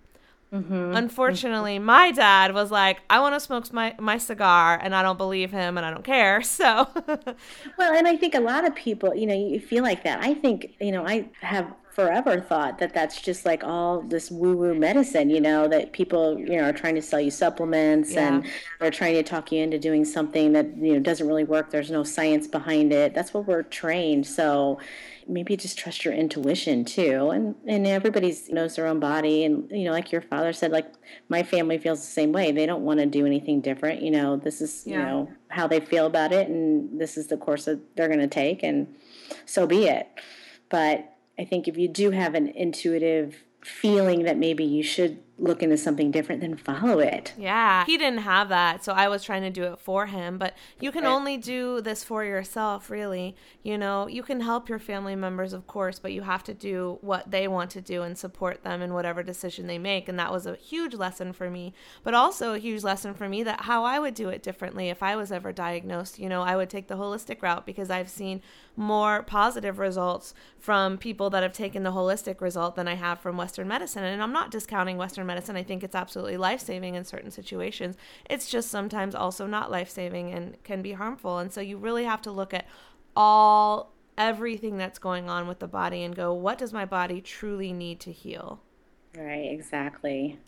Mm-hmm. 0.52 0.96
Unfortunately, 0.96 1.76
mm-hmm. 1.76 1.86
my 1.86 2.10
dad 2.10 2.52
was 2.54 2.72
like, 2.72 3.00
"I 3.08 3.20
want 3.20 3.36
to 3.36 3.40
smoke 3.40 3.72
my 3.72 3.94
my 4.00 4.18
cigar," 4.18 4.80
and 4.82 4.94
I 4.94 5.02
don't 5.02 5.16
believe 5.16 5.52
him, 5.52 5.76
and 5.76 5.86
I 5.86 5.90
don't 5.90 6.04
care. 6.04 6.42
So, 6.60 6.88
well, 7.78 7.94
and 7.94 8.06
I 8.06 8.16
think 8.16 8.34
a 8.34 8.40
lot 8.40 8.66
of 8.66 8.74
people, 8.74 9.14
you 9.14 9.26
know, 9.26 9.34
you 9.34 9.60
feel 9.60 9.82
like 9.82 10.04
that. 10.04 10.22
I 10.22 10.34
think, 10.34 10.74
you 10.78 10.92
know, 10.92 11.06
I 11.06 11.30
have 11.40 11.72
forever 11.90 12.40
thought 12.40 12.78
that 12.78 12.92
that's 12.92 13.20
just 13.20 13.44
like 13.44 13.64
all 13.64 14.02
this 14.02 14.30
woo 14.30 14.56
woo 14.56 14.74
medicine, 14.74 15.30
you 15.30 15.40
know, 15.40 15.68
that 15.68 15.92
people, 15.92 16.38
you 16.38 16.56
know, 16.56 16.64
are 16.64 16.72
trying 16.72 16.94
to 16.94 17.02
sell 17.02 17.20
you 17.20 17.30
supplements 17.30 18.12
yeah. 18.12 18.28
and 18.28 18.46
they're 18.78 18.90
trying 18.90 19.14
to 19.14 19.22
talk 19.22 19.52
you 19.52 19.62
into 19.62 19.78
doing 19.78 20.04
something 20.04 20.52
that, 20.52 20.76
you 20.76 20.94
know, 20.94 21.00
doesn't 21.00 21.26
really 21.26 21.44
work. 21.44 21.70
There's 21.70 21.90
no 21.90 22.02
science 22.04 22.46
behind 22.46 22.92
it. 22.92 23.14
That's 23.14 23.32
what 23.32 23.46
we're 23.46 23.62
trained. 23.62 24.26
So 24.26 24.78
maybe 25.30 25.56
just 25.56 25.78
trust 25.78 26.04
your 26.04 26.12
intuition 26.12 26.84
too. 26.84 27.30
And, 27.30 27.54
and 27.66 27.86
everybody 27.86 28.36
knows 28.48 28.76
their 28.76 28.86
own 28.86 29.00
body. 29.00 29.44
And, 29.44 29.70
you 29.70 29.84
know, 29.84 29.92
like 29.92 30.12
your 30.12 30.22
father 30.22 30.52
said, 30.52 30.72
like 30.72 30.92
my 31.28 31.42
family 31.42 31.78
feels 31.78 32.00
the 32.00 32.06
same 32.06 32.32
way. 32.32 32.52
They 32.52 32.66
don't 32.66 32.82
want 32.82 33.00
to 33.00 33.06
do 33.06 33.24
anything 33.24 33.60
different. 33.60 34.02
You 34.02 34.10
know, 34.10 34.36
this 34.36 34.60
is, 34.60 34.82
yeah. 34.84 34.98
you 34.98 35.04
know, 35.04 35.30
how 35.48 35.66
they 35.66 35.80
feel 35.80 36.06
about 36.06 36.32
it. 36.32 36.48
And 36.48 37.00
this 37.00 37.16
is 37.16 37.28
the 37.28 37.36
course 37.36 37.64
that 37.66 37.96
they're 37.96 38.08
going 38.08 38.20
to 38.20 38.28
take. 38.28 38.62
And 38.62 38.94
so 39.46 39.66
be 39.66 39.86
it. 39.86 40.08
But 40.68 41.14
I 41.38 41.44
think 41.44 41.68
if 41.68 41.78
you 41.78 41.88
do 41.88 42.10
have 42.10 42.34
an 42.34 42.48
intuitive 42.48 43.44
feeling 43.64 44.24
that 44.24 44.36
maybe 44.38 44.64
you 44.64 44.82
should 44.82 45.20
look 45.40 45.62
into 45.62 45.76
something 45.76 46.10
different, 46.10 46.40
then 46.42 46.56
follow 46.56 46.98
it. 46.98 47.32
Yeah. 47.38 47.84
He 47.86 47.96
didn't 47.96 48.20
have 48.20 48.48
that, 48.50 48.84
so 48.84 48.92
I 48.92 49.08
was 49.08 49.24
trying 49.24 49.42
to 49.42 49.50
do 49.50 49.64
it 49.64 49.80
for 49.80 50.06
him. 50.06 50.38
But 50.38 50.54
you 50.78 50.92
can 50.92 51.06
only 51.06 51.36
do 51.38 51.80
this 51.80 52.04
for 52.04 52.24
yourself, 52.24 52.90
really. 52.90 53.34
You 53.62 53.78
know, 53.78 54.06
you 54.06 54.22
can 54.22 54.40
help 54.40 54.68
your 54.68 54.78
family 54.78 55.16
members, 55.16 55.52
of 55.52 55.66
course, 55.66 55.98
but 55.98 56.12
you 56.12 56.22
have 56.22 56.44
to 56.44 56.54
do 56.54 56.98
what 57.00 57.30
they 57.30 57.48
want 57.48 57.70
to 57.72 57.80
do 57.80 58.02
and 58.02 58.16
support 58.16 58.62
them 58.62 58.82
in 58.82 58.94
whatever 58.94 59.22
decision 59.22 59.66
they 59.66 59.78
make. 59.78 60.08
And 60.08 60.18
that 60.18 60.32
was 60.32 60.46
a 60.46 60.56
huge 60.56 60.94
lesson 60.94 61.32
for 61.32 61.50
me, 61.50 61.72
but 62.04 62.14
also 62.14 62.54
a 62.54 62.58
huge 62.58 62.82
lesson 62.82 63.14
for 63.14 63.28
me 63.28 63.42
that 63.42 63.62
how 63.62 63.84
I 63.84 63.98
would 63.98 64.14
do 64.14 64.28
it 64.28 64.42
differently 64.42 64.90
if 64.90 65.02
I 65.02 65.16
was 65.16 65.32
ever 65.32 65.52
diagnosed. 65.52 66.18
You 66.18 66.28
know, 66.28 66.42
I 66.42 66.56
would 66.56 66.70
take 66.70 66.88
the 66.88 66.96
holistic 66.96 67.42
route 67.42 67.64
because 67.66 67.90
I've 67.90 68.10
seen 68.10 68.42
more 68.76 69.22
positive 69.22 69.78
results 69.78 70.34
from 70.58 70.96
people 70.98 71.30
that 71.30 71.42
have 71.42 71.52
taken 71.52 71.82
the 71.82 71.92
holistic 71.92 72.40
result 72.40 72.76
than 72.76 72.88
I 72.88 72.94
have 72.94 73.20
from 73.20 73.36
Western 73.36 73.68
medicine. 73.68 74.04
And 74.04 74.22
I'm 74.22 74.32
not 74.32 74.50
discounting 74.50 74.96
Western 74.96 75.26
medicine. 75.26 75.56
I 75.56 75.62
think 75.62 75.82
it's 75.82 75.94
absolutely 75.94 76.36
life 76.36 76.60
saving 76.60 76.94
in 76.94 77.04
certain 77.04 77.30
situations. 77.30 77.96
It's 78.28 78.48
just 78.48 78.70
sometimes 78.70 79.14
also 79.14 79.46
not 79.46 79.70
life 79.70 79.90
saving 79.90 80.32
and 80.32 80.62
can 80.64 80.82
be 80.82 80.92
harmful. 80.92 81.38
And 81.38 81.52
so 81.52 81.60
you 81.60 81.78
really 81.78 82.04
have 82.04 82.22
to 82.22 82.30
look 82.30 82.54
at 82.54 82.66
all 83.16 83.92
everything 84.16 84.76
that's 84.76 84.98
going 84.98 85.28
on 85.28 85.48
with 85.48 85.58
the 85.58 85.68
body 85.68 86.02
and 86.02 86.14
go, 86.14 86.32
what 86.32 86.58
does 86.58 86.72
my 86.72 86.84
body 86.84 87.20
truly 87.20 87.72
need 87.72 88.00
to 88.00 88.12
heal? 88.12 88.60
Right, 89.16 89.50
exactly. 89.50 90.38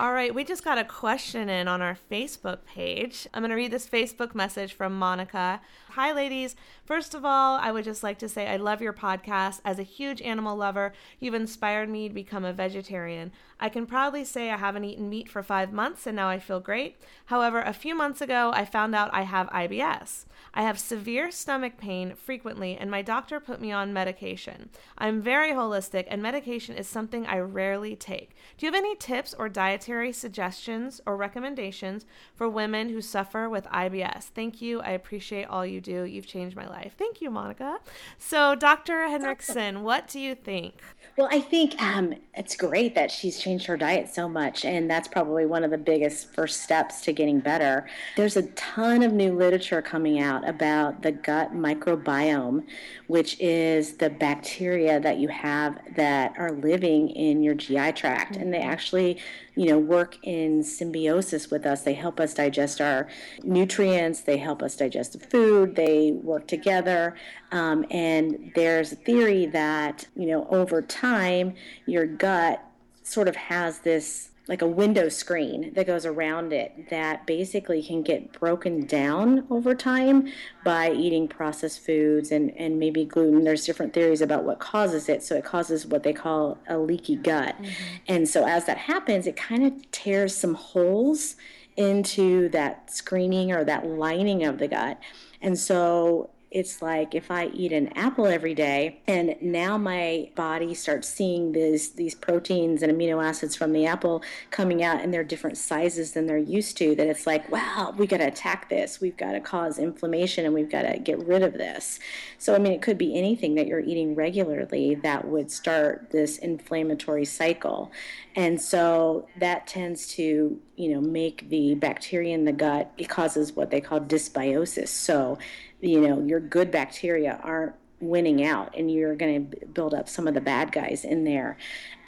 All 0.00 0.14
right, 0.14 0.34
we 0.34 0.44
just 0.44 0.64
got 0.64 0.78
a 0.78 0.84
question 0.84 1.50
in 1.50 1.68
on 1.68 1.82
our 1.82 1.98
Facebook 2.10 2.64
page. 2.64 3.28
I'm 3.34 3.42
going 3.42 3.50
to 3.50 3.54
read 3.54 3.70
this 3.70 3.86
Facebook 3.86 4.34
message 4.34 4.72
from 4.72 4.98
Monica. 4.98 5.60
Hi, 5.90 6.10
ladies. 6.12 6.56
First 6.86 7.14
of 7.14 7.26
all, 7.26 7.58
I 7.58 7.70
would 7.70 7.84
just 7.84 8.02
like 8.02 8.16
to 8.20 8.28
say 8.28 8.46
I 8.46 8.56
love 8.56 8.80
your 8.80 8.94
podcast. 8.94 9.60
As 9.62 9.78
a 9.78 9.82
huge 9.82 10.22
animal 10.22 10.56
lover, 10.56 10.94
you've 11.18 11.34
inspired 11.34 11.90
me 11.90 12.08
to 12.08 12.14
become 12.14 12.46
a 12.46 12.52
vegetarian. 12.54 13.30
I 13.60 13.68
can 13.68 13.84
proudly 13.84 14.24
say 14.24 14.50
I 14.50 14.56
haven't 14.56 14.84
eaten 14.84 15.10
meat 15.10 15.28
for 15.28 15.42
five 15.42 15.70
months 15.70 16.06
and 16.06 16.16
now 16.16 16.30
I 16.30 16.38
feel 16.38 16.60
great. 16.60 16.96
However, 17.26 17.60
a 17.60 17.74
few 17.74 17.94
months 17.94 18.22
ago, 18.22 18.52
I 18.54 18.64
found 18.64 18.94
out 18.94 19.10
I 19.12 19.22
have 19.22 19.50
IBS. 19.50 20.24
I 20.54 20.62
have 20.62 20.78
severe 20.78 21.30
stomach 21.30 21.76
pain 21.76 22.14
frequently, 22.14 22.76
and 22.76 22.90
my 22.90 23.02
doctor 23.02 23.38
put 23.38 23.60
me 23.60 23.70
on 23.70 23.92
medication. 23.92 24.70
I'm 24.98 25.20
very 25.20 25.50
holistic, 25.50 26.06
and 26.08 26.20
medication 26.22 26.74
is 26.74 26.88
something 26.88 27.26
I 27.26 27.38
rarely 27.38 27.94
take. 27.94 28.30
Do 28.56 28.66
you 28.66 28.72
have 28.72 28.78
any 28.78 28.96
tips 28.96 29.34
or 29.38 29.48
dietary 29.48 29.89
suggestions 30.12 31.00
or 31.06 31.16
recommendations 31.16 32.06
for 32.34 32.48
women 32.48 32.88
who 32.88 33.00
suffer 33.00 33.48
with 33.48 33.64
IBS? 33.66 34.24
Thank 34.24 34.60
you. 34.60 34.80
I 34.80 34.90
appreciate 34.90 35.44
all 35.44 35.64
you 35.64 35.80
do. 35.80 36.04
You've 36.04 36.26
changed 36.26 36.56
my 36.56 36.68
life. 36.68 36.94
Thank 36.98 37.20
you, 37.20 37.30
Monica. 37.30 37.78
So, 38.18 38.54
Dr. 38.54 39.08
Henriksen, 39.08 39.82
what 39.82 40.08
do 40.08 40.20
you 40.20 40.34
think? 40.34 40.74
Well, 41.16 41.28
I 41.30 41.40
think 41.40 41.80
um, 41.82 42.14
it's 42.34 42.56
great 42.56 42.94
that 42.94 43.10
she's 43.10 43.38
changed 43.38 43.66
her 43.66 43.76
diet 43.76 44.08
so 44.08 44.28
much, 44.28 44.64
and 44.64 44.90
that's 44.90 45.08
probably 45.08 45.46
one 45.46 45.64
of 45.64 45.70
the 45.70 45.78
biggest 45.78 46.32
first 46.34 46.62
steps 46.62 47.02
to 47.02 47.12
getting 47.12 47.40
better. 47.40 47.88
There's 48.16 48.36
a 48.36 48.42
ton 48.52 49.02
of 49.02 49.12
new 49.12 49.34
literature 49.34 49.82
coming 49.82 50.20
out 50.20 50.48
about 50.48 51.02
the 51.02 51.12
gut 51.12 51.52
microbiome, 51.54 52.64
which 53.10 53.36
is 53.40 53.94
the 53.94 54.08
bacteria 54.08 55.00
that 55.00 55.18
you 55.18 55.26
have 55.26 55.80
that 55.96 56.32
are 56.38 56.52
living 56.52 57.10
in 57.10 57.42
your 57.42 57.54
GI 57.54 57.90
tract, 57.90 58.36
and 58.36 58.54
they 58.54 58.60
actually 58.60 59.18
you 59.56 59.66
know, 59.66 59.78
work 59.78 60.16
in 60.22 60.62
symbiosis 60.62 61.50
with 61.50 61.66
us. 61.66 61.82
They 61.82 61.92
help 61.92 62.20
us 62.20 62.32
digest 62.32 62.80
our 62.80 63.08
nutrients, 63.42 64.20
they 64.20 64.36
help 64.36 64.62
us 64.62 64.76
digest 64.76 65.12
the 65.12 65.18
food, 65.18 65.74
they 65.74 66.12
work 66.12 66.46
together. 66.46 67.16
Um, 67.50 67.84
and 67.90 68.52
there's 68.54 68.92
a 68.92 68.96
theory 68.96 69.46
that, 69.46 70.06
you 70.14 70.28
know, 70.28 70.46
over 70.48 70.80
time, 70.80 71.54
your 71.84 72.06
gut 72.06 72.64
sort 73.02 73.26
of 73.26 73.34
has 73.34 73.80
this 73.80 74.29
like 74.50 74.62
a 74.62 74.66
window 74.66 75.08
screen 75.08 75.72
that 75.74 75.86
goes 75.86 76.04
around 76.04 76.52
it 76.52 76.90
that 76.90 77.24
basically 77.24 77.80
can 77.80 78.02
get 78.02 78.32
broken 78.32 78.84
down 78.84 79.46
over 79.48 79.76
time 79.76 80.26
by 80.64 80.90
eating 80.90 81.28
processed 81.28 81.86
foods 81.86 82.32
and, 82.32 82.50
and 82.56 82.80
maybe 82.80 83.04
gluten. 83.04 83.44
There's 83.44 83.64
different 83.64 83.94
theories 83.94 84.20
about 84.20 84.42
what 84.42 84.58
causes 84.58 85.08
it. 85.08 85.22
So 85.22 85.36
it 85.36 85.44
causes 85.44 85.86
what 85.86 86.02
they 86.02 86.12
call 86.12 86.58
a 86.68 86.76
leaky 86.78 87.14
gut. 87.14 87.54
Mm-hmm. 87.62 87.70
And 88.08 88.28
so 88.28 88.44
as 88.44 88.66
that 88.66 88.76
happens, 88.76 89.28
it 89.28 89.36
kind 89.36 89.64
of 89.64 89.90
tears 89.92 90.36
some 90.36 90.54
holes 90.54 91.36
into 91.76 92.48
that 92.48 92.92
screening 92.92 93.52
or 93.52 93.62
that 93.62 93.86
lining 93.86 94.42
of 94.42 94.58
the 94.58 94.66
gut. 94.66 94.98
And 95.40 95.56
so 95.56 96.28
it's 96.50 96.82
like 96.82 97.14
if 97.14 97.30
I 97.30 97.46
eat 97.48 97.72
an 97.72 97.96
apple 97.96 98.26
every 98.26 98.54
day 98.54 99.00
and 99.06 99.36
now 99.40 99.78
my 99.78 100.30
body 100.34 100.74
starts 100.74 101.08
seeing 101.08 101.52
these 101.52 101.92
these 101.92 102.16
proteins 102.16 102.82
and 102.82 102.92
amino 102.92 103.24
acids 103.24 103.54
from 103.54 103.72
the 103.72 103.86
apple 103.86 104.24
coming 104.50 104.82
out 104.82 105.00
and 105.00 105.14
they're 105.14 105.22
different 105.22 105.56
sizes 105.56 106.12
than 106.12 106.26
they're 106.26 106.38
used 106.38 106.76
to, 106.78 106.96
that 106.96 107.06
it's 107.06 107.24
like, 107.26 107.50
wow, 107.52 107.94
we 107.96 108.06
got 108.06 108.16
to 108.16 108.26
attack 108.26 108.68
this. 108.68 109.00
We've 109.00 109.16
got 109.16 109.32
to 109.32 109.40
cause 109.40 109.78
inflammation 109.78 110.44
and 110.44 110.52
we've 110.52 110.70
got 110.70 110.82
to 110.82 110.98
get 110.98 111.24
rid 111.24 111.42
of 111.42 111.52
this. 111.52 112.00
So 112.38 112.54
I 112.54 112.58
mean, 112.58 112.72
it 112.72 112.82
could 112.82 112.98
be 112.98 113.16
anything 113.16 113.54
that 113.54 113.68
you're 113.68 113.80
eating 113.80 114.16
regularly 114.16 114.96
that 114.96 115.28
would 115.28 115.52
start 115.52 116.10
this 116.10 116.36
inflammatory 116.38 117.26
cycle. 117.26 117.92
And 118.34 118.60
so 118.60 119.28
that 119.38 119.68
tends 119.68 120.08
to, 120.14 120.60
you 120.76 120.94
know, 120.94 121.00
make 121.00 121.48
the 121.48 121.74
bacteria 121.74 122.34
in 122.34 122.44
the 122.44 122.52
gut, 122.52 122.92
it 122.98 123.08
causes 123.08 123.52
what 123.52 123.70
they 123.70 123.80
call 123.80 124.00
dysbiosis. 124.00 124.88
So 124.88 125.38
you 125.80 126.00
know 126.00 126.20
your 126.22 126.40
good 126.40 126.70
bacteria 126.70 127.40
aren't 127.42 127.74
winning 128.00 128.42
out 128.42 128.74
and 128.76 128.90
you're 128.90 129.14
going 129.14 129.50
to 129.50 129.66
build 129.66 129.92
up 129.92 130.08
some 130.08 130.26
of 130.26 130.34
the 130.34 130.40
bad 130.40 130.72
guys 130.72 131.04
in 131.04 131.24
there. 131.24 131.56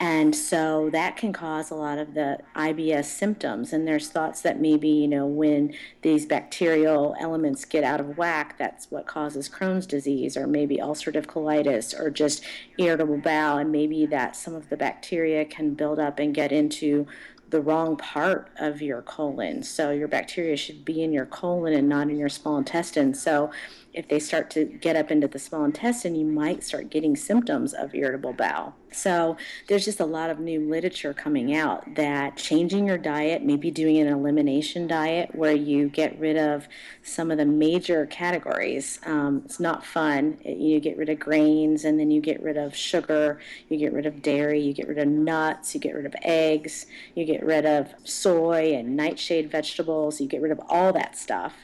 And 0.00 0.34
so 0.34 0.88
that 0.90 1.16
can 1.16 1.32
cause 1.32 1.70
a 1.70 1.74
lot 1.74 1.98
of 1.98 2.14
the 2.14 2.38
IBS 2.56 3.04
symptoms. 3.04 3.72
And 3.72 3.86
there's 3.86 4.08
thoughts 4.08 4.40
that 4.40 4.60
maybe 4.60 4.88
you 4.88 5.06
know 5.06 5.26
when 5.26 5.74
these 6.00 6.26
bacterial 6.26 7.14
elements 7.20 7.64
get 7.64 7.84
out 7.84 8.00
of 8.00 8.16
whack 8.16 8.56
that's 8.58 8.90
what 8.90 9.06
causes 9.06 9.48
Crohn's 9.48 9.86
disease 9.86 10.36
or 10.36 10.46
maybe 10.46 10.78
ulcerative 10.78 11.26
colitis 11.26 11.98
or 11.98 12.10
just 12.10 12.42
irritable 12.78 13.18
bowel. 13.18 13.58
And 13.58 13.70
maybe 13.70 14.06
that 14.06 14.34
some 14.34 14.54
of 14.54 14.70
the 14.70 14.76
bacteria 14.76 15.44
can 15.44 15.74
build 15.74 15.98
up 15.98 16.18
and 16.18 16.34
get 16.34 16.52
into 16.52 17.06
the 17.52 17.60
wrong 17.60 17.96
part 17.96 18.50
of 18.58 18.80
your 18.80 19.02
colon. 19.02 19.62
So 19.62 19.90
your 19.90 20.08
bacteria 20.08 20.56
should 20.56 20.86
be 20.86 21.02
in 21.02 21.12
your 21.12 21.26
colon 21.26 21.74
and 21.74 21.86
not 21.86 22.08
in 22.08 22.18
your 22.18 22.30
small 22.30 22.56
intestine. 22.56 23.12
So 23.12 23.50
if 23.94 24.08
they 24.08 24.18
start 24.18 24.50
to 24.50 24.64
get 24.64 24.96
up 24.96 25.10
into 25.10 25.28
the 25.28 25.38
small 25.38 25.64
intestine, 25.64 26.14
you 26.14 26.24
might 26.24 26.64
start 26.64 26.88
getting 26.88 27.14
symptoms 27.14 27.74
of 27.74 27.94
irritable 27.94 28.32
bowel. 28.32 28.74
So 28.90 29.36
there's 29.68 29.84
just 29.84 30.00
a 30.00 30.06
lot 30.06 30.30
of 30.30 30.38
new 30.38 30.60
literature 30.60 31.12
coming 31.14 31.54
out 31.54 31.94
that 31.94 32.36
changing 32.36 32.86
your 32.86 32.98
diet, 32.98 33.42
maybe 33.42 33.70
doing 33.70 33.98
an 33.98 34.06
elimination 34.06 34.86
diet 34.86 35.34
where 35.34 35.54
you 35.54 35.88
get 35.88 36.18
rid 36.18 36.36
of 36.36 36.68
some 37.02 37.30
of 37.30 37.38
the 37.38 37.44
major 37.44 38.06
categories. 38.06 38.98
Um, 39.04 39.42
it's 39.44 39.60
not 39.60 39.84
fun. 39.84 40.38
You 40.44 40.80
get 40.80 40.96
rid 40.96 41.08
of 41.08 41.18
grains 41.18 41.84
and 41.84 41.98
then 41.98 42.10
you 42.10 42.20
get 42.20 42.42
rid 42.42 42.56
of 42.56 42.74
sugar, 42.74 43.40
you 43.68 43.78
get 43.78 43.92
rid 43.92 44.06
of 44.06 44.22
dairy, 44.22 44.60
you 44.60 44.72
get 44.72 44.88
rid 44.88 44.98
of 44.98 45.08
nuts, 45.08 45.74
you 45.74 45.80
get 45.80 45.94
rid 45.94 46.06
of 46.06 46.14
eggs, 46.22 46.86
you 47.14 47.24
get 47.24 47.44
rid 47.44 47.66
of 47.66 47.92
soy 48.04 48.74
and 48.74 48.96
nightshade 48.96 49.50
vegetables, 49.50 50.20
you 50.20 50.26
get 50.26 50.42
rid 50.42 50.52
of 50.52 50.60
all 50.68 50.92
that 50.92 51.16
stuff 51.16 51.54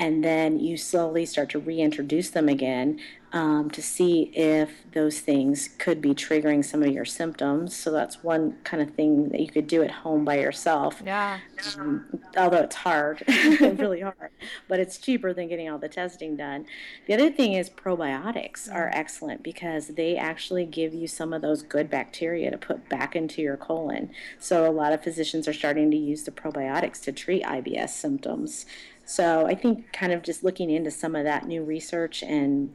and 0.00 0.24
then 0.24 0.58
you 0.58 0.78
slowly 0.78 1.26
start 1.26 1.50
to 1.50 1.58
reintroduce 1.58 2.30
them 2.30 2.48
again 2.48 2.98
um, 3.32 3.70
to 3.70 3.82
see 3.82 4.32
if 4.34 4.70
those 4.92 5.20
things 5.20 5.68
could 5.78 6.00
be 6.00 6.14
triggering 6.14 6.64
some 6.64 6.82
of 6.82 6.88
your 6.88 7.04
symptoms. 7.04 7.76
So 7.76 7.92
that's 7.92 8.24
one 8.24 8.56
kind 8.64 8.82
of 8.82 8.94
thing 8.94 9.28
that 9.28 9.40
you 9.40 9.48
could 9.48 9.66
do 9.66 9.82
at 9.82 9.90
home 9.90 10.24
by 10.24 10.40
yourself. 10.40 11.02
Yeah. 11.04 11.38
Um, 11.76 12.06
although 12.36 12.62
it's 12.62 12.76
hard, 12.76 13.22
really 13.28 14.00
hard, 14.00 14.30
but 14.68 14.80
it's 14.80 14.96
cheaper 14.96 15.34
than 15.34 15.48
getting 15.48 15.68
all 15.68 15.78
the 15.78 15.88
testing 15.88 16.34
done. 16.34 16.64
The 17.06 17.14
other 17.14 17.30
thing 17.30 17.52
is 17.52 17.68
probiotics 17.68 18.72
are 18.72 18.90
excellent 18.92 19.42
because 19.42 19.88
they 19.88 20.16
actually 20.16 20.64
give 20.64 20.94
you 20.94 21.06
some 21.06 21.34
of 21.34 21.42
those 21.42 21.62
good 21.62 21.90
bacteria 21.90 22.50
to 22.50 22.58
put 22.58 22.88
back 22.88 23.14
into 23.14 23.42
your 23.42 23.58
colon. 23.58 24.10
So 24.38 24.68
a 24.68 24.72
lot 24.72 24.94
of 24.94 25.04
physicians 25.04 25.46
are 25.46 25.52
starting 25.52 25.90
to 25.90 25.96
use 25.96 26.24
the 26.24 26.32
probiotics 26.32 27.02
to 27.02 27.12
treat 27.12 27.44
IBS 27.44 27.90
symptoms. 27.90 28.64
So 29.10 29.44
I 29.44 29.56
think 29.56 29.92
kind 29.92 30.12
of 30.12 30.22
just 30.22 30.44
looking 30.44 30.70
into 30.70 30.92
some 30.92 31.16
of 31.16 31.24
that 31.24 31.44
new 31.44 31.64
research 31.64 32.22
and 32.22 32.72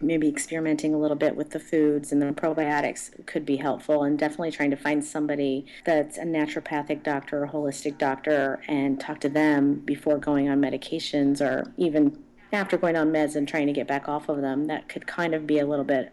maybe 0.00 0.28
experimenting 0.28 0.94
a 0.94 0.96
little 0.96 1.16
bit 1.16 1.34
with 1.34 1.50
the 1.50 1.58
foods 1.58 2.12
and 2.12 2.22
the 2.22 2.26
probiotics 2.26 3.10
could 3.26 3.44
be 3.44 3.56
helpful 3.56 4.04
and 4.04 4.16
definitely 4.16 4.52
trying 4.52 4.70
to 4.70 4.76
find 4.76 5.04
somebody 5.04 5.66
that's 5.84 6.18
a 6.18 6.22
naturopathic 6.22 7.02
doctor 7.02 7.42
or 7.42 7.48
holistic 7.48 7.98
doctor 7.98 8.62
and 8.68 9.00
talk 9.00 9.18
to 9.18 9.28
them 9.28 9.74
before 9.80 10.18
going 10.18 10.48
on 10.48 10.60
medications 10.60 11.40
or 11.40 11.64
even 11.76 12.16
after 12.52 12.78
going 12.78 12.94
on 12.94 13.10
meds 13.10 13.34
and 13.34 13.48
trying 13.48 13.66
to 13.66 13.72
get 13.72 13.88
back 13.88 14.08
off 14.08 14.28
of 14.28 14.42
them 14.42 14.66
that 14.66 14.88
could 14.88 15.04
kind 15.04 15.34
of 15.34 15.48
be 15.48 15.58
a 15.58 15.66
little 15.66 15.84
bit 15.84 16.12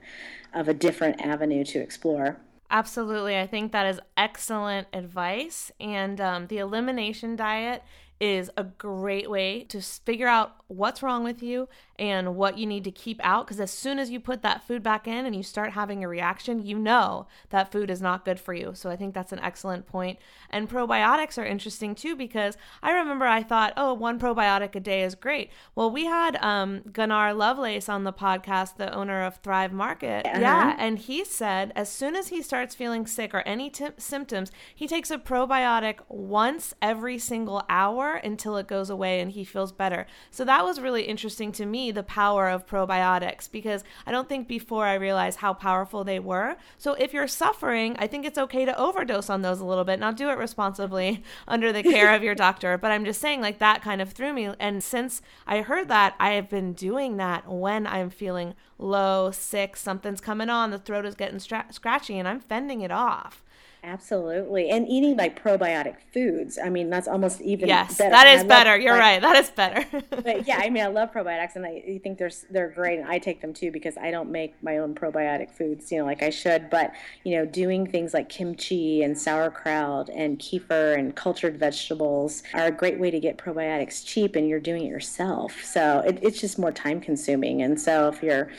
of 0.55 0.67
a 0.67 0.73
different 0.73 1.21
avenue 1.21 1.63
to 1.63 1.77
explore 1.77 2.39
Absolutely. 2.73 3.37
I 3.37 3.45
think 3.45 3.71
that 3.71 3.85
is 3.85 3.99
excellent 4.17 4.87
advice. 4.93 5.71
And 5.79 6.19
um, 6.19 6.47
the 6.47 6.57
elimination 6.57 7.35
diet 7.35 7.83
is 8.23 8.49
a 8.55 8.63
great 8.63 9.29
way 9.29 9.65
to 9.65 9.81
figure 9.81 10.29
out 10.29 10.55
what's 10.67 11.03
wrong 11.03 11.25
with 11.25 11.43
you 11.43 11.67
and 11.99 12.35
what 12.35 12.57
you 12.57 12.65
need 12.65 12.83
to 12.83 12.91
keep 12.91 13.19
out. 13.23 13.45
Because 13.45 13.59
as 13.59 13.71
soon 13.71 13.99
as 13.99 14.09
you 14.09 14.19
put 14.19 14.41
that 14.41 14.65
food 14.65 14.81
back 14.81 15.07
in 15.07 15.25
and 15.25 15.35
you 15.35 15.43
start 15.43 15.73
having 15.73 16.03
a 16.03 16.07
reaction, 16.07 16.65
you 16.65 16.77
know 16.77 17.27
that 17.49 17.71
food 17.71 17.89
is 17.89 18.01
not 18.01 18.25
good 18.25 18.39
for 18.39 18.53
you. 18.53 18.71
So 18.73 18.89
I 18.89 18.95
think 18.95 19.13
that's 19.13 19.31
an 19.31 19.39
excellent 19.39 19.85
point. 19.85 20.19
And 20.49 20.69
probiotics 20.69 21.37
are 21.37 21.45
interesting 21.45 21.93
too 21.95 22.15
because 22.15 22.57
I 22.81 22.91
remember 22.91 23.25
I 23.25 23.43
thought, 23.43 23.73
oh, 23.77 23.93
one 23.93 24.19
probiotic 24.19 24.75
a 24.75 24.79
day 24.79 25.03
is 25.03 25.15
great. 25.15 25.51
Well, 25.75 25.91
we 25.91 26.05
had 26.05 26.37
um, 26.37 26.81
Gunnar 26.91 27.33
Lovelace 27.33 27.89
on 27.89 28.03
the 28.03 28.13
podcast, 28.13 28.77
the 28.77 28.93
owner 28.93 29.23
of 29.23 29.37
Thrive 29.37 29.71
Market. 29.71 30.25
Uh-huh. 30.25 30.39
Yeah. 30.39 30.75
And 30.79 30.97
he 30.97 31.23
said 31.23 31.71
as 31.75 31.89
soon 31.89 32.15
as 32.15 32.29
he 32.29 32.41
starts 32.41 32.73
feeling 32.75 33.05
sick 33.05 33.33
or 33.33 33.41
any 33.41 33.69
t- 33.69 33.87
symptoms, 33.97 34.51
he 34.73 34.87
takes 34.87 35.11
a 35.11 35.17
probiotic 35.17 35.99
once 36.09 36.73
every 36.81 37.19
single 37.19 37.63
hour 37.69 38.15
until 38.15 38.57
it 38.57 38.67
goes 38.67 38.89
away 38.89 39.19
and 39.19 39.31
he 39.31 39.43
feels 39.43 39.71
better. 39.71 40.07
So 40.31 40.43
that 40.45 40.63
was 40.63 40.79
really 40.79 41.03
interesting 41.03 41.51
to 41.53 41.65
me 41.65 41.82
the 41.91 42.03
power 42.03 42.49
of 42.49 42.67
probiotics 42.67 43.49
because 43.51 43.83
I 44.05 44.11
don't 44.11 44.29
think 44.29 44.47
before 44.47 44.85
I 44.85 44.95
realized 44.95 45.39
how 45.39 45.53
powerful 45.53 46.03
they 46.03 46.19
were. 46.19 46.55
So 46.77 46.93
if 46.93 47.13
you're 47.13 47.27
suffering, 47.27 47.95
I 47.99 48.07
think 48.07 48.25
it's 48.25 48.37
okay 48.37 48.65
to 48.65 48.77
overdose 48.77 49.29
on 49.29 49.41
those 49.41 49.59
a 49.59 49.65
little 49.65 49.83
bit. 49.83 49.99
Now 49.99 50.11
do 50.11 50.29
it 50.29 50.37
responsibly 50.37 51.23
under 51.47 51.71
the 51.71 51.83
care 51.83 52.13
of 52.13 52.23
your 52.23 52.35
doctor. 52.35 52.77
But 52.77 52.91
I'm 52.91 53.05
just 53.05 53.21
saying, 53.21 53.41
like, 53.41 53.59
that 53.59 53.81
kind 53.81 54.01
of 54.01 54.11
threw 54.11 54.33
me. 54.33 54.49
And 54.59 54.83
since 54.83 55.21
I 55.47 55.61
heard 55.61 55.87
that, 55.89 56.15
I 56.19 56.31
have 56.31 56.49
been 56.49 56.73
doing 56.73 57.17
that 57.17 57.47
when 57.47 57.87
I'm 57.87 58.09
feeling 58.09 58.55
low, 58.77 59.31
sick, 59.31 59.77
something's 59.77 60.21
coming 60.21 60.49
on, 60.49 60.71
the 60.71 60.77
throat 60.77 61.05
is 61.05 61.15
getting 61.15 61.39
stra- 61.39 61.67
scratchy, 61.71 62.17
and 62.19 62.27
I'm 62.27 62.39
fending 62.39 62.81
it 62.81 62.91
off. 62.91 63.42
Absolutely. 63.85 64.69
And 64.69 64.87
eating 64.87 65.17
like 65.17 65.41
probiotic 65.41 65.95
foods. 66.13 66.57
I 66.57 66.69
mean, 66.69 66.89
that's 66.89 67.07
almost 67.07 67.41
even 67.41 67.67
yes, 67.67 67.97
better. 67.97 68.11
that 68.11 68.27
is 68.27 68.45
better. 68.45 68.77
You're 68.77 68.97
right. 68.97 69.21
That 69.21 69.35
is 69.35 69.49
better. 69.49 69.85
but 70.09 70.47
yeah, 70.47 70.61
I 70.63 70.69
mean, 70.69 70.83
I 70.83 70.87
love 70.87 71.11
probiotics 71.11 71.57
and 71.57 71.65
I 71.65 71.99
think 72.01 72.17
they're, 72.17 72.31
they're 72.49 72.69
great. 72.69 72.99
And 72.99 73.09
I 73.09 73.19
take 73.19 73.41
them 73.41 73.53
too 73.53 73.71
because 73.71 73.97
I 73.97 74.09
don't 74.09 74.31
make 74.31 74.55
my 74.63 74.77
own 74.77 74.95
probiotic 74.95 75.51
foods, 75.51 75.91
you 75.91 75.97
know, 75.97 76.05
like 76.05 76.23
I 76.23 76.29
should. 76.29 76.69
But, 76.69 76.93
you 77.25 77.35
know, 77.35 77.45
doing 77.45 77.85
things 77.85 78.13
like 78.13 78.29
kimchi 78.29 79.03
and 79.03 79.19
sauerkraut 79.19 80.09
and 80.09 80.39
kefir 80.39 80.97
and 80.97 81.13
cultured 81.13 81.59
vegetables 81.59 82.41
are 82.53 82.67
a 82.67 82.71
great 82.71 82.99
way 82.99 83.11
to 83.11 83.19
get 83.19 83.37
probiotics 83.37 84.05
cheap 84.05 84.37
and 84.37 84.47
you're 84.47 84.61
doing 84.61 84.85
it 84.85 84.89
yourself. 84.89 85.61
So 85.61 85.99
it, 86.07 86.19
it's 86.21 86.39
just 86.39 86.57
more 86.57 86.71
time 86.71 87.01
consuming. 87.01 87.61
And 87.61 87.79
so 87.79 88.07
if 88.07 88.23
you're, 88.23 88.49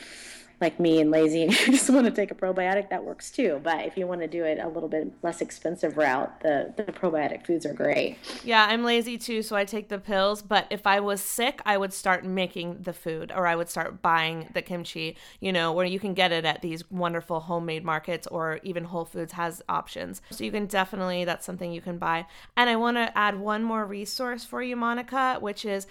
like 0.61 0.79
me 0.79 1.01
and 1.01 1.11
lazy 1.11 1.43
and 1.43 1.51
you 1.59 1.67
just 1.67 1.89
want 1.89 2.05
to 2.05 2.11
take 2.11 2.31
a 2.31 2.35
probiotic, 2.35 2.89
that 2.89 3.03
works 3.03 3.31
too. 3.31 3.59
But 3.63 3.85
if 3.85 3.97
you 3.97 4.07
want 4.07 4.21
to 4.21 4.27
do 4.27 4.43
it 4.43 4.59
a 4.59 4.67
little 4.67 4.89
bit 4.89 5.11
less 5.21 5.41
expensive 5.41 5.97
route, 5.97 6.41
the, 6.41 6.73
the 6.75 6.83
probiotic 6.83 7.45
foods 7.45 7.65
are 7.65 7.73
great. 7.73 8.17
Yeah, 8.43 8.65
I'm 8.67 8.83
lazy 8.83 9.17
too, 9.17 9.41
so 9.41 9.55
I 9.55 9.65
take 9.65 9.89
the 9.89 9.99
pills. 9.99 10.41
But 10.41 10.67
if 10.69 10.87
I 10.87 10.99
was 10.99 11.21
sick, 11.21 11.61
I 11.65 11.77
would 11.77 11.93
start 11.93 12.25
making 12.25 12.81
the 12.81 12.93
food 12.93 13.31
or 13.35 13.47
I 13.47 13.55
would 13.55 13.69
start 13.69 14.01
buying 14.01 14.49
the 14.53 14.61
kimchi, 14.61 15.17
you 15.39 15.51
know, 15.51 15.71
where 15.71 15.85
you 15.85 15.99
can 15.99 16.13
get 16.13 16.31
it 16.31 16.45
at 16.45 16.61
these 16.61 16.89
wonderful 16.89 17.41
homemade 17.41 17.83
markets 17.83 18.27
or 18.27 18.59
even 18.63 18.85
Whole 18.85 19.05
Foods 19.05 19.33
has 19.33 19.61
options. 19.69 20.21
So 20.29 20.43
you 20.43 20.51
can 20.51 20.65
definitely, 20.65 21.25
that's 21.25 21.45
something 21.45 21.71
you 21.71 21.81
can 21.81 21.97
buy. 21.97 22.25
And 22.55 22.69
I 22.69 22.75
want 22.75 22.97
to 22.97 23.15
add 23.17 23.39
one 23.39 23.63
more 23.63 23.85
resource 23.85 24.43
for 24.43 24.61
you, 24.61 24.75
Monica, 24.75 25.37
which 25.39 25.65
is 25.65 25.87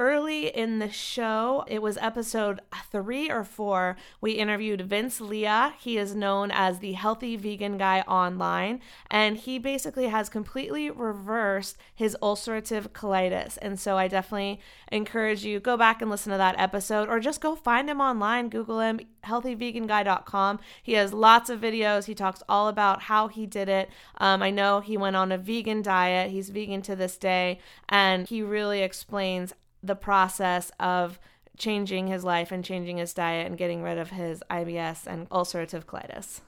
early 0.00 0.46
in 0.46 0.78
the 0.78 0.90
show, 0.90 1.62
it 1.68 1.82
was 1.82 1.98
episode 1.98 2.58
three 2.90 3.30
or 3.30 3.44
four, 3.44 3.98
we 4.18 4.32
interviewed 4.32 4.80
Vince 4.80 5.20
Leah. 5.20 5.74
He 5.78 5.98
is 5.98 6.14
known 6.14 6.50
as 6.50 6.78
the 6.78 6.94
healthy 6.94 7.36
vegan 7.36 7.76
guy 7.76 8.00
online, 8.08 8.80
and 9.10 9.36
he 9.36 9.58
basically 9.58 10.08
has 10.08 10.30
completely 10.30 10.90
reversed 10.90 11.76
his 11.94 12.16
ulcerative 12.22 12.88
colitis. 12.88 13.58
And 13.60 13.78
so 13.78 13.98
I 13.98 14.08
definitely 14.08 14.60
encourage 14.90 15.44
you 15.44 15.60
go 15.60 15.76
back 15.76 16.00
and 16.00 16.10
listen 16.10 16.32
to 16.32 16.38
that 16.38 16.58
episode 16.58 17.10
or 17.10 17.20
just 17.20 17.42
go 17.42 17.54
find 17.54 17.90
him 17.90 18.00
online, 18.00 18.48
Google 18.48 18.80
him, 18.80 19.00
healthyveganguy.com. 19.24 20.60
He 20.82 20.94
has 20.94 21.12
lots 21.12 21.50
of 21.50 21.60
videos. 21.60 22.06
He 22.06 22.14
talks 22.14 22.42
all 22.48 22.68
about 22.68 23.02
how 23.02 23.28
he 23.28 23.44
did 23.44 23.68
it. 23.68 23.90
Um, 24.16 24.42
I 24.42 24.50
know 24.50 24.80
he 24.80 24.96
went 24.96 25.16
on 25.16 25.30
a 25.30 25.36
vegan 25.36 25.82
diet. 25.82 26.30
He's 26.30 26.48
vegan 26.48 26.80
to 26.82 26.96
this 26.96 27.18
day, 27.18 27.60
and 27.90 28.26
he 28.26 28.40
really 28.42 28.80
explains 28.80 29.52
the 29.82 29.94
process 29.94 30.70
of 30.78 31.18
changing 31.56 32.06
his 32.06 32.24
life 32.24 32.50
and 32.50 32.64
changing 32.64 32.96
his 32.96 33.12
diet 33.12 33.46
and 33.46 33.58
getting 33.58 33.82
rid 33.82 33.98
of 33.98 34.10
his 34.10 34.42
IBS 34.50 35.06
and 35.06 35.28
ulcerative 35.30 35.84
colitis. 35.84 36.40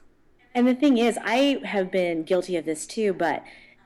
And 0.55 0.67
the 0.67 0.75
thing 0.75 0.97
is, 0.97 1.17
I 1.23 1.59
have 1.63 1.91
been 1.91 2.23
guilty 2.23 2.57
of 2.57 2.65
this 2.65 2.85
too, 2.85 3.13
but 3.13 3.43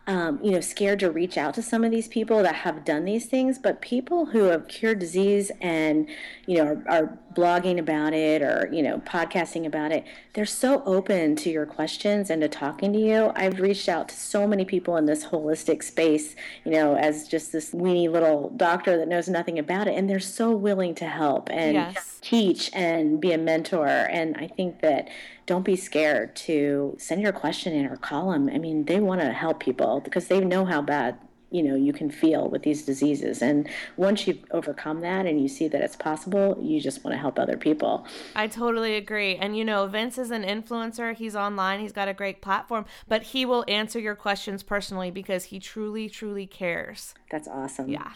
um, 0.08 0.40
you 0.42 0.52
know, 0.52 0.62
scared 0.62 1.02
to 1.02 1.12
reach 1.12 1.38
out 1.38 1.54
to 1.56 1.62
some 1.62 1.84
of 1.84 1.92
these 1.92 2.08
people 2.08 2.42
that 2.42 2.56
have 2.56 2.86
done 2.86 3.04
these 3.04 3.26
things, 3.26 3.60
but 3.60 3.82
people 3.82 4.28
who 4.28 4.44
have 4.44 4.70
cured 4.70 5.00
disease 5.00 5.52
and, 5.60 6.08
you 6.46 6.58
know, 6.58 6.64
are, 6.64 6.84
are, 6.90 7.20
blogging 7.38 7.78
about 7.78 8.14
it 8.14 8.42
or, 8.42 8.68
you 8.74 8.82
know, 8.82 8.98
podcasting 9.02 9.68
about 9.68 9.92
it, 9.92 10.04
they're 10.34 10.44
so 10.44 10.82
open 10.86 11.36
to 11.36 11.52
your 11.52 11.68
questions 11.68 12.32
and 12.32 12.42
to 12.42 12.48
talking 12.48 12.92
to 12.92 12.98
you. 12.98 13.32
I've 13.36 13.60
reached 13.60 13.88
out 13.88 14.10
to 14.10 14.16
so 14.16 14.48
many 14.48 14.66
people 14.66 14.98
in 14.98 15.06
this 15.06 15.24
holistic 15.24 15.84
space, 15.84 16.36
you 16.66 16.72
know, 16.72 16.96
as 16.96 17.28
just 17.28 17.52
this 17.52 17.76
weeny 17.76 18.08
little 18.08 18.50
doctor 18.58 18.98
that 18.98 19.08
knows 19.08 19.30
nothing 19.30 19.60
about 19.60 19.88
it, 19.88 19.96
and 19.96 20.10
they're 20.10 20.20
so 20.20 20.50
willing 20.50 20.96
to 20.96 21.06
help 21.06 21.50
and 21.52 21.76
yes. 21.76 22.18
teach 22.22 22.72
and 22.74 23.22
be 23.22 23.34
a 23.34 23.38
mentor. 23.38 23.86
And 23.86 24.36
I 24.38 24.48
think 24.48 24.82
that 24.82 25.10
don't 25.48 25.64
be 25.64 25.76
scared 25.76 26.36
to 26.36 26.96
send 27.00 27.22
your 27.22 27.32
question 27.32 27.74
in 27.74 27.88
or 27.88 27.96
call 27.96 28.32
them. 28.32 28.50
I 28.54 28.60
mean, 28.60 28.86
they 28.86 29.00
want 29.00 29.22
to 29.22 29.32
help 29.32 29.60
people 29.60 30.02
because 30.02 30.28
they 30.28 30.42
know 30.42 30.66
how 30.66 30.82
bad 30.82 31.18
you 31.50 31.64
know 31.64 31.76
you 31.76 31.94
can 31.94 32.10
feel 32.10 32.50
with 32.50 32.64
these 32.64 32.84
diseases 32.84 33.42
and 33.42 33.70
once 33.96 34.28
you've 34.28 34.44
overcome 34.52 35.02
that 35.02 35.26
and 35.26 35.42
you 35.42 35.48
see 35.48 35.68
that 35.68 35.82
it's 35.82 35.96
possible 35.96 36.58
you 36.62 36.80
just 36.80 37.04
want 37.04 37.14
to 37.14 37.18
help 37.18 37.40
other 37.40 37.58
people 37.58 38.06
i 38.36 38.48
totally 38.48 38.96
agree 38.96 39.36
and 39.36 39.58
you 39.58 39.64
know 39.64 39.88
vince 39.88 40.18
is 40.18 40.32
an 40.32 40.44
influencer 40.44 41.16
he's 41.16 41.36
online 41.36 41.80
he's 41.80 41.94
got 41.94 42.08
a 42.08 42.14
great 42.14 42.42
platform 42.42 42.86
but 43.08 43.24
he 43.24 43.46
will 43.46 43.64
answer 43.68 44.00
your 44.00 44.16
questions 44.16 44.64
personally 44.64 45.12
because 45.12 45.46
he 45.46 45.60
truly 45.60 46.10
truly 46.10 46.46
cares 46.46 47.14
that's 47.30 47.48
awesome 47.48 47.90
yeah 47.90 48.14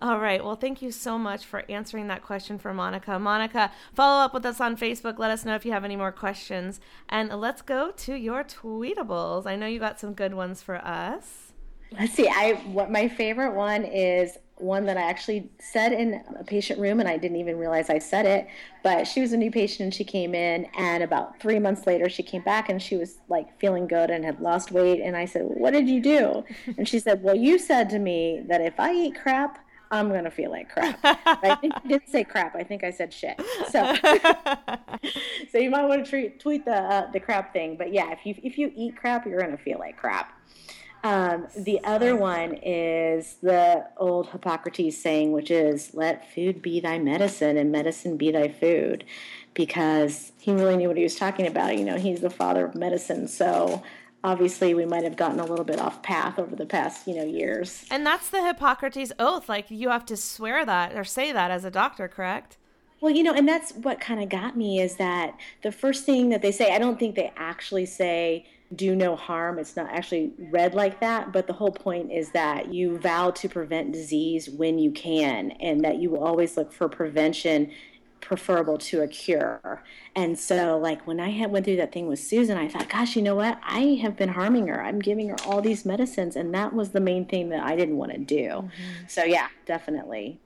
all 0.00 0.18
right. 0.18 0.44
Well, 0.44 0.56
thank 0.56 0.82
you 0.82 0.90
so 0.90 1.16
much 1.16 1.44
for 1.44 1.62
answering 1.70 2.08
that 2.08 2.24
question 2.24 2.58
for 2.58 2.74
Monica. 2.74 3.20
Monica, 3.20 3.70
follow 3.94 4.24
up 4.24 4.34
with 4.34 4.44
us 4.44 4.60
on 4.60 4.76
Facebook. 4.76 5.16
Let 5.16 5.30
us 5.30 5.44
know 5.44 5.54
if 5.54 5.64
you 5.64 5.70
have 5.70 5.84
any 5.84 5.94
more 5.94 6.10
questions. 6.10 6.80
And 7.08 7.28
let's 7.40 7.62
go 7.62 7.92
to 7.92 8.14
your 8.16 8.42
tweetables. 8.42 9.46
I 9.46 9.54
know 9.54 9.66
you 9.66 9.78
got 9.78 10.00
some 10.00 10.12
good 10.12 10.34
ones 10.34 10.60
for 10.60 10.74
us. 10.84 11.51
Let's 11.98 12.14
see. 12.14 12.28
I 12.28 12.54
what 12.66 12.90
my 12.90 13.08
favorite 13.08 13.54
one 13.54 13.84
is 13.84 14.38
one 14.56 14.84
that 14.86 14.96
I 14.96 15.02
actually 15.02 15.50
said 15.58 15.92
in 15.92 16.22
a 16.38 16.44
patient 16.44 16.78
room, 16.78 17.00
and 17.00 17.08
I 17.08 17.16
didn't 17.16 17.38
even 17.38 17.58
realize 17.58 17.90
I 17.90 17.98
said 17.98 18.26
it. 18.26 18.46
But 18.82 19.06
she 19.06 19.20
was 19.20 19.32
a 19.32 19.36
new 19.36 19.50
patient, 19.50 19.80
and 19.80 19.94
she 19.94 20.04
came 20.04 20.34
in, 20.34 20.66
and 20.76 21.02
about 21.02 21.40
three 21.40 21.58
months 21.58 21.86
later, 21.86 22.08
she 22.08 22.22
came 22.22 22.42
back, 22.42 22.68
and 22.68 22.80
she 22.80 22.96
was 22.96 23.18
like 23.28 23.58
feeling 23.58 23.86
good 23.86 24.10
and 24.10 24.24
had 24.24 24.40
lost 24.40 24.70
weight. 24.70 25.00
And 25.00 25.16
I 25.16 25.24
said, 25.24 25.42
"What 25.42 25.72
did 25.72 25.88
you 25.88 26.00
do?" 26.00 26.44
And 26.78 26.88
she 26.88 26.98
said, 26.98 27.22
"Well, 27.22 27.34
you 27.34 27.58
said 27.58 27.90
to 27.90 27.98
me 27.98 28.42
that 28.48 28.60
if 28.60 28.78
I 28.78 28.92
eat 28.92 29.20
crap." 29.20 29.58
I'm 29.90 30.08
gonna 30.08 30.30
feel 30.30 30.50
like 30.50 30.70
crap. 30.70 30.98
I 31.04 31.54
think 31.60 31.74
I 31.76 31.86
didn't 31.86 32.08
say 32.08 32.24
crap. 32.24 32.56
I 32.56 32.62
think 32.62 32.82
I 32.82 32.90
said 32.90 33.12
shit. 33.12 33.38
So, 33.68 33.94
so 35.52 35.58
you 35.58 35.68
might 35.68 35.84
want 35.84 36.02
to 36.02 36.08
treat, 36.08 36.40
tweet 36.40 36.64
the 36.64 36.74
uh, 36.74 37.10
the 37.10 37.20
crap 37.20 37.52
thing. 37.52 37.76
But 37.76 37.92
yeah, 37.92 38.10
if 38.10 38.24
you 38.24 38.34
if 38.42 38.56
you 38.56 38.72
eat 38.74 38.96
crap, 38.96 39.26
you're 39.26 39.38
gonna 39.38 39.58
feel 39.58 39.78
like 39.78 39.98
crap. 39.98 40.32
Um, 41.04 41.48
the 41.56 41.82
other 41.82 42.14
one 42.14 42.54
is 42.62 43.36
the 43.42 43.88
old 43.96 44.28
Hippocrates 44.28 45.02
saying, 45.02 45.32
which 45.32 45.50
is 45.50 45.94
"Let 45.94 46.32
food 46.32 46.62
be 46.62 46.80
thy 46.80 46.98
medicine, 46.98 47.56
and 47.56 47.72
medicine 47.72 48.16
be 48.16 48.30
thy 48.30 48.48
food," 48.48 49.04
because 49.54 50.32
he 50.38 50.52
really 50.52 50.76
knew 50.76 50.88
what 50.88 50.96
he 50.96 51.02
was 51.02 51.16
talking 51.16 51.46
about. 51.46 51.76
You 51.76 51.84
know, 51.84 51.96
he's 51.96 52.20
the 52.20 52.30
father 52.30 52.66
of 52.66 52.74
medicine, 52.74 53.26
so 53.26 53.82
obviously 54.24 54.74
we 54.74 54.84
might 54.84 55.04
have 55.04 55.16
gotten 55.16 55.40
a 55.40 55.44
little 55.44 55.64
bit 55.64 55.80
off 55.80 56.02
path 56.02 56.38
over 56.38 56.54
the 56.54 56.66
past 56.66 57.06
you 57.06 57.14
know 57.14 57.24
years. 57.24 57.84
And 57.90 58.06
that's 58.06 58.28
the 58.30 58.44
hippocrates 58.44 59.12
oath. 59.18 59.48
Like 59.48 59.70
you 59.70 59.88
have 59.88 60.06
to 60.06 60.16
swear 60.16 60.64
that 60.64 60.94
or 60.94 61.04
say 61.04 61.32
that 61.32 61.50
as 61.50 61.64
a 61.64 61.70
doctor 61.70 62.08
correct? 62.08 62.56
Well 63.00 63.12
you 63.12 63.24
know 63.24 63.34
and 63.34 63.48
that's 63.48 63.72
what 63.72 64.00
kind 64.00 64.22
of 64.22 64.28
got 64.28 64.56
me 64.56 64.80
is 64.80 64.96
that 64.96 65.36
the 65.62 65.72
first 65.72 66.04
thing 66.04 66.28
that 66.28 66.40
they 66.40 66.52
say 66.52 66.72
i 66.72 66.78
don't 66.78 67.00
think 67.00 67.16
they 67.16 67.32
actually 67.36 67.84
say 67.84 68.46
do 68.74 68.96
no 68.96 69.16
harm 69.16 69.58
it's 69.58 69.76
not 69.76 69.90
actually 69.90 70.32
read 70.50 70.74
like 70.74 71.00
that 71.00 71.32
but 71.32 71.46
the 71.46 71.52
whole 71.52 71.72
point 71.72 72.10
is 72.10 72.30
that 72.30 72.72
you 72.72 72.98
vow 72.98 73.30
to 73.30 73.48
prevent 73.48 73.92
disease 73.92 74.48
when 74.48 74.78
you 74.78 74.90
can 74.90 75.50
and 75.52 75.84
that 75.84 75.96
you 75.96 76.10
will 76.10 76.24
always 76.24 76.56
look 76.56 76.72
for 76.72 76.88
prevention 76.88 77.70
preferable 78.22 78.78
to 78.78 79.02
a 79.02 79.08
cure. 79.08 79.82
And 80.16 80.38
so, 80.38 80.78
like 80.78 81.06
when 81.06 81.20
I 81.20 81.30
had 81.30 81.50
went 81.50 81.66
through 81.66 81.76
that 81.76 81.92
thing 81.92 82.06
with 82.06 82.20
Susan, 82.20 82.56
I 82.56 82.68
thought, 82.68 82.88
gosh, 82.88 83.14
you 83.14 83.20
know 83.20 83.34
what? 83.34 83.58
I 83.62 83.98
have 84.00 84.16
been 84.16 84.30
harming 84.30 84.68
her. 84.68 84.82
I'm 84.82 85.00
giving 85.00 85.28
her 85.28 85.36
all 85.44 85.60
these 85.60 85.84
medicines, 85.84 86.34
and 86.34 86.54
that 86.54 86.72
was 86.72 86.90
the 86.90 87.00
main 87.00 87.26
thing 87.26 87.50
that 87.50 87.62
I 87.62 87.76
didn't 87.76 87.98
want 87.98 88.12
to 88.12 88.18
do. 88.18 88.44
Mm-hmm. 88.44 88.70
So 89.08 89.24
yeah, 89.24 89.48
definitely. 89.66 90.40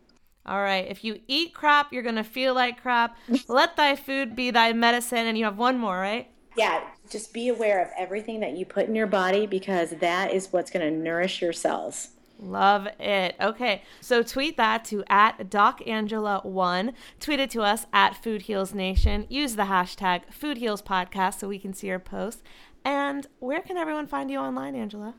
All 0.44 0.60
right. 0.60 0.86
If 0.88 1.04
you 1.04 1.20
eat 1.28 1.54
crap, 1.54 1.92
you're 1.92 2.02
gonna 2.02 2.24
feel 2.24 2.54
like 2.54 2.82
crap. 2.82 3.16
Let 3.48 3.76
thy 3.76 3.94
food 3.94 4.34
be 4.34 4.50
thy 4.50 4.72
medicine, 4.72 5.26
and 5.26 5.38
you 5.38 5.44
have 5.44 5.58
one 5.58 5.78
more, 5.78 5.98
right? 5.98 6.28
Yeah. 6.56 6.82
Just 7.10 7.32
be 7.32 7.48
aware 7.48 7.82
of 7.82 7.90
everything 7.96 8.40
that 8.40 8.56
you 8.56 8.66
put 8.66 8.86
in 8.86 8.94
your 8.94 9.06
body 9.06 9.46
because 9.46 9.90
that 9.90 10.32
is 10.32 10.52
what's 10.52 10.70
going 10.70 10.84
to 10.84 10.96
nourish 10.96 11.40
your 11.40 11.52
cells. 11.52 12.08
Love 12.38 12.86
it. 12.98 13.34
Okay, 13.40 13.82
so 14.00 14.22
tweet 14.22 14.56
that 14.56 14.84
to 14.86 15.02
at 15.08 15.38
DocAngela1. 15.50 16.92
Tweet 17.18 17.40
it 17.40 17.50
to 17.50 17.62
us 17.62 17.86
at 17.92 18.22
Food 18.22 18.42
Heals 18.42 18.74
Nation. 18.74 19.26
Use 19.30 19.56
the 19.56 19.64
hashtag 19.64 20.32
Food 20.32 20.58
Heals 20.58 20.82
Podcast 20.82 21.38
so 21.38 21.48
we 21.48 21.58
can 21.58 21.72
see 21.72 21.86
your 21.86 21.98
posts. 21.98 22.42
And 22.84 23.26
where 23.38 23.62
can 23.62 23.76
everyone 23.76 24.06
find 24.06 24.30
you 24.30 24.38
online, 24.38 24.74
Angela? 24.74 25.14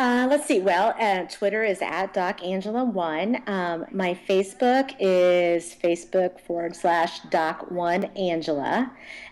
Uh, 0.00 0.26
let's 0.30 0.46
see. 0.46 0.60
Well, 0.60 0.94
uh, 0.98 1.24
Twitter 1.30 1.62
is 1.62 1.82
at 1.82 2.14
DocAngela1. 2.14 3.48
Um, 3.48 3.84
my 3.92 4.18
Facebook 4.28 4.94
is 4.98 5.76
Facebook 5.82 6.40
forward 6.40 6.74
slash 6.74 7.20
Doc1Angela. 7.22 8.90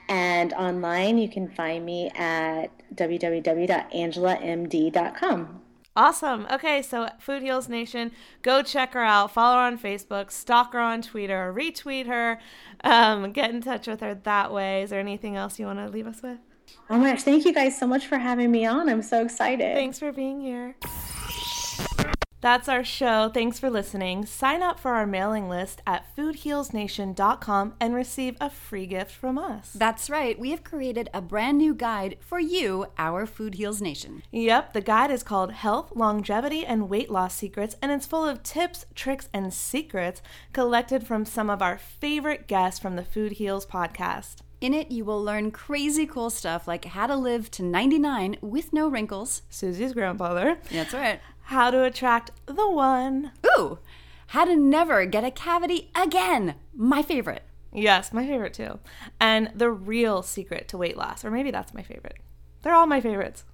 And 0.08 0.52
online, 0.54 1.18
you 1.18 1.28
can 1.28 1.48
find 1.48 1.84
me 1.84 2.10
at 2.14 2.68
www.angelamd.com. 2.94 5.60
Awesome. 5.96 6.46
Okay, 6.52 6.80
so 6.80 7.08
Food 7.18 7.42
Heals 7.42 7.68
Nation, 7.68 8.12
go 8.42 8.62
check 8.62 8.94
her 8.94 9.02
out. 9.02 9.32
Follow 9.32 9.56
her 9.56 9.62
on 9.62 9.76
Facebook, 9.76 10.30
stalk 10.30 10.72
her 10.72 10.78
on 10.78 11.02
Twitter, 11.02 11.52
retweet 11.52 12.06
her, 12.06 12.38
um, 12.84 13.32
get 13.32 13.50
in 13.50 13.60
touch 13.60 13.88
with 13.88 13.98
her 14.00 14.14
that 14.14 14.52
way. 14.52 14.82
Is 14.82 14.90
there 14.90 15.00
anything 15.00 15.34
else 15.36 15.58
you 15.58 15.66
want 15.66 15.80
to 15.80 15.88
leave 15.88 16.06
us 16.06 16.22
with? 16.22 16.38
Oh 16.88 16.98
my 16.98 17.10
gosh, 17.10 17.24
thank 17.24 17.44
you 17.44 17.52
guys 17.52 17.76
so 17.76 17.84
much 17.86 18.06
for 18.06 18.16
having 18.16 18.52
me 18.52 18.64
on. 18.64 18.88
I'm 18.88 19.02
so 19.02 19.22
excited. 19.22 19.74
Thanks 19.74 19.98
for 19.98 20.12
being 20.12 20.40
here. 20.40 20.76
That's 22.40 22.68
our 22.68 22.84
show. 22.84 23.30
Thanks 23.34 23.58
for 23.58 23.68
listening. 23.68 24.24
Sign 24.24 24.62
up 24.62 24.78
for 24.78 24.92
our 24.92 25.06
mailing 25.06 25.48
list 25.48 25.82
at 25.86 26.04
foodhealsnation.com 26.16 27.74
and 27.80 27.94
receive 27.94 28.36
a 28.40 28.48
free 28.48 28.86
gift 28.86 29.10
from 29.10 29.38
us. 29.38 29.72
That's 29.72 30.08
right. 30.08 30.38
We 30.38 30.50
have 30.50 30.62
created 30.62 31.10
a 31.12 31.20
brand 31.20 31.58
new 31.58 31.74
guide 31.74 32.16
for 32.20 32.38
you, 32.38 32.86
our 32.96 33.26
Food 33.26 33.54
Heals 33.54 33.82
Nation. 33.82 34.22
Yep, 34.30 34.72
the 34.72 34.80
guide 34.80 35.10
is 35.10 35.24
called 35.24 35.52
Health, 35.52 35.90
Longevity, 35.96 36.64
and 36.64 36.88
Weight 36.88 37.10
Loss 37.10 37.34
Secrets, 37.34 37.74
and 37.82 37.90
it's 37.90 38.06
full 38.06 38.24
of 38.24 38.44
tips, 38.44 38.86
tricks, 38.94 39.28
and 39.32 39.52
secrets 39.52 40.22
collected 40.52 41.06
from 41.06 41.24
some 41.24 41.50
of 41.50 41.60
our 41.60 41.76
favorite 41.76 42.46
guests 42.46 42.78
from 42.78 42.94
the 42.94 43.04
Food 43.04 43.32
Heals 43.32 43.66
podcast. 43.66 44.36
In 44.60 44.74
it, 44.74 44.90
you 44.90 45.04
will 45.04 45.22
learn 45.22 45.52
crazy 45.52 46.04
cool 46.04 46.30
stuff 46.30 46.66
like 46.66 46.84
how 46.84 47.06
to 47.06 47.14
live 47.14 47.48
to 47.52 47.62
99 47.62 48.38
with 48.40 48.72
no 48.72 48.88
wrinkles. 48.88 49.42
Susie's 49.48 49.92
grandfather. 49.92 50.58
That's 50.70 50.92
right 50.92 51.20
how 51.48 51.70
to 51.70 51.82
attract 51.82 52.30
the 52.44 52.68
one. 52.68 53.32
Ooh, 53.46 53.78
how 54.28 54.44
to 54.44 54.54
never 54.54 55.06
get 55.06 55.24
a 55.24 55.30
cavity 55.30 55.90
again. 55.94 56.56
My 56.74 57.00
favorite. 57.00 57.42
Yes, 57.72 58.12
my 58.12 58.26
favorite 58.26 58.52
too. 58.52 58.80
And 59.18 59.50
the 59.54 59.70
real 59.70 60.22
secret 60.22 60.68
to 60.68 60.76
weight 60.76 60.98
loss, 60.98 61.24
or 61.24 61.30
maybe 61.30 61.50
that's 61.50 61.72
my 61.72 61.82
favorite. 61.82 62.18
They're 62.60 62.74
all 62.74 62.86
my 62.86 63.00
favorites 63.00 63.44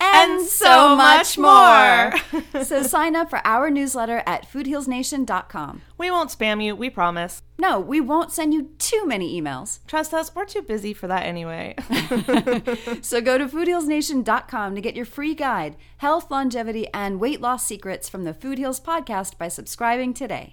and, 0.00 0.46
so 0.46 0.96
much 0.96 1.36
more. 1.38 2.14
so 2.64 2.82
sign 2.82 3.16
up 3.16 3.30
for 3.30 3.40
our 3.44 3.70
newsletter 3.70 4.22
at 4.26 4.50
foodhealsnation.com. 4.50 5.82
We 5.96 6.10
won't 6.10 6.30
spam 6.30 6.62
you, 6.62 6.76
we 6.76 6.90
promise. 6.90 7.42
No, 7.58 7.80
we 7.80 8.00
won't 8.00 8.32
send 8.32 8.54
you 8.54 8.70
too 8.78 9.04
many 9.06 9.40
emails. 9.40 9.80
Trust 9.86 10.14
us, 10.14 10.34
we're 10.34 10.44
too 10.44 10.62
busy 10.62 10.94
for 10.94 11.08
that 11.08 11.24
anyway. 11.24 11.74
so 13.02 13.20
go 13.20 13.36
to 13.38 13.46
foodhealsnation.com 13.46 14.74
to 14.74 14.80
get 14.80 14.94
your 14.94 15.04
free 15.04 15.34
guide, 15.34 15.76
health, 15.98 16.30
longevity, 16.30 16.86
and 16.94 17.20
weight 17.20 17.40
loss 17.40 17.66
secrets 17.66 18.08
from 18.08 18.24
the 18.24 18.34
Food 18.34 18.58
Heals 18.58 18.80
podcast 18.80 19.38
by 19.38 19.48
subscribing 19.48 20.14
today. 20.14 20.52